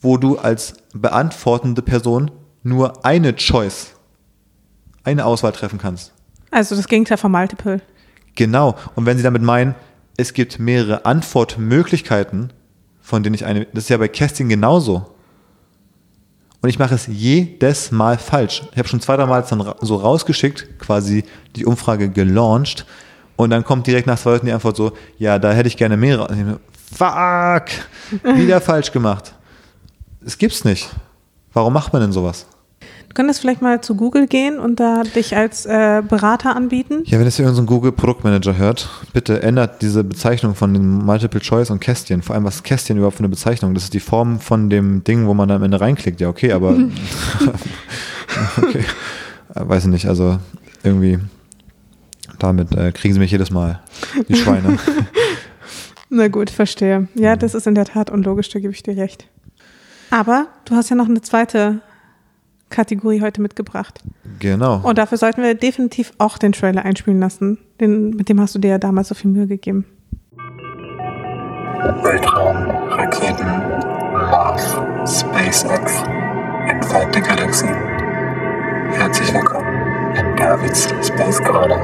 wo 0.00 0.16
du 0.16 0.36
als 0.36 0.74
beantwortende 0.92 1.80
Person 1.80 2.30
nur 2.62 3.04
eine 3.04 3.34
Choice, 3.34 3.92
eine 5.04 5.24
Auswahl 5.24 5.52
treffen 5.52 5.78
kannst. 5.78 6.12
Also 6.50 6.74
das 6.74 6.88
Gegenteil 6.88 7.18
von 7.18 7.30
Multiple. 7.30 7.80
Genau. 8.34 8.76
Und 8.94 9.06
wenn 9.06 9.16
Sie 9.16 9.22
damit 9.22 9.42
meinen, 9.42 9.74
es 10.16 10.34
gibt 10.34 10.58
mehrere 10.58 11.04
Antwortmöglichkeiten, 11.04 12.52
von 13.00 13.22
denen 13.22 13.34
ich 13.34 13.44
eine, 13.44 13.66
das 13.66 13.84
ist 13.84 13.90
ja 13.90 13.96
bei 13.96 14.08
Casting 14.08 14.48
genauso. 14.48 15.14
Und 16.60 16.68
ich 16.68 16.78
mache 16.78 16.94
es 16.94 17.06
jedes 17.06 17.92
Mal 17.92 18.18
falsch. 18.18 18.62
Ich 18.72 18.78
habe 18.78 18.88
schon 18.88 19.00
zwei, 19.00 19.16
drei 19.16 19.26
Mal 19.26 19.44
dann 19.48 19.74
so 19.80 19.96
rausgeschickt, 19.96 20.80
quasi 20.80 21.24
die 21.54 21.64
Umfrage 21.64 22.10
gelauncht. 22.10 22.86
Und 23.36 23.50
dann 23.50 23.64
kommt 23.64 23.86
direkt 23.86 24.06
nach 24.06 24.18
zwei 24.18 24.30
Leuten 24.30 24.46
die 24.46 24.52
Antwort 24.52 24.76
so, 24.76 24.92
ja, 25.18 25.38
da 25.38 25.52
hätte 25.52 25.68
ich 25.68 25.76
gerne 25.76 25.96
mehrere. 25.96 26.58
Fuck! 26.94 27.64
Wieder 28.36 28.60
falsch 28.60 28.92
gemacht. 28.92 29.34
Es 30.24 30.38
gibt's 30.38 30.64
nicht. 30.64 30.88
Warum 31.52 31.72
macht 31.72 31.92
man 31.92 32.02
denn 32.02 32.12
sowas? 32.12 32.46
könntest 33.16 33.40
vielleicht 33.40 33.62
mal 33.62 33.80
zu 33.80 33.96
Google 33.96 34.28
gehen 34.28 34.60
und 34.60 34.78
da 34.78 35.02
dich 35.02 35.36
als 35.36 35.66
äh, 35.66 36.02
Berater 36.06 36.54
anbieten. 36.54 37.02
Ja, 37.06 37.18
wenn 37.18 37.26
es 37.26 37.36
hier 37.36 37.48
unseren 37.48 37.66
Google 37.66 37.90
Produktmanager 37.90 38.56
hört, 38.56 38.88
bitte 39.12 39.42
ändert 39.42 39.82
diese 39.82 40.04
Bezeichnung 40.04 40.54
von 40.54 40.72
den 40.74 40.86
Multiple 40.86 41.40
Choice 41.40 41.70
und 41.70 41.80
Kästchen. 41.80 42.22
Vor 42.22 42.36
allem, 42.36 42.44
was 42.44 42.56
ist 42.56 42.64
Kästchen 42.64 42.98
überhaupt 42.98 43.16
für 43.16 43.20
eine 43.20 43.30
Bezeichnung? 43.30 43.74
Das 43.74 43.84
ist 43.84 43.94
die 43.94 44.00
Form 44.00 44.38
von 44.38 44.70
dem 44.70 45.02
Ding, 45.02 45.26
wo 45.26 45.34
man 45.34 45.50
am 45.50 45.62
Ende 45.62 45.80
reinklickt. 45.80 46.20
Ja, 46.20 46.28
okay, 46.28 46.52
aber 46.52 46.76
okay. 48.62 48.84
Weiß 49.54 49.84
ich 49.84 49.90
nicht, 49.90 50.06
also 50.06 50.38
irgendwie 50.84 51.18
damit 52.38 52.72
äh, 52.72 52.92
kriegen 52.92 53.14
sie 53.14 53.20
mich 53.20 53.30
jedes 53.30 53.50
Mal, 53.50 53.80
die 54.28 54.34
Schweine. 54.36 54.78
Na 56.08 56.28
gut, 56.28 56.50
verstehe. 56.50 57.08
Ja, 57.14 57.36
das 57.36 57.54
ist 57.54 57.66
in 57.66 57.74
der 57.74 57.84
Tat 57.84 58.10
unlogisch, 58.10 58.48
da 58.50 58.60
gebe 58.60 58.72
ich 58.72 58.82
dir 58.82 58.96
recht. 58.96 59.28
Aber 60.10 60.46
du 60.64 60.74
hast 60.74 60.88
ja 60.88 60.96
noch 60.96 61.08
eine 61.08 61.20
zweite 61.20 61.80
Kategorie 62.70 63.20
heute 63.20 63.40
mitgebracht. 63.40 64.00
Genau. 64.38 64.80
Und 64.82 64.98
dafür 64.98 65.18
sollten 65.18 65.42
wir 65.42 65.54
definitiv 65.54 66.12
auch 66.18 66.38
den 66.38 66.52
Trailer 66.52 66.84
einspielen 66.84 67.20
lassen. 67.20 67.58
Den, 67.80 68.10
mit 68.10 68.28
dem 68.28 68.40
hast 68.40 68.54
du 68.54 68.58
dir 68.58 68.70
ja 68.70 68.78
damals 68.78 69.08
so 69.08 69.14
viel 69.14 69.30
Mühe 69.30 69.46
gegeben. 69.46 69.84
Weltraum, 72.02 72.56
Raketen, 72.90 73.46
Mars, 74.12 74.76
SpaceX, 75.06 76.02
entfernte 76.68 77.20
Galaxien. 77.20 77.74
Herzlich 78.92 79.32
willkommen 79.32 79.65
Davids 80.36 80.88
Space 81.02 81.42
Corner. 81.42 81.78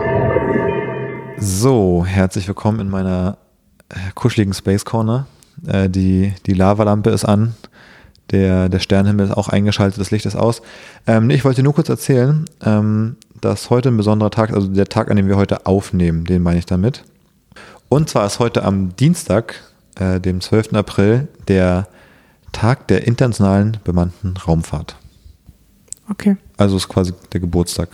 So, 1.38 2.04
herzlich 2.04 2.46
willkommen 2.46 2.80
in 2.80 2.90
meiner 2.90 3.38
äh, 3.88 3.96
kuscheligen 4.14 4.52
Space 4.52 4.84
Corner. 4.84 5.26
Äh, 5.66 5.88
die, 5.88 6.34
die 6.46 6.54
Lavalampe 6.54 7.10
ist 7.10 7.24
an 7.24 7.54
der, 8.32 8.68
der 8.68 8.78
Sternenhimmel 8.78 9.26
ist 9.26 9.32
auch 9.36 9.48
eingeschaltet, 9.48 10.00
das 10.00 10.10
Licht 10.10 10.26
ist 10.26 10.36
aus. 10.36 10.62
Ähm, 11.06 11.30
ich 11.30 11.44
wollte 11.44 11.62
nur 11.62 11.74
kurz 11.74 11.88
erzählen, 11.88 12.44
ähm, 12.64 13.16
dass 13.40 13.70
heute 13.70 13.90
ein 13.90 13.96
besonderer 13.96 14.30
Tag, 14.30 14.52
also 14.52 14.68
der 14.68 14.86
Tag, 14.86 15.10
an 15.10 15.16
dem 15.16 15.28
wir 15.28 15.36
heute 15.36 15.66
aufnehmen, 15.66 16.24
den 16.24 16.42
meine 16.42 16.58
ich 16.58 16.66
damit. 16.66 17.04
Und 17.88 18.08
zwar 18.08 18.26
ist 18.26 18.38
heute 18.38 18.64
am 18.64 18.96
Dienstag, 18.96 19.54
äh, 19.96 20.18
dem 20.20 20.40
12. 20.40 20.74
April, 20.74 21.28
der 21.48 21.88
Tag 22.52 22.88
der 22.88 23.06
internationalen 23.06 23.78
bemannten 23.84 24.36
Raumfahrt. 24.36 24.96
Okay. 26.10 26.36
Also 26.56 26.76
ist 26.76 26.88
quasi 26.88 27.12
der 27.32 27.40
Geburtstag 27.40 27.88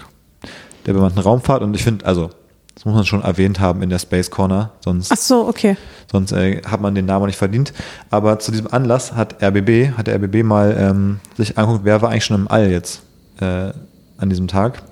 der 0.88 0.94
bemannten 0.94 1.20
Raumfahrt 1.20 1.62
und 1.62 1.74
ich 1.74 1.84
finde, 1.84 2.06
also 2.06 2.30
das 2.74 2.86
muss 2.86 2.94
man 2.94 3.04
schon 3.04 3.22
erwähnt 3.22 3.60
haben 3.60 3.82
in 3.82 3.90
der 3.90 3.98
Space 3.98 4.30
Corner, 4.30 4.70
sonst, 4.80 5.12
Ach 5.12 5.18
so, 5.18 5.46
okay. 5.46 5.76
sonst 6.10 6.32
äh, 6.32 6.62
hat 6.62 6.80
man 6.80 6.94
den 6.94 7.04
Namen 7.04 7.26
nicht 7.26 7.36
verdient. 7.36 7.74
Aber 8.08 8.38
zu 8.38 8.52
diesem 8.52 8.72
Anlass 8.72 9.12
hat 9.12 9.42
RBB, 9.42 9.98
hat 9.98 10.06
der 10.06 10.14
RBB 10.14 10.44
mal 10.44 10.74
ähm, 10.78 11.20
sich 11.36 11.58
angeguckt, 11.58 11.84
wer 11.84 12.00
war 12.00 12.10
eigentlich 12.10 12.24
schon 12.24 12.40
im 12.40 12.48
All 12.48 12.70
jetzt 12.70 13.02
äh, 13.40 13.72
an 14.16 14.30
diesem 14.30 14.48
Tag. 14.48 14.82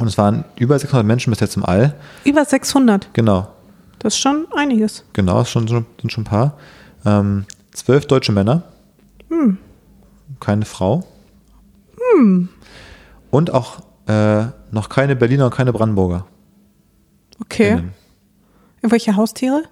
Und 0.00 0.08
es 0.08 0.18
waren 0.18 0.44
über 0.56 0.76
600 0.76 1.06
Menschen 1.06 1.30
bis 1.30 1.38
jetzt 1.38 1.56
im 1.56 1.64
All. 1.64 1.94
Über 2.24 2.44
600? 2.44 3.10
Genau. 3.12 3.46
Das 4.00 4.14
ist 4.14 4.20
schon 4.20 4.46
einiges. 4.56 5.04
Genau, 5.12 5.38
das 5.38 5.50
schon, 5.50 5.68
sind 5.68 6.10
schon 6.10 6.22
ein 6.22 6.24
paar. 6.24 6.54
Ähm, 7.04 7.44
zwölf 7.72 8.06
deutsche 8.06 8.32
Männer. 8.32 8.64
Hm. 9.28 9.58
Keine 10.40 10.64
Frau. 10.64 11.04
Hm. 12.16 12.48
Und 13.30 13.54
auch 13.54 13.82
äh, 14.06 14.44
noch 14.70 14.88
keine 14.88 15.16
Berliner 15.16 15.46
und 15.46 15.54
keine 15.54 15.72
Brandenburger. 15.72 16.26
Okay. 17.40 17.72
Innen. 17.72 17.92
Irgendwelche 18.78 19.16
Haustiere? 19.16 19.62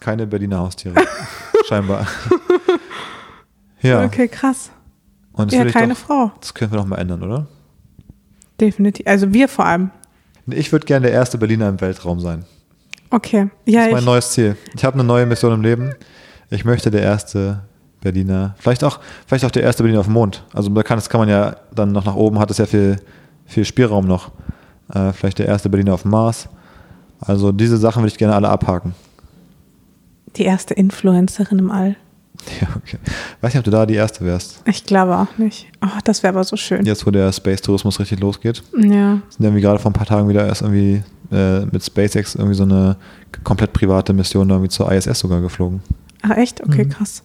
Keine 0.00 0.26
Berliner 0.26 0.58
Haustiere. 0.58 0.94
Scheinbar. 1.68 2.06
ja. 3.82 4.04
Okay, 4.04 4.28
krass. 4.28 4.70
Und 5.32 5.52
ja, 5.52 5.64
keine 5.66 5.94
doch, 5.94 6.00
Frau. 6.00 6.32
Das 6.40 6.54
können 6.54 6.72
wir 6.72 6.78
doch 6.78 6.86
mal 6.86 6.96
ändern, 6.96 7.22
oder? 7.22 7.46
Definitiv. 8.60 9.06
Also 9.06 9.32
wir 9.32 9.48
vor 9.48 9.66
allem. 9.66 9.90
Ich 10.46 10.72
würde 10.72 10.86
gerne 10.86 11.06
der 11.06 11.14
erste 11.14 11.38
Berliner 11.38 11.68
im 11.68 11.80
Weltraum 11.80 12.20
sein. 12.20 12.44
Okay. 13.10 13.50
Ja, 13.66 13.80
das 13.80 13.88
ist 13.88 13.94
mein 13.94 14.04
neues 14.04 14.30
Ziel. 14.30 14.56
Ich 14.74 14.84
habe 14.84 14.94
eine 14.94 15.04
neue 15.04 15.26
Mission 15.26 15.52
im 15.52 15.62
Leben. 15.62 15.94
Ich 16.50 16.64
möchte 16.64 16.90
der 16.90 17.02
erste 17.02 17.62
Berliner, 18.06 18.54
vielleicht 18.58 18.84
auch, 18.84 19.00
vielleicht 19.26 19.44
auch 19.44 19.50
der 19.50 19.64
erste 19.64 19.82
Berliner 19.82 20.00
auf 20.00 20.06
dem 20.06 20.12
Mond. 20.12 20.44
Also 20.52 20.68
da 20.70 20.82
kann, 20.84 20.96
das 20.96 21.08
kann 21.08 21.20
man 21.20 21.28
ja 21.28 21.56
dann 21.74 21.90
noch 21.90 22.04
nach 22.04 22.14
oben, 22.14 22.38
hat 22.38 22.50
es 22.52 22.58
ja 22.58 22.66
viel, 22.66 22.96
viel 23.46 23.64
Spielraum 23.64 24.06
noch. 24.06 24.30
Äh, 24.94 25.12
vielleicht 25.12 25.40
der 25.40 25.46
erste 25.46 25.68
Berliner 25.68 25.94
auf 25.94 26.02
dem 26.02 26.12
Mars. 26.12 26.48
Also 27.20 27.50
diese 27.50 27.76
Sachen 27.76 28.02
würde 28.02 28.12
ich 28.12 28.18
gerne 28.18 28.34
alle 28.34 28.48
abhaken. 28.48 28.94
Die 30.36 30.44
erste 30.44 30.74
Influencerin 30.74 31.58
im 31.58 31.70
All. 31.70 31.96
Ja, 32.60 32.68
okay. 32.76 32.98
Weiß 33.40 33.54
nicht, 33.54 33.58
ob 33.58 33.64
du 33.64 33.70
da 33.70 33.86
die 33.86 33.94
erste 33.94 34.24
wärst. 34.24 34.60
Ich 34.66 34.84
glaube 34.84 35.16
auch 35.16 35.38
nicht. 35.38 35.66
Oh, 35.82 35.98
das 36.04 36.22
wäre 36.22 36.34
aber 36.34 36.44
so 36.44 36.54
schön. 36.56 36.84
Jetzt, 36.84 37.06
wo 37.06 37.10
der 37.10 37.32
Space-Tourismus 37.32 37.98
richtig 37.98 38.20
losgeht. 38.20 38.62
Ja. 38.74 39.20
Sind 39.30 39.40
irgendwie 39.40 39.62
gerade 39.62 39.78
vor 39.78 39.90
ein 39.90 39.94
paar 39.94 40.06
Tagen 40.06 40.28
wieder 40.28 40.46
erst 40.46 40.60
irgendwie 40.60 41.02
äh, 41.32 41.64
mit 41.64 41.82
SpaceX 41.82 42.34
irgendwie 42.34 42.54
so 42.54 42.64
eine 42.64 42.96
komplett 43.42 43.72
private 43.72 44.12
Mission 44.12 44.50
irgendwie 44.50 44.68
zur 44.68 44.92
ISS 44.92 45.18
sogar 45.18 45.40
geflogen. 45.40 45.80
Ach 46.22 46.36
echt? 46.36 46.62
Okay, 46.62 46.84
mhm. 46.84 46.90
krass. 46.90 47.22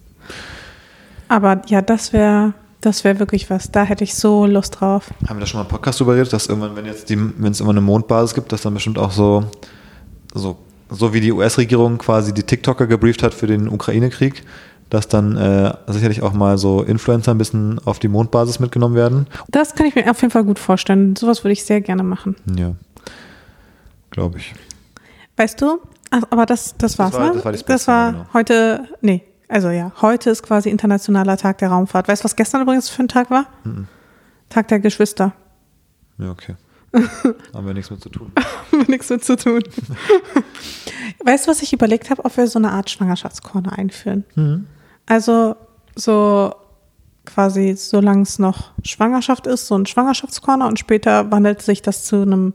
Aber 1.31 1.61
ja, 1.67 1.81
das 1.81 2.11
wäre 2.11 2.53
das 2.81 3.03
wäre 3.03 3.19
wirklich 3.19 3.49
was. 3.49 3.71
Da 3.71 3.83
hätte 3.83 4.03
ich 4.03 4.15
so 4.15 4.45
Lust 4.45 4.81
drauf. 4.81 5.11
Haben 5.29 5.37
wir 5.37 5.41
da 5.41 5.45
schon 5.45 5.59
mal 5.59 5.63
einen 5.63 5.69
Podcast 5.69 5.99
drüber 5.99 6.13
geredet, 6.13 6.33
dass 6.33 6.47
irgendwann, 6.47 6.75
wenn 6.75 6.85
jetzt 6.85 7.09
die, 7.09 7.17
wenn 7.37 7.51
es 7.51 7.61
immer 7.61 7.69
eine 7.69 7.79
Mondbasis 7.79 8.33
gibt, 8.33 8.51
dass 8.51 8.63
dann 8.63 8.73
bestimmt 8.73 8.97
auch 8.97 9.11
so, 9.11 9.45
so, 10.33 10.57
so 10.89 11.13
wie 11.13 11.21
die 11.21 11.31
US-Regierung 11.31 11.99
quasi 11.99 12.33
die 12.33 12.43
TikToker 12.43 12.87
gebrieft 12.87 13.23
hat 13.23 13.33
für 13.33 13.47
den 13.47 13.69
Ukraine-Krieg, 13.69 14.43
dass 14.89 15.07
dann 15.07 15.37
äh, 15.37 15.73
sicherlich 15.87 16.21
auch 16.21 16.33
mal 16.33 16.57
so 16.57 16.81
Influencer 16.81 17.31
ein 17.31 17.37
bisschen 17.37 17.79
auf 17.85 17.99
die 17.99 18.09
Mondbasis 18.09 18.59
mitgenommen 18.59 18.95
werden. 18.95 19.27
Das 19.47 19.75
kann 19.75 19.85
ich 19.85 19.95
mir 19.95 20.09
auf 20.09 20.19
jeden 20.21 20.31
Fall 20.31 20.43
gut 20.43 20.59
vorstellen. 20.59 21.15
Sowas 21.15 21.43
würde 21.43 21.53
ich 21.53 21.63
sehr 21.63 21.81
gerne 21.81 22.03
machen. 22.03 22.35
Ja. 22.57 22.73
Glaube 24.09 24.39
ich. 24.39 24.53
Weißt 25.37 25.61
du, 25.61 25.79
aber 26.09 26.45
das, 26.45 26.75
das 26.77 26.99
war's, 26.99 27.11
das 27.11 27.19
war, 27.19 27.27
ne? 27.29 27.35
Das 27.35 27.45
war, 27.45 27.53
das 27.53 27.87
war 27.87 28.11
genau. 28.11 28.25
heute, 28.33 28.83
nee, 29.01 29.23
Also 29.51 29.69
ja, 29.69 29.91
heute 30.01 30.29
ist 30.29 30.43
quasi 30.43 30.69
Internationaler 30.69 31.35
Tag 31.35 31.57
der 31.57 31.67
Raumfahrt. 31.67 32.07
Weißt 32.07 32.23
du, 32.23 32.23
was 32.23 32.37
gestern 32.37 32.61
übrigens 32.61 32.87
für 32.87 33.03
ein 33.03 33.09
Tag 33.09 33.29
war? 33.29 33.47
Tag 34.47 34.69
der 34.69 34.79
Geschwister. 34.79 35.33
Ja, 36.17 36.31
okay. 36.31 36.55
Haben 37.53 37.67
wir 37.67 37.73
nichts 37.73 37.91
mit 37.91 38.01
zu 38.01 38.07
tun. 38.07 38.31
Haben 38.37 38.79
wir 38.79 38.89
nichts 38.89 39.09
mit 39.09 39.25
zu 39.25 39.35
tun. 39.35 39.61
weißt 41.25 41.45
du, 41.45 41.51
was 41.51 41.61
ich 41.61 41.73
überlegt 41.73 42.09
habe, 42.09 42.23
ob 42.23 42.37
wir 42.37 42.47
so 42.47 42.59
eine 42.59 42.71
Art 42.71 42.89
Schwangerschaftskorner 42.89 43.77
einführen? 43.77 44.23
Also 45.05 45.57
so 45.97 46.55
quasi, 47.25 47.75
solange 47.75 48.21
es 48.21 48.39
noch 48.39 48.71
Schwangerschaft 48.85 49.47
ist, 49.47 49.67
so 49.67 49.75
ein 49.75 49.85
Schwangerschaftskorner 49.85 50.65
und 50.65 50.79
später 50.79 51.29
wandelt 51.29 51.61
sich 51.61 51.81
das 51.81 52.05
zu 52.05 52.21
einem 52.21 52.53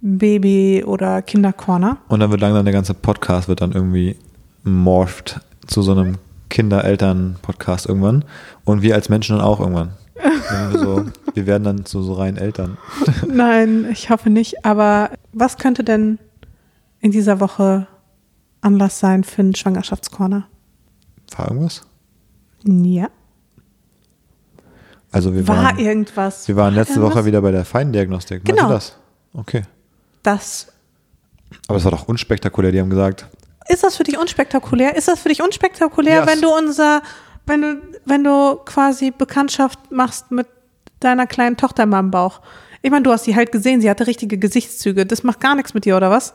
Baby- 0.00 0.84
oder 0.86 1.22
Kinderkorner. 1.22 1.96
Und 2.06 2.20
dann 2.20 2.30
wird 2.30 2.40
langsam 2.40 2.64
der 2.64 2.74
ganze 2.74 2.94
Podcast 2.94 3.48
wird 3.48 3.62
dann 3.62 3.72
irgendwie 3.72 4.16
morpht 4.62 5.40
zu 5.66 5.82
so 5.82 5.92
einem 5.92 6.18
Kinder-Eltern-Podcast 6.50 7.86
irgendwann. 7.86 8.24
Und 8.64 8.82
wir 8.82 8.94
als 8.94 9.08
Menschen 9.08 9.36
dann 9.36 9.44
auch 9.44 9.60
irgendwann. 9.60 9.92
Wir, 10.14 10.78
so, 10.78 11.04
wir 11.34 11.46
werden 11.46 11.64
dann 11.64 11.84
zu 11.84 12.02
so 12.02 12.14
reinen 12.14 12.36
Eltern. 12.36 12.76
Nein, 13.28 13.86
ich 13.90 14.10
hoffe 14.10 14.30
nicht. 14.30 14.64
Aber 14.64 15.10
was 15.32 15.56
könnte 15.58 15.82
denn 15.84 16.18
in 17.00 17.10
dieser 17.10 17.40
Woche 17.40 17.86
Anlass 18.60 19.00
sein 19.00 19.24
für 19.24 19.42
einen 19.42 19.54
Schwangerschaftskorner? 19.54 20.46
War 21.36 21.48
irgendwas? 21.48 21.82
Ja. 22.64 23.08
Also 25.10 25.34
wir 25.34 25.46
War 25.46 25.62
waren, 25.64 25.78
irgendwas? 25.78 26.48
wir 26.48 26.56
waren 26.56 26.74
letzte 26.74 26.94
irgendwas? 26.94 27.16
Woche 27.18 27.24
wieder 27.26 27.40
bei 27.40 27.52
der 27.52 27.64
Feindiagnostik. 27.64 28.42
Meinst 28.44 28.56
Genau. 28.56 28.68
du 28.68 28.74
das? 28.74 28.96
Okay. 29.32 29.62
Das. 30.22 30.68
Aber 31.68 31.78
es 31.78 31.84
war 31.84 31.92
doch 31.92 32.08
unspektakulär. 32.08 32.72
Die 32.72 32.80
haben 32.80 32.90
gesagt, 32.90 33.26
Ist 33.68 33.82
das 33.82 33.96
für 33.96 34.04
dich 34.04 34.18
unspektakulär? 34.18 34.96
Ist 34.96 35.08
das 35.08 35.20
für 35.20 35.28
dich 35.28 35.42
unspektakulär, 35.42 36.16
Ja, 36.16 36.26
wenn 36.26 36.40
du 36.40 36.48
unser, 36.54 37.02
wenn 37.46 37.62
du, 37.62 37.80
wenn 38.04 38.24
du 38.24 38.56
quasi 38.64 39.10
Bekanntschaft 39.10 39.78
machst 39.90 40.30
mit 40.30 40.46
deiner 41.00 41.26
kleinen 41.26 41.56
Tochter 41.56 41.84
in 41.84 41.88
meinem 41.90 42.10
Bauch? 42.10 42.40
Ich 42.82 42.90
meine, 42.90 43.02
du 43.02 43.10
hast 43.12 43.24
sie 43.24 43.34
halt 43.34 43.50
gesehen, 43.52 43.80
sie 43.80 43.88
hatte 43.88 44.06
richtige 44.06 44.36
Gesichtszüge. 44.38 45.06
Das 45.06 45.22
macht 45.22 45.40
gar 45.40 45.54
nichts 45.54 45.72
mit 45.74 45.84
dir, 45.86 45.96
oder 45.96 46.10
was? 46.10 46.34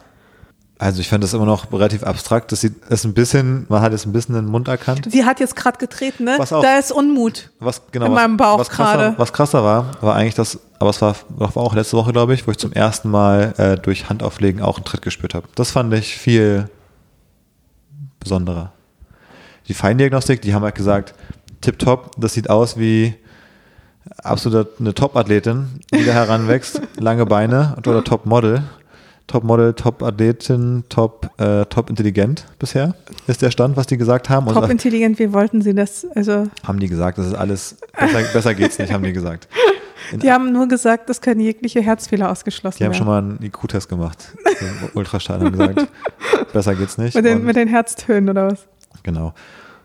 also 0.82 1.01
ich 1.01 1.09
fand 1.09 1.21
das 1.21 1.34
immer 1.34 1.45
noch 1.45 1.71
relativ 1.73 2.03
abstrakt. 2.03 2.53
Das 2.53 2.61
sieht, 2.61 2.73
ist 2.86 3.03
ein 3.03 3.13
bisschen, 3.13 3.65
man 3.67 3.82
hat 3.82 3.91
jetzt 3.91 4.05
ein 4.05 4.13
bisschen 4.13 4.34
den 4.36 4.45
Mund 4.45 4.69
erkannt. 4.69 5.05
Sie 5.11 5.25
hat 5.25 5.41
jetzt 5.41 5.57
gerade 5.57 5.77
getreten, 5.77 6.23
ne? 6.23 6.36
Was 6.38 6.53
auch- 6.53 6.61
Da 6.63 6.77
ist 6.77 6.93
Unmut. 6.93 7.51
Was 7.59 7.82
genau 7.91 8.05
In 8.05 8.13
was, 8.13 8.21
meinem 8.21 8.38
Bauch 8.38 8.59
was 8.59 8.69
krasser, 8.69 8.97
gerade. 8.97 9.19
was 9.19 9.34
krasser 9.34 9.61
war, 9.63 9.91
war 9.99 10.15
eigentlich 10.15 10.36
das, 10.36 10.57
aber 10.80 10.89
es 10.91 11.01
war, 11.01 11.15
war 11.27 11.57
auch 11.57 11.75
letzte 11.75 11.97
Woche, 11.97 12.13
glaube 12.13 12.34
ich, 12.34 12.47
wo 12.47 12.51
ich 12.51 12.57
zum 12.57 12.71
ersten 12.71 13.11
Mal 13.11 13.53
äh, 13.57 13.75
durch 13.75 14.07
Handauflegen 14.09 14.61
auch 14.61 14.77
einen 14.77 14.86
Tritt 14.86 15.01
gespürt 15.01 15.34
habe. 15.36 15.47
Das 15.55 15.71
fand 15.71 15.93
ich 15.93 16.17
viel 16.17 16.69
besonderer. 18.20 18.72
Die 19.67 19.74
Feindiagnostik, 19.74 20.41
die 20.41 20.53
haben 20.53 20.63
halt 20.63 20.76
gesagt, 20.76 21.13
tipptopp, 21.61 22.11
das 22.17 22.34
sieht 22.34 22.49
aus 22.49 22.78
wie 22.78 23.15
absolut 24.17 24.80
eine 24.80 24.93
Top-Athletin, 24.93 25.67
die 25.93 26.05
da 26.05 26.13
heranwächst, 26.13 26.82
lange 26.97 27.26
Beine 27.26 27.76
oder 27.78 28.03
Top-Model. 28.03 28.63
Top-Model, 29.28 29.74
Top-Athletin, 29.74 30.86
Top, 30.89 31.30
äh, 31.39 31.63
Top-intelligent 31.65 32.47
bisher 32.57 32.95
ist 33.28 33.43
der 33.43 33.51
Stand, 33.51 33.78
was 33.78 33.86
die 33.86 33.97
gesagt 33.97 34.28
haben. 34.28 34.47
Und 34.47 34.55
Top 34.55 34.67
intelligent, 34.72 35.20
wie 35.20 35.32
wollten 35.34 35.61
sie 35.61 35.76
das? 35.76 36.07
Also, 36.15 36.47
haben 36.65 36.80
die 36.80 36.88
gesagt, 36.88 37.20
das 37.20 37.28
ist 37.28 37.36
alles, 37.36 37.78
besser, 37.95 38.24
besser 38.34 38.55
geht's 38.55 38.80
nicht, 38.80 38.91
haben 38.91 39.03
die 39.03 39.13
gesagt. 39.13 39.47
Die 40.14 40.32
haben 40.32 40.51
nur 40.51 40.68
gesagt, 40.68 41.10
das 41.10 41.22
können 41.22 41.39
jegliche 41.39 41.82
Herzfehler 41.82 42.32
ausgeschlossen 42.32 42.78
die 42.80 42.84
haben 42.86 42.91
werden. 42.91 42.97
schon 42.97 43.07
mal 43.07 43.20
einen 43.20 43.39
IQ-Test 43.43 43.89
gemacht. 43.89 44.36
Ultraschall 44.93 45.39
haben 45.39 45.51
gesagt, 45.51 45.88
besser 46.53 46.76
geht's 46.76 46.97
nicht. 46.97 47.16
mit, 47.16 47.26
den, 47.26 47.43
mit 47.43 47.55
den 47.55 47.68
Herztönen 47.68 48.30
oder 48.30 48.51
was? 48.51 48.68
Genau. 49.03 49.34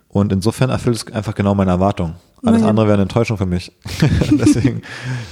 Und 0.08 0.32
insofern 0.32 0.70
erfüllt 0.70 0.96
es 0.96 1.12
einfach 1.12 1.34
genau 1.34 1.54
meine 1.54 1.72
Erwartung. 1.72 2.14
Alles 2.44 2.60
Naja. 2.60 2.70
andere 2.70 2.86
wäre 2.86 2.94
eine 2.94 3.02
Enttäuschung 3.02 3.36
für 3.38 3.46
mich. 3.46 3.72
Deswegen 4.30 4.82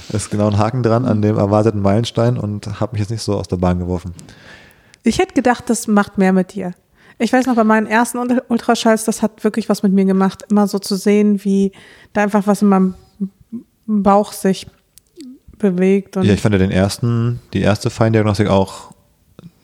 ist 0.09 0.31
genau 0.31 0.47
ein 0.47 0.57
Haken 0.57 0.83
dran 0.83 1.05
an 1.05 1.21
dem 1.21 1.37
erwarteten 1.37 1.81
Meilenstein 1.81 2.37
und 2.37 2.79
habe 2.79 2.93
mich 2.93 3.01
jetzt 3.01 3.11
nicht 3.11 3.21
so 3.21 3.35
aus 3.35 3.47
der 3.47 3.57
Bahn 3.57 3.79
geworfen. 3.79 4.13
Ich 5.03 5.19
hätte 5.19 5.33
gedacht, 5.33 5.69
das 5.69 5.87
macht 5.87 6.17
mehr 6.17 6.33
mit 6.33 6.53
dir. 6.53 6.73
Ich 7.19 7.31
weiß 7.31 7.45
noch, 7.45 7.55
bei 7.55 7.63
meinen 7.63 7.85
ersten 7.87 8.17
Ul- 8.17 8.41
Ultraschalls, 8.49 9.05
das 9.05 9.21
hat 9.21 9.43
wirklich 9.43 9.69
was 9.69 9.83
mit 9.83 9.93
mir 9.93 10.05
gemacht, 10.05 10.43
immer 10.49 10.67
so 10.67 10.79
zu 10.79 10.95
sehen, 10.95 11.43
wie 11.43 11.71
da 12.13 12.21
einfach 12.23 12.47
was 12.47 12.61
in 12.63 12.69
meinem 12.69 12.95
Bauch 13.85 14.31
sich 14.31 14.65
bewegt. 15.63 16.17
Und 16.17 16.25
Ja, 16.25 16.33
ich 16.33 16.41
fand 16.41 16.53
ja 16.53 16.59
den 16.59 16.71
ersten, 16.71 17.39
die 17.53 17.61
erste 17.61 17.89
Feindiagnostik 17.89 18.47
auch, 18.47 18.91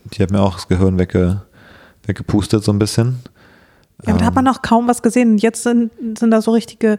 die 0.05 0.23
hat 0.23 0.31
mir 0.31 0.41
auch 0.41 0.55
das 0.55 0.67
Gehirn 0.67 0.97
wegge, 0.97 1.41
weggepustet 2.05 2.63
so 2.63 2.71
ein 2.73 2.79
bisschen. 2.79 3.19
Ja, 4.03 4.13
aber 4.13 4.19
da 4.19 4.25
hat 4.25 4.35
man 4.35 4.45
noch 4.45 4.61
kaum 4.63 4.87
was 4.87 5.01
gesehen. 5.01 5.33
Und 5.33 5.41
jetzt 5.41 5.61
sind, 5.63 5.91
sind 6.17 6.31
da 6.31 6.41
so 6.41 6.51
richtige 6.51 6.97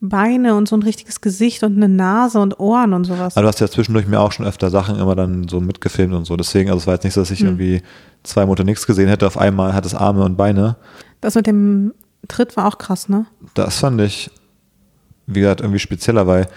Beine 0.00 0.54
und 0.56 0.68
so 0.68 0.76
ein 0.76 0.82
richtiges 0.82 1.20
Gesicht 1.20 1.62
und 1.62 1.76
eine 1.76 1.88
Nase 1.88 2.40
und 2.40 2.58
Ohren 2.58 2.92
und 2.92 3.04
sowas. 3.04 3.36
Aber 3.36 3.42
du 3.42 3.48
hast 3.48 3.60
ja 3.60 3.68
zwischendurch 3.68 4.06
mir 4.06 4.18
auch 4.18 4.32
schon 4.32 4.46
öfter 4.46 4.70
Sachen 4.70 4.98
immer 4.98 5.14
dann 5.14 5.46
so 5.48 5.60
mitgefilmt 5.60 6.14
und 6.14 6.24
so. 6.24 6.36
Deswegen, 6.36 6.70
also 6.70 6.80
es 6.80 6.86
war 6.86 6.94
jetzt 6.94 7.04
nicht 7.04 7.14
so, 7.14 7.20
dass 7.20 7.30
ich 7.30 7.42
irgendwie 7.42 7.82
zwei 8.22 8.44
Monate 8.46 8.64
nichts 8.64 8.86
gesehen 8.86 9.08
hätte. 9.08 9.26
Auf 9.26 9.38
einmal 9.38 9.74
hat 9.74 9.86
es 9.86 9.94
Arme 9.94 10.24
und 10.24 10.36
Beine. 10.36 10.76
Das 11.20 11.34
mit 11.34 11.46
dem 11.46 11.92
Tritt 12.28 12.56
war 12.56 12.66
auch 12.66 12.78
krass, 12.78 13.08
ne? 13.08 13.26
Das 13.54 13.78
fand 13.78 14.00
ich, 14.00 14.30
wie 15.26 15.40
gesagt, 15.40 15.60
irgendwie 15.60 15.78
spezieller, 15.78 16.26
weil 16.26 16.48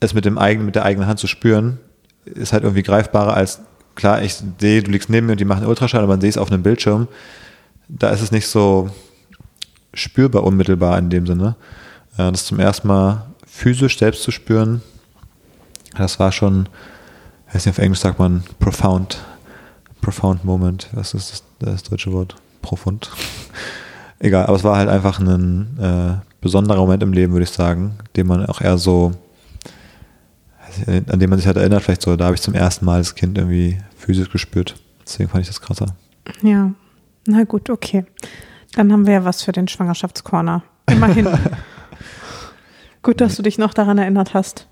es 0.00 0.14
mit 0.14 0.24
dem 0.24 0.38
eigenen, 0.38 0.66
mit 0.66 0.74
der 0.74 0.84
eigenen 0.84 1.08
Hand 1.08 1.18
zu 1.18 1.26
spüren, 1.26 1.78
ist 2.24 2.52
halt 2.52 2.62
irgendwie 2.62 2.82
greifbarer 2.82 3.34
als, 3.34 3.60
klar, 3.94 4.22
ich 4.22 4.42
sehe, 4.60 4.82
du 4.82 4.90
liegst 4.90 5.10
neben 5.10 5.26
mir 5.26 5.32
und 5.32 5.40
die 5.40 5.44
machen 5.44 5.66
Ultraschall, 5.66 6.02
aber 6.02 6.14
man 6.14 6.20
sieht 6.20 6.30
es 6.30 6.38
auf 6.38 6.50
einem 6.50 6.62
Bildschirm. 6.62 7.08
Da 7.88 8.10
ist 8.10 8.20
es 8.20 8.32
nicht 8.32 8.46
so 8.46 8.90
spürbar 9.94 10.44
unmittelbar 10.44 10.98
in 10.98 11.10
dem 11.10 11.26
Sinne. 11.26 11.56
Äh, 12.16 12.30
Das 12.30 12.44
zum 12.44 12.60
ersten 12.60 12.88
Mal 12.88 13.26
physisch 13.46 13.98
selbst 13.98 14.22
zu 14.22 14.30
spüren, 14.30 14.82
das 15.96 16.20
war 16.20 16.30
schon, 16.30 16.68
ich 17.48 17.54
weiß 17.54 17.66
nicht, 17.66 17.74
auf 17.74 17.78
Englisch 17.78 18.00
sagt 18.00 18.18
man 18.18 18.44
profound, 18.60 19.18
profound 20.00 20.44
moment. 20.44 20.88
Was 20.92 21.14
ist 21.14 21.32
das, 21.32 21.42
das 21.58 21.82
deutsche 21.82 22.12
Wort? 22.12 22.36
Profund. 22.62 23.10
Egal, 24.20 24.46
aber 24.46 24.56
es 24.56 24.64
war 24.64 24.76
halt 24.76 24.88
einfach 24.88 25.18
ein 25.18 25.78
äh, 25.80 26.24
besonderer 26.40 26.78
Moment 26.78 27.02
im 27.02 27.12
Leben, 27.12 27.32
würde 27.32 27.44
ich 27.44 27.50
sagen, 27.50 27.98
den 28.16 28.26
man 28.26 28.46
auch 28.46 28.60
eher 28.60 28.78
so, 28.78 29.12
an 30.86 31.18
dem 31.18 31.30
man 31.30 31.38
sich 31.38 31.46
halt 31.46 31.56
erinnert, 31.56 31.82
vielleicht 31.82 32.02
so, 32.02 32.16
da 32.16 32.26
habe 32.26 32.34
ich 32.34 32.42
zum 32.42 32.54
ersten 32.54 32.84
Mal 32.84 32.98
das 32.98 33.14
Kind 33.14 33.38
irgendwie 33.38 33.78
physisch 33.96 34.30
gespürt. 34.30 34.76
Deswegen 35.04 35.28
fand 35.28 35.42
ich 35.42 35.48
das 35.48 35.60
krasser. 35.60 35.96
Ja. 36.42 36.72
Na 37.26 37.44
gut, 37.44 37.70
okay. 37.70 38.04
Dann 38.74 38.92
haben 38.92 39.06
wir 39.06 39.14
ja 39.14 39.24
was 39.24 39.42
für 39.42 39.52
den 39.52 39.68
Schwangerschaftscorner. 39.68 40.62
Immerhin. 40.90 41.28
gut, 43.02 43.20
dass 43.20 43.36
du 43.36 43.42
dich 43.42 43.58
noch 43.58 43.74
daran 43.74 43.98
erinnert 43.98 44.34
hast. 44.34 44.66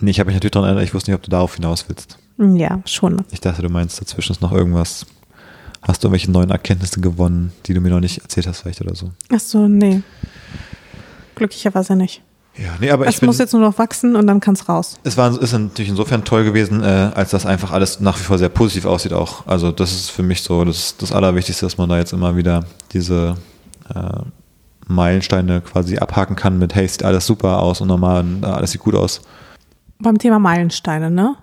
Nee, 0.00 0.10
ich 0.10 0.20
habe 0.20 0.28
mich 0.28 0.34
natürlich 0.34 0.52
daran 0.52 0.68
erinnert, 0.68 0.84
ich 0.84 0.94
wusste 0.94 1.10
nicht, 1.10 1.16
ob 1.16 1.22
du 1.22 1.30
darauf 1.30 1.54
hinaus 1.56 1.88
willst. 1.88 2.18
Ja, 2.38 2.80
schon. 2.86 3.24
Ich 3.30 3.40
dachte, 3.40 3.62
du 3.62 3.68
meinst, 3.68 4.00
dazwischen 4.00 4.32
ist 4.32 4.40
noch 4.40 4.52
irgendwas. 4.52 5.06
Hast 5.82 6.02
du 6.02 6.08
irgendwelche 6.08 6.30
neuen 6.30 6.50
Erkenntnisse 6.50 7.00
gewonnen, 7.00 7.52
die 7.66 7.74
du 7.74 7.80
mir 7.80 7.90
noch 7.90 8.00
nicht 8.00 8.18
erzählt 8.18 8.46
hast, 8.46 8.60
vielleicht 8.60 8.80
oder 8.80 8.94
so? 8.94 9.10
Ach 9.32 9.40
so, 9.40 9.68
nee. 9.68 10.02
Glücklicherweise 11.34 11.96
nicht. 11.96 12.22
Ja, 12.56 12.76
nee, 12.80 12.90
aber 12.90 13.06
Es 13.06 13.22
muss 13.22 13.38
jetzt 13.38 13.52
nur 13.52 13.62
noch 13.62 13.78
wachsen 13.78 14.14
und 14.14 14.26
dann 14.26 14.40
kann 14.40 14.54
es 14.54 14.68
raus. 14.68 14.98
Es 15.04 15.16
war, 15.16 15.40
ist 15.40 15.52
natürlich 15.52 15.88
insofern 15.88 16.24
toll 16.24 16.44
gewesen, 16.44 16.82
äh, 16.82 17.10
als 17.14 17.30
das 17.30 17.46
einfach 17.46 17.72
alles 17.72 18.00
nach 18.00 18.18
wie 18.18 18.24
vor 18.24 18.36
sehr 18.36 18.50
positiv 18.50 18.84
aussieht 18.84 19.14
auch. 19.14 19.46
Also 19.46 19.72
das 19.72 19.92
ist 19.92 20.10
für 20.10 20.22
mich 20.22 20.42
so 20.42 20.64
das, 20.64 20.96
das 20.98 21.12
Allerwichtigste, 21.12 21.64
dass 21.64 21.78
man 21.78 21.88
da 21.88 21.96
jetzt 21.96 22.12
immer 22.12 22.36
wieder 22.36 22.64
diese 22.92 23.36
äh, 23.94 24.22
Meilensteine 24.86 25.62
quasi 25.62 25.96
abhaken 25.96 26.36
kann 26.36 26.58
mit, 26.58 26.74
hey, 26.74 26.86
sieht 26.86 27.04
alles 27.04 27.26
super 27.26 27.60
aus 27.60 27.80
und 27.80 27.88
normal 27.88 28.20
und 28.20 28.42
äh, 28.42 28.46
alles 28.46 28.72
sieht 28.72 28.82
gut 28.82 28.94
aus. 28.94 29.22
Beim 29.98 30.18
Thema 30.18 30.38
Meilensteine, 30.38 31.10
ne? 31.10 31.36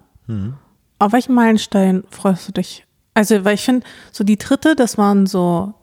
Auf 0.99 1.11
welchen 1.13 1.33
Meilenstein 1.33 2.03
freust 2.11 2.47
du 2.47 2.51
dich? 2.51 2.85
Also, 3.15 3.43
weil 3.45 3.55
ich 3.55 3.63
finde, 3.63 3.85
so 4.11 4.23
die 4.23 4.37
dritte, 4.37 4.75
das 4.75 4.97
waren 4.97 5.25
so, 5.25 5.73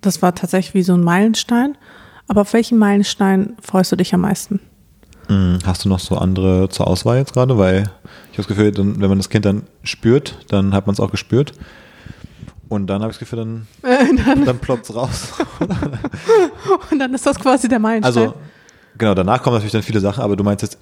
das 0.00 0.22
war 0.22 0.34
tatsächlich 0.34 0.72
wie 0.74 0.82
so 0.82 0.94
ein 0.94 1.02
Meilenstein. 1.02 1.76
Aber 2.28 2.42
auf 2.42 2.52
welchen 2.52 2.78
Meilenstein 2.78 3.56
freust 3.60 3.92
du 3.92 3.96
dich 3.96 4.14
am 4.14 4.22
meisten? 4.22 4.60
Mhm. 5.30 5.60
Hast 5.64 5.84
du 5.84 5.88
noch 5.88 6.00
so 6.00 6.16
andere 6.18 6.68
zur 6.68 6.88
Auswahl 6.88 7.18
jetzt 7.18 7.32
gerade? 7.32 7.56
Weil 7.56 7.84
ich 8.32 8.38
habe 8.38 8.38
das 8.38 8.48
Gefühl, 8.48 8.72
dann, 8.72 9.00
wenn 9.00 9.08
man 9.08 9.18
das 9.18 9.30
Kind 9.30 9.44
dann 9.44 9.62
spürt, 9.84 10.36
dann 10.48 10.74
hat 10.74 10.86
man 10.86 10.94
es 10.94 11.00
auch 11.00 11.10
gespürt. 11.10 11.52
Und 12.68 12.88
dann 12.88 13.02
habe 13.02 13.12
ich 13.12 13.18
das 13.18 13.20
Gefühl, 13.20 13.38
dann, 13.38 13.66
Äh, 13.82 14.44
dann 14.44 14.58
ploppt 14.58 14.90
es 14.90 14.94
raus. 14.94 15.32
Und 16.90 16.98
dann 16.98 17.14
ist 17.14 17.24
das 17.24 17.38
quasi 17.38 17.68
der 17.68 17.78
Meilenstein. 17.78 18.24
Also, 18.24 18.34
genau, 18.98 19.14
danach 19.14 19.42
kommen 19.42 19.54
natürlich 19.54 19.72
dann 19.72 19.82
viele 19.82 20.00
Sachen, 20.00 20.22
aber 20.22 20.36
du 20.36 20.44
meinst 20.44 20.62
jetzt 20.62 20.78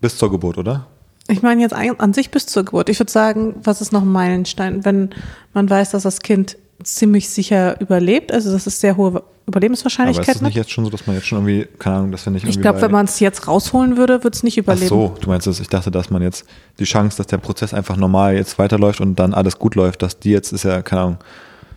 bis 0.00 0.18
zur 0.18 0.30
Geburt, 0.30 0.58
oder? 0.58 0.86
Ich 1.28 1.42
meine 1.42 1.60
jetzt 1.60 1.72
an 1.72 2.12
sich 2.12 2.32
bis 2.32 2.46
zur 2.46 2.64
Geburt. 2.64 2.88
Ich 2.88 2.98
würde 2.98 3.10
sagen, 3.10 3.54
was 3.62 3.80
ist 3.80 3.92
noch 3.92 4.02
ein 4.02 4.10
Meilenstein, 4.10 4.84
wenn 4.84 5.10
man 5.54 5.70
weiß, 5.70 5.92
dass 5.92 6.02
das 6.02 6.20
Kind 6.20 6.56
ziemlich 6.84 7.28
sicher 7.28 7.80
überlebt. 7.80 8.32
Also 8.32 8.52
das 8.52 8.66
ist 8.66 8.80
sehr 8.80 8.96
hohe 8.96 9.08
Aber 9.08 9.20
ist 9.20 9.46
Überlebenswahrscheinlichkeit. 9.46 10.36
es 10.36 10.42
nicht 10.42 10.54
jetzt 10.54 10.70
schon 10.70 10.84
so, 10.84 10.90
dass 10.90 11.06
man 11.06 11.16
jetzt 11.16 11.26
schon 11.26 11.38
irgendwie, 11.38 11.68
keine 11.78 11.96
Ahnung, 11.96 12.12
dass 12.12 12.24
wir 12.24 12.30
nicht 12.32 12.44
Ich 12.46 12.60
glaube, 12.60 12.80
wenn 12.80 12.90
man 12.92 13.06
es 13.06 13.18
jetzt 13.20 13.48
rausholen 13.48 13.96
würde, 13.96 14.22
würde 14.24 14.34
es 14.34 14.42
nicht 14.42 14.58
Ach 14.58 14.62
überleben. 14.62 14.88
so, 14.88 15.14
du 15.20 15.28
meinst 15.28 15.46
das, 15.46 15.60
ich 15.60 15.68
dachte, 15.68 15.90
dass 15.90 16.10
man 16.10 16.22
jetzt 16.22 16.44
die 16.78 16.84
Chance, 16.84 17.16
dass 17.16 17.26
der 17.26 17.38
Prozess 17.38 17.74
einfach 17.74 17.96
normal 17.96 18.34
jetzt 18.34 18.58
weiterläuft 18.58 19.00
und 19.00 19.16
dann 19.16 19.34
alles 19.34 19.58
gut 19.58 19.74
läuft, 19.74 20.02
dass 20.02 20.18
die 20.18 20.30
jetzt 20.30 20.52
ist 20.52 20.64
ja, 20.64 20.82
keine 20.82 21.02
Ahnung, 21.02 21.18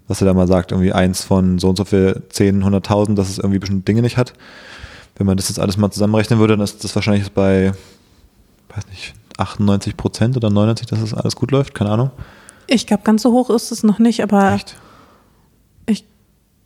was 0.08 0.22
er 0.22 0.28
da 0.28 0.34
mal 0.34 0.48
sagt, 0.48 0.72
irgendwie 0.72 0.94
eins 0.94 1.24
von 1.24 1.58
so 1.58 1.70
und 1.70 1.78
so 1.78 1.86
viel 1.86 2.22
10, 2.30 2.64
100.000, 2.64 3.16
dass 3.16 3.30
es 3.30 3.40
irgendwie 3.40 3.60
bestimmte 3.60 3.86
Dinge 3.86 4.02
nicht 4.02 4.18
hat. 4.18 4.34
Wenn 5.18 5.26
man 5.26 5.38
das 5.38 5.50
jetzt 5.50 5.60
alles 5.60 5.78
mal 5.78 5.90
zusammenrechnen 5.90 6.40
würde, 6.40 6.56
dann 6.56 6.64
ist 6.64 6.84
das 6.84 6.94
wahrscheinlich 6.94 7.32
bei, 7.32 7.74
weiß 8.76 8.86
nicht, 8.92 9.14
98 9.38 9.98
Prozent 9.98 10.38
oder 10.38 10.50
99, 10.50 10.88
dass 10.88 11.00
das 11.00 11.14
alles 11.14 11.36
gut 11.36 11.52
läuft, 11.52 11.74
keine 11.74 11.90
Ahnung. 11.90 12.12
Ich 12.68 12.88
glaube, 12.88 13.04
ganz 13.04 13.22
so 13.22 13.32
hoch 13.32 13.50
ist 13.50 13.72
es 13.72 13.84
noch 13.84 14.00
nicht, 14.00 14.22
aber 14.22 14.54
Echt? 14.54 14.76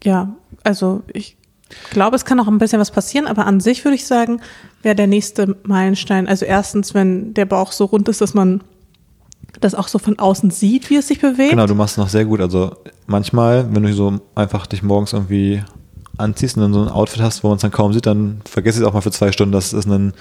Ja, 0.03 0.33
also 0.63 1.03
ich 1.13 1.37
glaube, 1.91 2.15
es 2.15 2.25
kann 2.25 2.37
noch 2.37 2.47
ein 2.47 2.57
bisschen 2.57 2.79
was 2.79 2.91
passieren, 2.91 3.27
aber 3.27 3.45
an 3.45 3.59
sich 3.59 3.85
würde 3.85 3.95
ich 3.95 4.05
sagen, 4.05 4.41
wäre 4.81 4.95
der 4.95 5.07
nächste 5.07 5.57
Meilenstein. 5.63 6.27
Also 6.27 6.45
erstens, 6.45 6.93
wenn 6.93 7.33
der 7.33 7.45
Bauch 7.45 7.71
so 7.71 7.85
rund 7.85 8.09
ist, 8.09 8.21
dass 8.21 8.33
man 8.33 8.61
das 9.59 9.75
auch 9.75 9.87
so 9.87 9.99
von 9.99 10.17
außen 10.17 10.51
sieht, 10.51 10.89
wie 10.89 10.97
es 10.97 11.07
sich 11.07 11.19
bewegt. 11.19 11.51
Genau, 11.51 11.67
du 11.67 11.75
machst 11.75 11.93
es 11.93 11.97
noch 11.97 12.09
sehr 12.09 12.25
gut. 12.25 12.39
Also 12.39 12.75
manchmal, 13.07 13.73
wenn 13.73 13.83
du 13.83 13.93
so 13.93 14.19
einfach 14.35 14.67
dich 14.67 14.83
morgens 14.83 15.13
irgendwie 15.13 15.61
anziehst 16.17 16.57
und 16.57 16.63
dann 16.63 16.73
so 16.73 16.81
ein 16.81 16.89
Outfit 16.89 17.21
hast, 17.21 17.43
wo 17.43 17.49
man 17.49 17.55
es 17.55 17.61
dann 17.61 17.71
kaum 17.71 17.93
sieht, 17.93 18.05
dann 18.05 18.41
vergiss 18.45 18.77
es 18.77 18.83
auch 18.83 18.93
mal 18.93 19.01
für 19.01 19.11
zwei 19.11 19.31
Stunden, 19.31 19.51
das 19.51 19.73
ist 19.73 19.87
ein, 19.87 20.13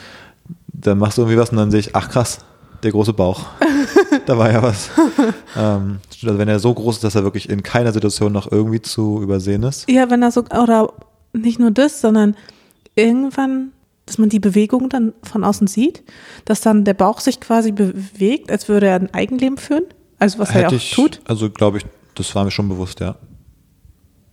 dann 0.69 0.99
machst 0.99 1.19
du 1.19 1.23
irgendwie 1.23 1.39
was 1.39 1.51
und 1.51 1.57
dann 1.57 1.71
sehe 1.71 1.81
ich, 1.81 1.95
ach 1.97 2.09
krass, 2.09 2.39
der 2.83 2.93
große 2.93 3.13
Bauch. 3.13 3.47
da 4.27 4.39
war 4.39 4.51
ja 4.53 4.63
was. 4.63 4.91
ähm, 5.57 5.99
also 6.23 6.39
wenn 6.39 6.49
er 6.49 6.59
so 6.59 6.73
groß 6.75 6.97
ist, 6.97 7.05
dass 7.05 7.15
er 7.15 7.25
wirklich 7.25 7.49
in 7.49 7.63
keiner 7.63 7.93
Situation 7.93 8.33
noch 8.33 8.51
irgendwie 8.51 8.81
zu 8.81 9.21
übersehen 9.23 9.63
ist. 9.63 9.91
Ja, 9.91 10.11
wenn 10.11 10.23
er 10.23 10.31
so, 10.31 10.43
oder 10.45 10.93
nicht 11.33 11.59
nur 11.59 11.71
das, 11.71 12.01
sondern 12.01 12.37
irgendwann, 12.95 13.73
dass 14.07 14.19
man 14.19 14.29
die 14.29 14.41
Bewegung 14.41 14.89
dann 14.89 15.13
von 15.23 15.45
außen 15.45 15.67
sieht, 15.67 16.03
dass 16.45 16.61
dann 16.61 16.85
der 16.85 16.95
Bauch 16.95 17.21
sich 17.21 17.41
quasi 17.41 17.73
bewegt, 17.73 18.51
als 18.51 18.69
würde 18.69 18.87
er 18.87 18.97
ein 18.97 19.13
Eigenleben 19.15 19.59
führen. 19.59 19.85
Also 20.19 20.39
was 20.39 20.51
er 20.51 20.55
ja 20.55 20.61
Hätte 20.67 20.77
auch 20.77 20.81
ich, 20.81 20.91
tut. 20.93 21.21
Also 21.27 21.51
glaube 21.51 21.79
ich, 21.79 21.87
das 22.15 22.35
war 22.35 22.45
mir 22.45 22.51
schon 22.51 22.69
bewusst, 22.69 23.01
ja. 23.01 23.17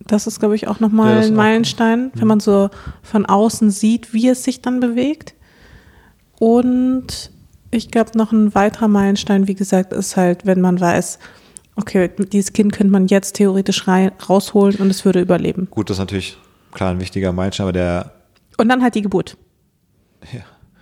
Das 0.06 0.26
ist, 0.26 0.38
glaube 0.38 0.54
ich, 0.54 0.68
auch 0.68 0.80
Ja, 0.80 0.86
nochmal 0.86 1.16
das 1.16 1.26
ein. 1.26 1.34
Meilenstein, 1.34 2.10
wenn 2.14 2.28
man 2.28 2.38
so 2.40 2.70
von 3.02 3.26
außen 3.26 3.70
sieht, 3.70 4.12
wie 4.12 4.28
es 4.28 4.44
sich 4.44 4.62
dann 4.62 4.78
bewegt. 4.80 5.34
Und 6.38 7.32
ich 7.76 7.90
glaube, 7.90 8.16
noch 8.16 8.32
ein 8.32 8.54
weiterer 8.54 8.88
Meilenstein, 8.88 9.46
wie 9.48 9.54
gesagt, 9.54 9.92
ist 9.92 10.16
halt, 10.16 10.46
wenn 10.46 10.60
man 10.60 10.80
weiß, 10.80 11.18
okay, 11.76 12.10
dieses 12.32 12.52
Kind 12.52 12.72
könnte 12.72 12.92
man 12.92 13.06
jetzt 13.06 13.34
theoretisch 13.36 13.86
rein, 13.86 14.12
rausholen 14.28 14.76
und 14.76 14.90
es 14.90 15.04
würde 15.04 15.20
überleben. 15.20 15.68
Gut, 15.70 15.90
das 15.90 15.96
ist 15.96 16.00
natürlich 16.00 16.38
klar 16.72 16.90
ein 16.90 17.00
wichtiger 17.00 17.32
Meilenstein, 17.32 17.64
aber 17.64 17.72
der, 17.72 18.12
Und 18.58 18.68
dann 18.68 18.82
halt 18.82 18.94
die 18.94 19.02
Geburt. 19.02 19.36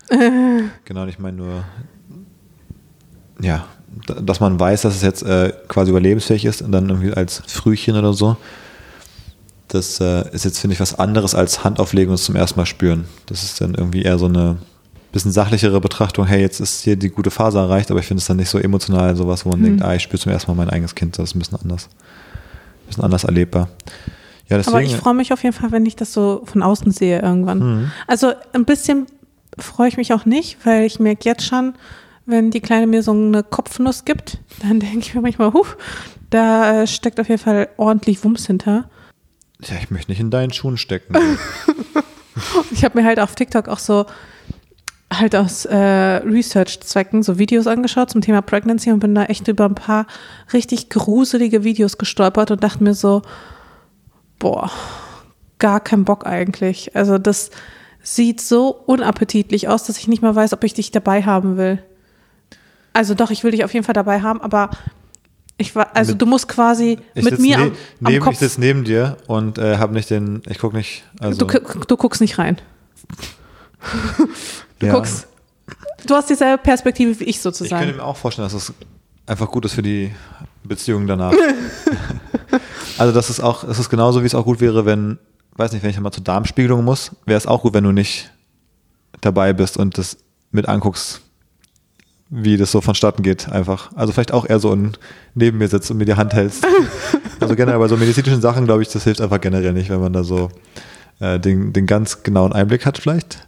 genau, 0.84 1.07
ich 1.07 1.18
meine 1.18 1.36
nur, 1.36 1.64
ja, 3.40 3.66
da- 4.07 4.20
dass 4.20 4.40
man 4.40 4.59
weiß, 4.59 4.82
dass 4.82 4.95
es 4.97 5.03
jetzt 5.03 5.22
äh, 5.22 5.53
quasi 5.68 5.90
überlebensfähig 5.90 6.45
ist 6.45 6.62
und 6.62 6.72
dann 6.72 6.88
irgendwie 6.88 7.12
als 7.12 7.42
Frühchen 7.47 7.97
oder 7.97 8.12
so. 8.12 8.36
Das 9.68 10.01
äh, 10.01 10.28
ist 10.32 10.45
jetzt, 10.45 10.59
finde 10.61 10.74
ich, 10.74 10.80
was 10.80 10.99
anderes 10.99 11.34
als 11.34 11.64
Hand 11.64 11.80
auflegen 11.80 12.11
und 12.11 12.14
es 12.16 12.24
zum 12.24 12.36
ersten 12.36 12.61
Mal 12.61 12.66
spüren. 12.66 13.07
Das 13.26 13.42
ist 13.42 13.61
dann 13.61 13.74
irgendwie 13.74 14.03
eher 14.03 14.18
so 14.18 14.26
eine 14.26 14.59
bisschen 15.14 15.32
sachlichere 15.32 15.80
Betrachtung, 15.80 16.26
hey, 16.26 16.40
jetzt 16.40 16.60
ist 16.60 16.82
hier 16.82 16.96
die 16.96 17.08
gute 17.08 17.30
Phase 17.30 17.58
erreicht, 17.58 17.90
aber 17.90 18.00
ich 18.00 18.06
finde 18.06 18.20
es 18.20 18.26
dann 18.26 18.36
nicht 18.36 18.50
so 18.50 18.58
emotional, 18.58 19.16
sowas, 19.16 19.46
wo 19.46 19.50
man 19.50 19.62
denkt, 19.62 19.82
ah, 19.82 19.94
ich 19.94 20.02
spüre 20.02 20.20
zum 20.20 20.32
ersten 20.32 20.50
Mal 20.50 20.56
mein 20.56 20.70
eigenes 20.70 20.94
Kind, 20.94 21.18
das 21.18 21.30
ist 21.30 21.36
ein 21.36 21.38
bisschen 21.38 21.58
anders. 21.60 21.88
Ein 21.88 22.86
bisschen 22.88 23.04
anders 23.04 23.24
erlebbar. 23.24 23.68
Ja, 24.48 24.58
deswegen, 24.58 24.76
Aber 24.76 24.84
ich 24.84 24.96
freue 24.96 25.14
mich 25.14 25.32
auf 25.32 25.42
jeden 25.42 25.54
Fall, 25.54 25.72
wenn 25.72 25.86
ich 25.86 25.96
das 25.96 26.12
so 26.12 26.42
von 26.44 26.62
außen 26.62 26.90
sehe 26.90 27.22
irgendwann. 27.22 27.58
Mhm. 27.58 27.92
Also 28.06 28.32
ein 28.52 28.66
bisschen 28.66 29.06
freue 29.58 29.88
ich 29.88 29.96
mich 29.96 30.12
auch 30.12 30.26
nicht, 30.26 30.58
weil 30.64 30.84
ich 30.84 31.00
merke 31.00 31.26
jetzt 31.26 31.46
schon, 31.46 31.74
wenn 32.26 32.50
die 32.50 32.60
Kleine 32.60 32.86
mir 32.86 33.02
so 33.02 33.12
eine 33.12 33.42
Kopfnuss 33.42 34.04
gibt, 34.04 34.38
dann 34.60 34.80
denke 34.80 34.98
ich 34.98 35.14
mir 35.14 35.22
manchmal, 35.22 35.52
huh, 35.52 35.66
da 36.28 36.82
äh, 36.82 36.86
steckt 36.86 37.20
auf 37.20 37.28
jeden 37.28 37.40
Fall 37.40 37.68
ordentlich 37.76 38.22
Wumms 38.24 38.46
hinter. 38.46 38.90
ja, 39.60 39.76
ich 39.80 39.90
möchte 39.90 40.10
nicht 40.10 40.20
in 40.20 40.30
deinen 40.30 40.52
Schuhen 40.52 40.76
stecken. 40.76 41.16
Ich 42.72 42.84
habe 42.84 43.00
mir 43.00 43.06
halt 43.06 43.20
auf 43.20 43.34
TikTok 43.34 43.68
auch 43.68 43.78
so 43.78 44.06
halt 45.18 45.34
aus 45.36 45.64
äh, 45.64 45.76
Research-Zwecken 45.76 47.22
so 47.22 47.38
Videos 47.38 47.66
angeschaut 47.66 48.10
zum 48.10 48.20
Thema 48.20 48.42
Pregnancy 48.42 48.90
und 48.92 49.00
bin 49.00 49.14
da 49.14 49.24
echt 49.24 49.48
über 49.48 49.64
ein 49.66 49.74
paar 49.74 50.06
richtig 50.52 50.90
gruselige 50.90 51.64
Videos 51.64 51.98
gestolpert 51.98 52.50
und 52.50 52.62
dachte 52.64 52.82
mir 52.82 52.94
so, 52.94 53.22
boah, 54.38 54.70
gar 55.58 55.80
kein 55.80 56.04
Bock 56.04 56.26
eigentlich. 56.26 56.94
Also 56.96 57.18
das 57.18 57.50
sieht 58.02 58.40
so 58.40 58.68
unappetitlich 58.86 59.68
aus, 59.68 59.84
dass 59.84 59.98
ich 59.98 60.08
nicht 60.08 60.22
mal 60.22 60.34
weiß, 60.34 60.52
ob 60.52 60.62
ich 60.64 60.74
dich 60.74 60.90
dabei 60.90 61.22
haben 61.22 61.56
will. 61.56 61.82
Also 62.92 63.14
doch, 63.14 63.30
ich 63.30 63.42
will 63.44 63.50
dich 63.50 63.64
auf 63.64 63.72
jeden 63.74 63.84
Fall 63.84 63.94
dabei 63.94 64.20
haben, 64.22 64.40
aber 64.40 64.70
ich 65.56 65.74
war, 65.76 65.94
also 65.96 66.12
Mit- 66.12 66.22
du 66.22 66.26
musst 66.26 66.48
quasi 66.48 66.98
Ich 67.14 67.24
mit 67.24 67.38
mir 67.38 67.56
ne 67.58 67.62
am, 67.64 67.68
am 67.70 67.76
neben, 68.00 68.14
Ich 68.16 68.20
Kopf, 68.20 68.36
sitze 68.36 68.60
neben 68.60 68.84
dir 68.84 69.16
und 69.26 69.58
äh, 69.58 69.78
habe 69.78 69.94
nicht 69.94 70.10
den, 70.10 70.42
ich 70.48 70.58
gucke 70.58 70.76
nicht, 70.76 71.04
also 71.20 71.44
du, 71.46 71.60
du 71.86 71.96
guckst 71.96 72.20
nicht 72.20 72.38
rein. 72.38 72.58
Du 74.78 74.86
ja. 74.86 74.94
guckst, 74.94 75.26
du 76.06 76.14
hast 76.14 76.30
dieselbe 76.30 76.62
Perspektive 76.62 77.18
wie 77.20 77.24
ich 77.24 77.30
Ich 77.30 77.40
sozusagen. 77.40 77.82
könnte 77.84 77.98
mir 77.98 78.04
auch 78.04 78.16
vorstellen, 78.16 78.46
dass 78.46 78.52
das 78.52 78.74
einfach 79.26 79.50
gut 79.50 79.64
ist 79.64 79.74
für 79.74 79.82
die 79.82 80.12
Beziehung 80.64 81.06
danach. 81.06 81.32
also 82.98 83.12
das 83.12 83.30
ist 83.30 83.40
auch, 83.40 83.64
es 83.64 83.78
ist 83.78 83.90
genauso, 83.90 84.22
wie 84.22 84.26
es 84.26 84.34
auch 84.34 84.44
gut 84.44 84.60
wäre, 84.60 84.86
wenn, 84.86 85.18
weiß 85.56 85.72
nicht, 85.72 85.82
wenn 85.82 85.90
ich 85.90 86.00
mal 86.00 86.12
zur 86.12 86.24
Darmspiegelung 86.24 86.84
muss, 86.84 87.12
wäre 87.26 87.38
es 87.38 87.46
auch 87.46 87.62
gut, 87.62 87.74
wenn 87.74 87.84
du 87.84 87.92
nicht 87.92 88.30
dabei 89.20 89.52
bist 89.52 89.76
und 89.76 89.96
das 89.98 90.18
mit 90.50 90.68
anguckst, 90.68 91.20
wie 92.30 92.56
das 92.56 92.72
so 92.72 92.80
vonstatten 92.80 93.22
geht, 93.22 93.48
einfach. 93.48 93.90
Also 93.94 94.12
vielleicht 94.12 94.32
auch 94.32 94.46
eher 94.48 94.58
so 94.58 94.72
ein 94.72 94.96
neben 95.34 95.58
mir 95.58 95.68
sitzt 95.68 95.90
und 95.90 95.98
mir 95.98 96.04
die 96.04 96.14
Hand 96.14 96.32
hältst. 96.34 96.66
also 97.40 97.54
generell 97.54 97.78
bei 97.78 97.88
so 97.88 97.96
medizinischen 97.96 98.40
Sachen, 98.40 98.64
glaube 98.64 98.82
ich, 98.82 98.88
das 98.88 99.04
hilft 99.04 99.20
einfach 99.20 99.40
generell 99.40 99.72
nicht, 99.72 99.90
wenn 99.90 100.00
man 100.00 100.12
da 100.12 100.24
so 100.24 100.50
äh, 101.20 101.38
den, 101.38 101.72
den 101.72 101.86
ganz 101.86 102.22
genauen 102.22 102.52
Einblick 102.52 102.86
hat 102.86 102.98
vielleicht. 102.98 103.46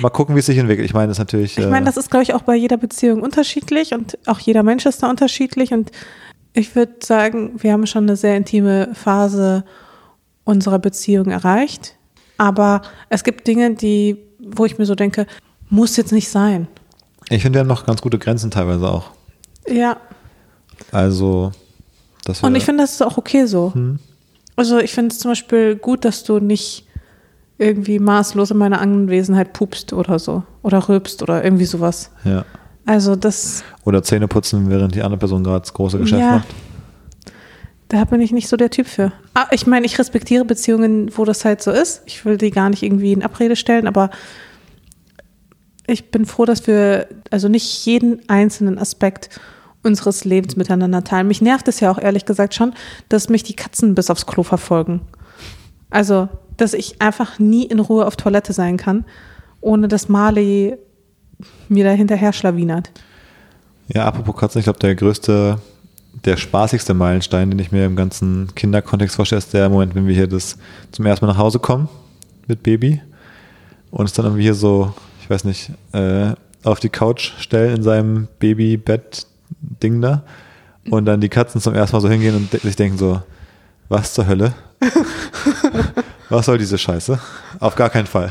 Mal 0.00 0.10
gucken, 0.10 0.34
wie 0.34 0.40
es 0.40 0.46
sich 0.46 0.58
entwickelt. 0.58 0.86
Ich 0.86 0.94
meine, 0.94 1.08
das 1.08 1.16
ist 1.16 1.20
natürlich. 1.20 1.58
Ich 1.58 1.66
meine, 1.66 1.86
das 1.86 1.96
ist, 1.96 2.10
glaube 2.10 2.24
ich, 2.24 2.34
auch 2.34 2.42
bei 2.42 2.56
jeder 2.56 2.76
Beziehung 2.76 3.22
unterschiedlich 3.22 3.94
und 3.94 4.18
auch 4.26 4.40
jeder 4.40 4.62
Mensch 4.62 4.86
ist 4.86 5.02
da 5.02 5.10
unterschiedlich. 5.10 5.72
Und 5.72 5.90
ich 6.52 6.74
würde 6.74 6.94
sagen, 7.02 7.52
wir 7.58 7.72
haben 7.72 7.86
schon 7.86 8.04
eine 8.04 8.16
sehr 8.16 8.36
intime 8.36 8.90
Phase 8.94 9.64
unserer 10.44 10.78
Beziehung 10.78 11.30
erreicht. 11.30 11.96
Aber 12.38 12.82
es 13.08 13.24
gibt 13.24 13.46
Dinge, 13.46 13.74
die, 13.74 14.16
wo 14.38 14.64
ich 14.64 14.78
mir 14.78 14.86
so 14.86 14.94
denke, 14.94 15.26
muss 15.70 15.96
jetzt 15.96 16.12
nicht 16.12 16.28
sein. 16.28 16.66
Ich 17.30 17.42
finde, 17.42 17.58
wir 17.58 17.60
haben 17.60 17.68
noch 17.68 17.86
ganz 17.86 18.02
gute 18.02 18.18
Grenzen 18.18 18.50
teilweise 18.50 18.88
auch. 18.88 19.10
Ja. 19.68 19.96
Also, 20.92 21.52
das 22.24 22.42
Und 22.42 22.54
ich 22.54 22.64
finde, 22.64 22.82
das 22.82 22.92
ist 22.92 23.02
auch 23.02 23.16
okay 23.16 23.46
so. 23.46 23.72
Also 24.56 24.78
ich 24.78 24.92
finde 24.92 25.12
es 25.12 25.18
zum 25.18 25.30
Beispiel 25.30 25.76
gut, 25.76 26.04
dass 26.04 26.24
du 26.24 26.38
nicht 26.38 26.86
irgendwie 27.58 27.98
maßlos 27.98 28.50
in 28.50 28.56
meiner 28.58 28.80
Anwesenheit 28.80 29.52
pupst 29.52 29.92
oder 29.92 30.18
so. 30.18 30.42
Oder 30.62 30.88
rülpst 30.88 31.22
oder 31.22 31.44
irgendwie 31.44 31.64
sowas. 31.66 32.10
ja. 32.24 32.44
Also 32.86 33.16
das, 33.16 33.64
Oder 33.86 34.02
Zähne 34.02 34.28
putzen, 34.28 34.68
während 34.68 34.94
die 34.94 35.00
andere 35.02 35.18
Person 35.18 35.42
gerade 35.42 35.60
das 35.60 35.72
große 35.72 35.98
Geschäft 36.00 36.20
Ja. 36.20 36.32
macht. 36.32 36.48
Da 37.88 38.04
bin 38.04 38.20
ich 38.20 38.30
nicht 38.30 38.46
so 38.46 38.58
der 38.58 38.68
Typ 38.68 38.86
für. 38.86 39.10
Ah, 39.32 39.46
ich 39.52 39.66
meine, 39.66 39.86
ich 39.86 39.98
respektiere 39.98 40.44
Beziehungen, 40.44 41.10
wo 41.16 41.24
das 41.24 41.46
halt 41.46 41.62
so 41.62 41.70
ist. 41.70 42.02
Ich 42.04 42.26
will 42.26 42.36
die 42.36 42.50
gar 42.50 42.68
nicht 42.68 42.82
irgendwie 42.82 43.12
in 43.12 43.22
Abrede 43.22 43.56
stellen, 43.56 43.86
aber 43.86 44.10
ich 45.86 46.10
bin 46.10 46.24
froh, 46.26 46.44
dass 46.44 46.66
wir 46.66 47.06
also 47.30 47.48
nicht 47.48 47.86
jeden 47.86 48.20
einzelnen 48.28 48.78
Aspekt 48.78 49.28
unseres 49.82 50.24
Lebens 50.24 50.56
miteinander 50.56 51.04
teilen. 51.04 51.28
Mich 51.28 51.40
nervt 51.42 51.68
es 51.68 51.80
ja 51.80 51.90
auch 51.90 51.98
ehrlich 51.98 52.24
gesagt 52.26 52.54
schon, 52.54 52.74
dass 53.08 53.28
mich 53.30 53.42
die 53.44 53.54
Katzen 53.54 53.94
bis 53.94 54.10
aufs 54.10 54.26
Klo 54.26 54.42
verfolgen. 54.42 55.02
Also, 55.90 56.28
dass 56.56 56.74
ich 56.74 57.00
einfach 57.00 57.38
nie 57.38 57.64
in 57.64 57.80
Ruhe 57.80 58.06
auf 58.06 58.16
Toilette 58.16 58.52
sein 58.52 58.76
kann, 58.76 59.04
ohne 59.60 59.88
dass 59.88 60.08
Marley 60.08 60.76
mir 61.68 61.84
da 61.84 61.90
hinterher 61.90 62.32
schlawinert. 62.32 62.90
Ja, 63.88 64.06
apropos 64.06 64.36
Katzen, 64.36 64.60
ich 64.60 64.64
glaube, 64.64 64.78
der 64.78 64.94
größte, 64.94 65.58
der 66.24 66.36
spaßigste 66.36 66.94
Meilenstein, 66.94 67.50
den 67.50 67.58
ich 67.58 67.72
mir 67.72 67.84
im 67.84 67.96
ganzen 67.96 68.54
Kinderkontext 68.54 69.16
vorstelle, 69.16 69.38
ist 69.38 69.52
der 69.52 69.68
Moment, 69.68 69.94
wenn 69.94 70.06
wir 70.06 70.14
hier 70.14 70.26
das 70.26 70.56
zum 70.90 71.06
ersten 71.06 71.26
Mal 71.26 71.32
nach 71.32 71.38
Hause 71.38 71.58
kommen 71.58 71.88
mit 72.46 72.62
Baby 72.62 73.02
und 73.90 74.06
es 74.06 74.12
dann 74.12 74.26
irgendwie 74.26 74.44
hier 74.44 74.54
so, 74.54 74.94
ich 75.22 75.28
weiß 75.28 75.44
nicht, 75.44 75.70
äh, 75.92 76.32
auf 76.62 76.80
die 76.80 76.88
Couch 76.88 77.32
stellen 77.38 77.76
in 77.76 77.82
seinem 77.82 78.28
Babybett-Ding 78.38 80.00
da 80.00 80.22
und 80.90 81.04
dann 81.04 81.20
die 81.20 81.28
Katzen 81.28 81.60
zum 81.60 81.74
ersten 81.74 81.96
Mal 81.96 82.00
so 82.00 82.08
hingehen 82.08 82.36
und 82.36 82.50
sich 82.50 82.76
denken 82.76 82.96
so, 82.96 83.20
was 83.88 84.14
zur 84.14 84.26
Hölle? 84.26 84.54
was 86.28 86.46
soll 86.46 86.58
diese 86.58 86.78
Scheiße? 86.78 87.18
Auf 87.60 87.74
gar 87.74 87.90
keinen 87.90 88.06
Fall. 88.06 88.30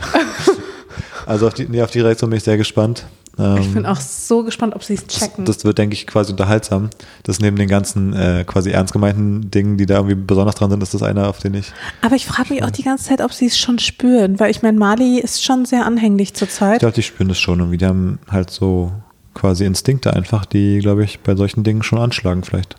Also 1.25 1.47
auf 1.47 1.53
die, 1.53 1.65
nee, 1.67 1.81
auf 1.81 1.91
die 1.91 2.01
Reaktion 2.01 2.29
bin 2.29 2.37
ich 2.37 2.43
sehr 2.43 2.57
gespannt. 2.57 3.05
Ich 3.35 3.43
Ähm, 3.43 3.73
bin 3.73 3.85
auch 3.87 3.99
so 3.99 4.43
gespannt, 4.43 4.75
ob 4.75 4.83
sie 4.83 4.93
es 4.93 5.07
checken. 5.07 5.45
das, 5.45 5.57
das 5.57 5.65
wird, 5.65 5.79
denke 5.79 5.95
ich, 5.95 6.05
quasi 6.05 6.31
unterhaltsam. 6.31 6.91
Das 7.23 7.39
neben 7.39 7.55
den 7.57 7.67
ganzen 7.67 8.13
äh, 8.13 8.43
quasi 8.45 8.69
ernst 8.69 8.93
gemeinten 8.93 9.49
Dingen, 9.49 9.77
die 9.77 9.87
da 9.87 9.95
irgendwie 9.95 10.13
besonders 10.15 10.53
dran 10.53 10.69
sind, 10.69 10.83
ist 10.83 10.93
das 10.93 11.01
einer, 11.01 11.27
auf 11.29 11.39
den 11.39 11.55
ich. 11.55 11.71
Aber 12.03 12.15
ich 12.15 12.27
frage 12.27 12.53
mich 12.53 12.63
auch 12.63 12.69
die 12.69 12.83
ganze 12.83 13.05
Zeit, 13.05 13.21
ob 13.21 13.33
sie 13.33 13.47
es 13.47 13.57
schon 13.57 13.79
spüren, 13.79 14.39
weil 14.39 14.51
ich 14.51 14.61
meine, 14.61 14.77
Mali 14.77 15.17
ist 15.19 15.43
schon 15.43 15.65
sehr 15.65 15.85
anhänglich 15.85 16.29
Ich 16.29 16.33
zurzeit. 16.35 16.79
glaube, 16.79 16.93
die 16.93 17.01
spüren 17.01 17.27
das 17.29 17.39
schon 17.39 17.57
irgendwie. 17.59 17.77
Die 17.77 17.85
haben 17.87 18.19
halt 18.29 18.51
so 18.51 18.91
quasi 19.33 19.65
Instinkte 19.65 20.13
einfach, 20.13 20.45
die, 20.45 20.77
glaube 20.79 21.03
ich, 21.03 21.21
bei 21.21 21.35
solchen 21.35 21.63
Dingen 21.63 21.81
schon 21.81 21.97
anschlagen 21.97 22.43
vielleicht. 22.43 22.75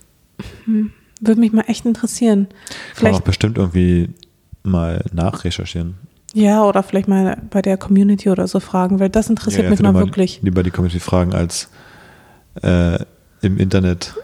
Würde 1.26 1.40
mich 1.40 1.52
mal 1.52 1.64
echt 1.68 1.84
interessieren. 1.86 2.48
Kann 2.48 2.56
Vielleicht, 2.94 3.16
auch 3.16 3.20
bestimmt 3.22 3.58
irgendwie 3.58 4.10
mal 4.62 5.04
nachrecherchieren. 5.12 5.94
ja, 6.32 6.64
oder 6.64 6.82
vielleicht 6.82 7.08
mal 7.08 7.36
bei 7.50 7.62
der 7.62 7.76
Community 7.76 8.30
oder 8.30 8.46
so 8.48 8.60
fragen, 8.60 8.98
weil 9.00 9.10
das 9.10 9.28
interessiert 9.28 9.60
Ja, 9.62 9.64
ja, 9.64 9.70
mich 9.70 9.80
ich 9.80 9.84
mal 9.84 9.94
wirklich. 9.94 10.40
Lieber 10.42 10.62
die 10.62 10.70
Community 10.70 11.00
fragen, 11.00 11.34
als 11.34 11.68
äh, 12.62 12.98
im 13.42 13.58
Internet 13.58 14.14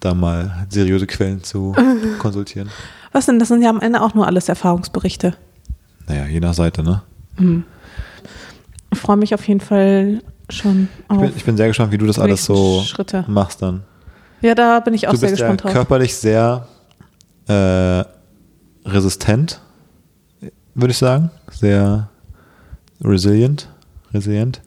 da 0.00 0.14
mal 0.14 0.66
seriöse 0.70 1.06
Quellen 1.06 1.42
zu 1.42 1.74
konsultieren. 2.18 2.70
Was 3.12 3.26
denn? 3.26 3.38
Das 3.38 3.48
sind 3.48 3.62
ja 3.62 3.70
am 3.70 3.80
Ende 3.80 4.00
auch 4.00 4.14
nur 4.14 4.26
alles 4.26 4.48
Erfahrungsberichte. 4.48 5.34
Naja, 6.06 6.26
je 6.26 6.40
nach 6.40 6.54
Seite, 6.54 6.82
ne? 6.82 7.02
Ich 8.92 8.98
freue 8.98 9.16
mich 9.16 9.34
auf 9.34 9.46
jeden 9.46 9.60
Fall 9.60 10.22
schon 10.48 10.88
Ich 11.10 11.18
bin, 11.18 11.32
ich 11.36 11.44
bin 11.44 11.56
sehr 11.56 11.68
gespannt, 11.68 11.92
wie 11.92 11.98
du 11.98 12.06
das 12.06 12.18
alles 12.18 12.44
so 12.44 12.82
Schritte. 12.82 13.24
machst 13.28 13.62
dann. 13.62 13.82
Ja, 14.42 14.54
da 14.54 14.80
bin 14.80 14.94
ich 14.94 15.06
auch 15.06 15.12
du 15.12 15.18
sehr 15.18 15.30
bist 15.30 15.40
ja 15.40 15.46
gespannt 15.46 15.64
drauf. 15.64 15.72
körperlich 15.72 16.14
sehr 16.14 16.66
äh, 17.46 18.04
resistent, 18.88 19.60
würde 20.74 20.92
ich 20.92 20.98
sagen. 20.98 21.30
Sehr 21.50 22.08
resilient. 23.02 23.68
Resilient. 24.12 24.60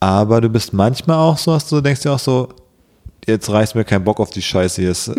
Aber 0.00 0.40
du 0.40 0.48
bist 0.48 0.72
manchmal 0.72 1.16
auch 1.18 1.36
so, 1.38 1.52
dass 1.52 1.68
du 1.68 1.80
denkst 1.80 2.02
dir 2.02 2.12
auch 2.12 2.18
so, 2.18 2.48
jetzt 3.26 3.50
reißt 3.50 3.74
mir 3.74 3.84
kein 3.84 4.02
Bock 4.02 4.18
auf 4.20 4.30
die 4.30 4.42
Scheiße 4.42 4.80
hier. 4.80 4.90
Das, 4.90 5.10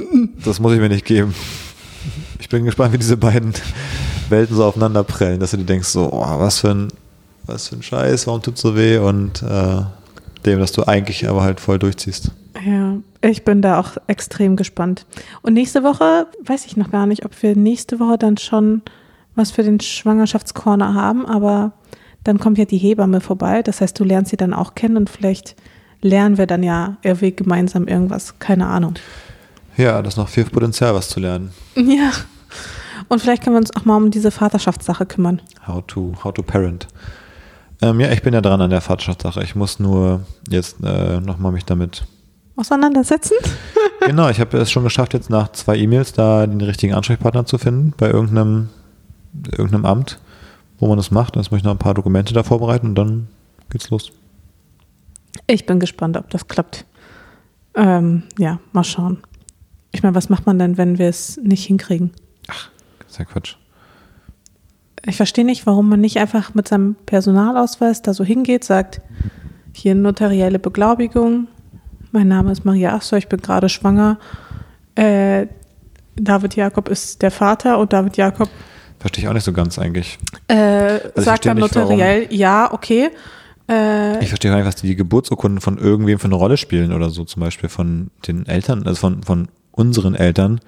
das 0.44 0.60
muss 0.60 0.74
ich 0.74 0.80
mir 0.80 0.90
nicht 0.90 1.06
geben. 1.06 1.36
Ich 2.40 2.50
bin 2.50 2.66
gespannt, 2.66 2.94
wie 2.94 2.98
diese 2.98 3.18
beiden 3.18 3.54
Welten 4.30 4.56
so 4.56 4.66
aufeinander 4.66 5.04
prellen, 5.04 5.40
dass 5.40 5.52
du 5.52 5.58
dir 5.58 5.66
denkst, 5.66 5.90
so, 5.90 6.12
oh, 6.12 6.40
was 6.40 6.60
für 6.60 6.72
ein, 6.72 6.88
was 7.46 7.68
für 7.68 7.76
ein 7.76 7.84
Scheiß, 7.84 8.26
warum 8.26 8.42
tut's 8.42 8.62
so 8.62 8.76
weh? 8.76 8.98
Und 8.98 9.44
äh, 9.44 9.82
dem, 10.46 10.60
dass 10.60 10.72
du 10.72 10.84
eigentlich 10.88 11.28
aber 11.30 11.44
halt 11.44 11.60
voll 11.60 11.78
durchziehst. 11.78 12.32
Ja, 12.64 12.98
ich 13.22 13.44
bin 13.44 13.62
da 13.62 13.80
auch 13.80 13.98
extrem 14.08 14.56
gespannt. 14.56 15.06
Und 15.42 15.54
nächste 15.54 15.84
Woche 15.84 16.28
weiß 16.46 16.66
ich 16.66 16.78
noch 16.78 16.92
gar 16.92 17.06
nicht, 17.06 17.26
ob 17.26 17.42
wir 17.42 17.56
nächste 17.56 18.00
Woche 18.00 18.18
dann 18.18 18.38
schon 18.38 18.82
was 19.36 19.52
für 19.52 19.64
den 19.64 19.80
Schwangerschaftscorner 19.80 20.94
haben, 20.94 21.26
aber 21.26 21.72
dann 22.24 22.40
kommt 22.40 22.58
ja 22.58 22.66
die 22.66 22.78
Hebamme 22.78 23.22
vorbei. 23.22 23.64
Das 23.64 23.82
heißt, 23.82 24.00
du 24.00 24.04
lernst 24.04 24.32
sie 24.32 24.38
dann 24.38 24.54
auch 24.54 24.76
kennen 24.76 24.98
und 24.98 25.10
vielleicht 25.10 25.56
lernen 26.02 26.38
wir 26.38 26.48
dann 26.48 26.64
ja 26.64 26.98
irgendwie 27.02 27.32
gemeinsam 27.32 27.88
irgendwas. 27.88 28.38
Keine 28.40 28.68
Ahnung. 28.68 28.96
Ja, 29.78 30.02
das 30.02 30.16
ist 30.16 30.18
noch 30.18 30.30
viel 30.30 30.46
Potenzial, 30.46 30.94
was 30.94 31.10
zu 31.10 31.20
lernen. 31.20 31.52
Ja. 31.76 32.12
Und 33.08 33.20
vielleicht 33.20 33.44
können 33.44 33.56
wir 33.56 33.60
uns 33.60 33.76
auch 33.76 33.86
mal 33.86 33.98
um 33.98 34.12
diese 34.12 34.32
Vaterschaftssache 34.32 35.06
kümmern. 35.06 35.42
How 35.66 35.84
to, 35.88 36.14
how 36.24 36.34
to 36.34 36.44
parent. 36.44 36.88
Ähm, 37.82 38.00
ja, 38.00 38.12
ich 38.12 38.22
bin 38.22 38.34
ja 38.34 38.42
dran 38.42 38.62
an 38.62 38.70
der 38.70 38.82
Vaterschaftssache. 38.82 39.44
Ich 39.44 39.56
muss 39.56 39.80
nur 39.80 40.22
jetzt 40.50 40.78
äh, 40.84 41.20
nochmal 41.20 41.52
mich 41.52 41.66
damit. 41.66 42.06
Auseinandersetzen? 42.62 43.36
genau, 44.06 44.30
ich 44.30 44.40
habe 44.40 44.58
es 44.58 44.72
schon 44.72 44.84
geschafft, 44.84 45.14
jetzt 45.14 45.30
nach 45.30 45.52
zwei 45.52 45.78
E-Mails 45.78 46.14
da 46.14 46.48
den 46.48 46.62
richtigen 46.62 46.94
Ansprechpartner 46.94 47.46
zu 47.46 47.58
finden 47.58 47.94
bei 47.98 48.10
irgendeinem, 48.10 48.70
irgendeinem 49.52 49.86
Amt, 49.86 50.20
wo 50.80 50.88
man 50.88 50.98
das 50.98 51.12
macht. 51.12 51.36
Jetzt 51.36 51.52
muss 51.52 51.60
ich 51.60 51.64
noch 51.64 51.72
ein 51.72 51.80
paar 51.80 51.94
Dokumente 51.94 52.34
da 52.34 52.44
vorbereiten 52.44 52.88
und 52.88 52.96
dann 52.96 53.28
geht's 53.70 53.90
los. 53.90 54.12
Ich 55.48 55.66
bin 55.66 55.80
gespannt, 55.80 56.18
ob 56.18 56.30
das 56.30 56.48
klappt. 56.48 56.86
Ähm, 57.74 58.24
ja, 58.38 58.60
mal 58.72 58.84
schauen. 58.84 59.24
Ich 59.92 60.04
meine, 60.04 60.16
was 60.16 60.30
macht 60.30 60.46
man 60.46 60.60
denn, 60.60 60.78
wenn 60.78 60.98
wir 60.98 61.10
es 61.10 61.38
nicht 61.38 61.66
hinkriegen? 61.66 62.12
ist 63.12 63.20
ja 63.20 63.26
Quatsch. 63.26 63.56
Ich 65.06 65.18
verstehe 65.18 65.46
nicht, 65.46 65.66
warum 65.66 65.90
man 65.90 66.00
nicht 66.00 66.18
einfach 66.18 66.54
mit 66.54 66.68
seinem 66.68 66.96
Personalausweis 67.06 68.02
da 68.02 68.14
so 68.14 68.24
hingeht, 68.24 68.64
sagt, 68.64 69.02
hier 69.74 69.96
notarielle 69.96 70.60
Beglaubigung, 70.60 71.48
mein 72.12 72.28
Name 72.28 72.52
ist 72.52 72.66
Maria 72.66 72.94
Achso, 72.96 73.16
ich 73.16 73.28
bin 73.28 73.42
gerade 73.42 73.70
schwanger. 73.70 74.18
Äh, 74.96 75.48
David 76.16 76.56
Jakob 76.56 76.90
ist 76.90 77.22
der 77.22 77.32
Vater 77.32 77.78
und 77.80 77.94
David 77.94 78.18
Jakob 78.18 78.50
Verstehe 79.00 79.24
ich 79.24 79.28
auch 79.30 79.34
nicht 79.34 79.46
so 79.46 79.54
ganz 79.54 79.80
eigentlich. 79.80 80.20
äh, 80.48 80.98
ich 80.98 81.24
sagt 81.24 81.46
dann 81.48 81.58
nicht, 81.58 81.74
notariell, 81.76 82.28
ja, 82.30 82.72
okay. 82.72 83.10
Äh, 83.68 84.20
Ich 84.22 84.28
verstehe 84.30 84.52
gar 84.52 84.58
nicht, 84.58 84.68
was 84.68 84.76
die 84.76 84.96
Geburtsurkunden 84.96 85.60
von 85.60 85.80
irgendwem 85.80 86.20
für 86.20 86.26
eine 86.26 86.36
Rolle 86.36 86.58
spielen 86.58 86.94
oder 86.94 87.10
so, 87.10 87.26
zum 87.26 87.40
Beispiel 87.40 87.68
von 87.68 88.12
den 88.28 88.46
Eltern, 88.46 88.86
also 88.86 89.00
von, 89.00 89.24
von 89.24 89.48
unseren 89.72 90.14
Eltern. 90.14 90.60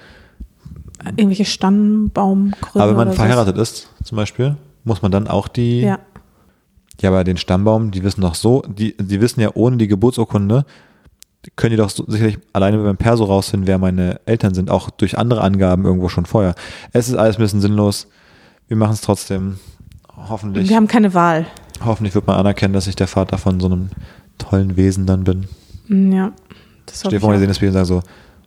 irgendwelche 1.15 1.45
Stammbaumgründe. 1.45 2.55
Aber 2.73 2.89
wenn 2.89 3.05
man 3.07 3.13
verheiratet 3.13 3.55
ist, 3.57 3.89
zum 4.03 4.15
Beispiel, 4.15 4.55
muss 4.83 5.03
man 5.03 5.11
dann 5.11 5.27
auch 5.27 5.47
die. 5.47 5.81
So. 5.81 5.87
Ja. 5.87 5.99
Ja, 7.01 7.09
aber 7.09 7.23
den 7.23 7.37
Stammbaum, 7.37 7.91
die 7.91 8.03
wissen 8.03 8.21
doch 8.21 8.35
so, 8.35 8.63
die, 8.67 8.95
die 8.97 9.19
wissen 9.19 9.41
ja 9.41 9.49
ohne 9.55 9.77
die 9.77 9.87
Geburtsurkunde, 9.87 10.65
können 11.55 11.71
die 11.71 11.77
doch 11.77 11.89
sicherlich 11.89 12.39
alleine 12.53 12.77
beim 12.77 12.97
Perso 12.97 13.23
rausfinden, 13.25 13.67
wer 13.67 13.77
meine 13.77 14.19
Eltern 14.25 14.53
sind, 14.53 14.69
auch 14.69 14.89
durch 14.89 15.17
andere 15.17 15.41
Angaben 15.41 15.85
irgendwo 15.85 16.09
schon 16.09 16.25
vorher. 16.25 16.55
Es 16.91 17.07
ist 17.09 17.15
alles 17.15 17.37
ein 17.37 17.41
bisschen 17.41 17.61
sinnlos. 17.61 18.07
Wir 18.67 18.77
machen 18.77 18.93
es 18.93 19.01
trotzdem. 19.01 19.59
Hoffentlich, 20.15 20.69
Wir 20.69 20.75
haben 20.77 20.87
keine 20.87 21.13
Wahl. 21.13 21.45
hoffentlich 21.83 22.15
wird 22.15 22.27
man 22.27 22.37
anerkennen, 22.37 22.73
dass 22.73 22.87
ich 22.87 22.95
der 22.95 23.07
Vater 23.07 23.37
von 23.37 23.59
so 23.59 23.65
einem 23.67 23.89
tollen 24.37 24.77
Wesen 24.77 25.05
dann 25.05 25.23
bin. 25.23 25.47
Mm, 25.87 26.11
Ja. 26.11 26.31
Das 26.85 26.99
Stell 26.99 27.11
dir 27.11 27.19
vor, 27.21 27.31
wir 27.31 27.39
sehen 27.39 27.47
das 27.47 27.59
Bild 27.59 27.69
und 27.69 27.73
sagen 27.73 27.85
so, 27.85 28.03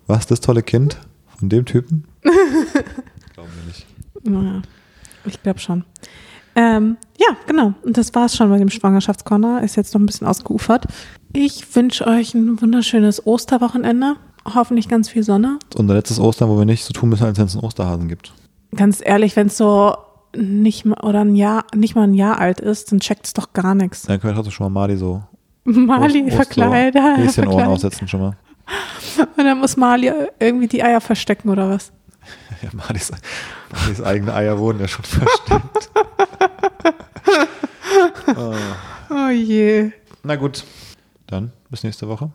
was, 0.07 0.27
das 0.27 0.41
tolle 0.41 0.63
Kind 0.63 0.99
von 1.39 1.49
dem 1.49 1.65
Typen? 1.65 2.05
Glauben 2.23 3.51
wir 3.55 3.67
nicht. 3.67 3.87
Ja, 4.25 4.63
ich 5.25 5.43
glaube 5.43 5.59
schon. 5.59 5.85
Ähm, 6.57 6.97
ja, 7.19 7.37
genau. 7.47 7.75
Und 7.85 7.97
das 7.99 8.15
war's 8.15 8.35
schon 8.35 8.49
bei 8.51 8.59
dem 8.59 8.71
Schwangerschaftscorner. 8.71 9.63
Ist 9.63 9.77
jetzt 9.77 9.93
noch 9.95 10.01
ein 10.01 10.07
bisschen 10.07 10.27
ausgeufert. 10.27 10.87
Ich 11.33 11.77
wünsche 11.77 12.07
euch 12.07 12.35
ein 12.35 12.61
wunderschönes 12.61 13.27
Osterwochenende. 13.27 14.17
Hoffentlich 14.55 14.89
ganz 14.89 15.09
viel 15.09 15.23
Sonne. 15.23 15.59
Unser 15.77 15.95
letztes 15.95 16.19
Ostern, 16.19 16.49
wo 16.49 16.57
wir 16.59 16.65
nicht 16.65 16.85
so 16.85 16.93
tun 16.93 17.09
müssen, 17.11 17.25
als 17.25 17.39
wenn 17.39 17.47
es 17.47 17.55
einen 17.55 17.65
Osterhasen 17.65 18.09
gibt. 18.09 18.33
Ganz 18.75 19.01
ehrlich, 19.05 19.37
wenn 19.37 19.49
es 19.49 19.57
so 19.57 19.97
nicht 20.37 20.85
mal 20.85 20.99
oder 21.03 21.21
ein 21.21 21.35
Jahr, 21.35 21.65
nicht 21.75 21.95
mal 21.95 22.03
ein 22.05 22.15
Jahr 22.15 22.39
alt 22.39 22.61
ist, 22.61 22.91
dann 22.93 23.01
checkt 23.01 23.27
es 23.27 23.33
doch 23.35 23.53
gar 23.53 23.75
nichts. 23.75 24.03
Dann 24.03 24.23
wir 24.23 24.33
trotzdem 24.35 24.53
schon 24.53 24.73
mal 24.73 24.81
Mali 24.81 24.97
so 24.97 25.23
Mali 25.65 26.21
Ost- 26.23 26.27
Ost- 26.29 26.35
verkleidet. 26.37 27.03
so 27.03 27.09
Häschenohren 27.09 27.33
verkleidet. 27.33 27.67
aussetzen 27.73 28.09
schon 28.09 28.21
mal. 28.21 28.37
Und 29.37 29.45
dann 29.45 29.59
muss 29.59 29.77
Mali 29.77 30.13
irgendwie 30.39 30.69
die 30.69 30.83
Eier 30.83 31.01
verstecken 31.01 31.49
oder 31.51 31.69
was? 31.71 31.93
Ja, 32.63 32.71
Malis, 32.73 33.11
Malis 33.73 34.01
eigene 34.03 34.35
Eier 34.35 34.59
wurden 34.59 34.81
ja 34.81 34.89
schon 34.89 35.05
versteckt. 35.05 35.91
Oh 39.09 39.29
je. 39.29 39.93
Na 40.25 40.37
gut, 40.37 40.65
dann 41.27 41.53
bis 41.71 41.85
nächste 41.85 42.09
Woche. 42.09 42.31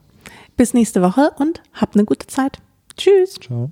Bis 0.57 0.73
nächste 0.73 1.01
Woche 1.01 1.31
und 1.37 1.61
habt 1.73 1.95
eine 1.95 2.05
gute 2.05 2.27
Zeit. 2.27 2.59
Tschüss. 2.97 3.35
Ciao. 3.35 3.71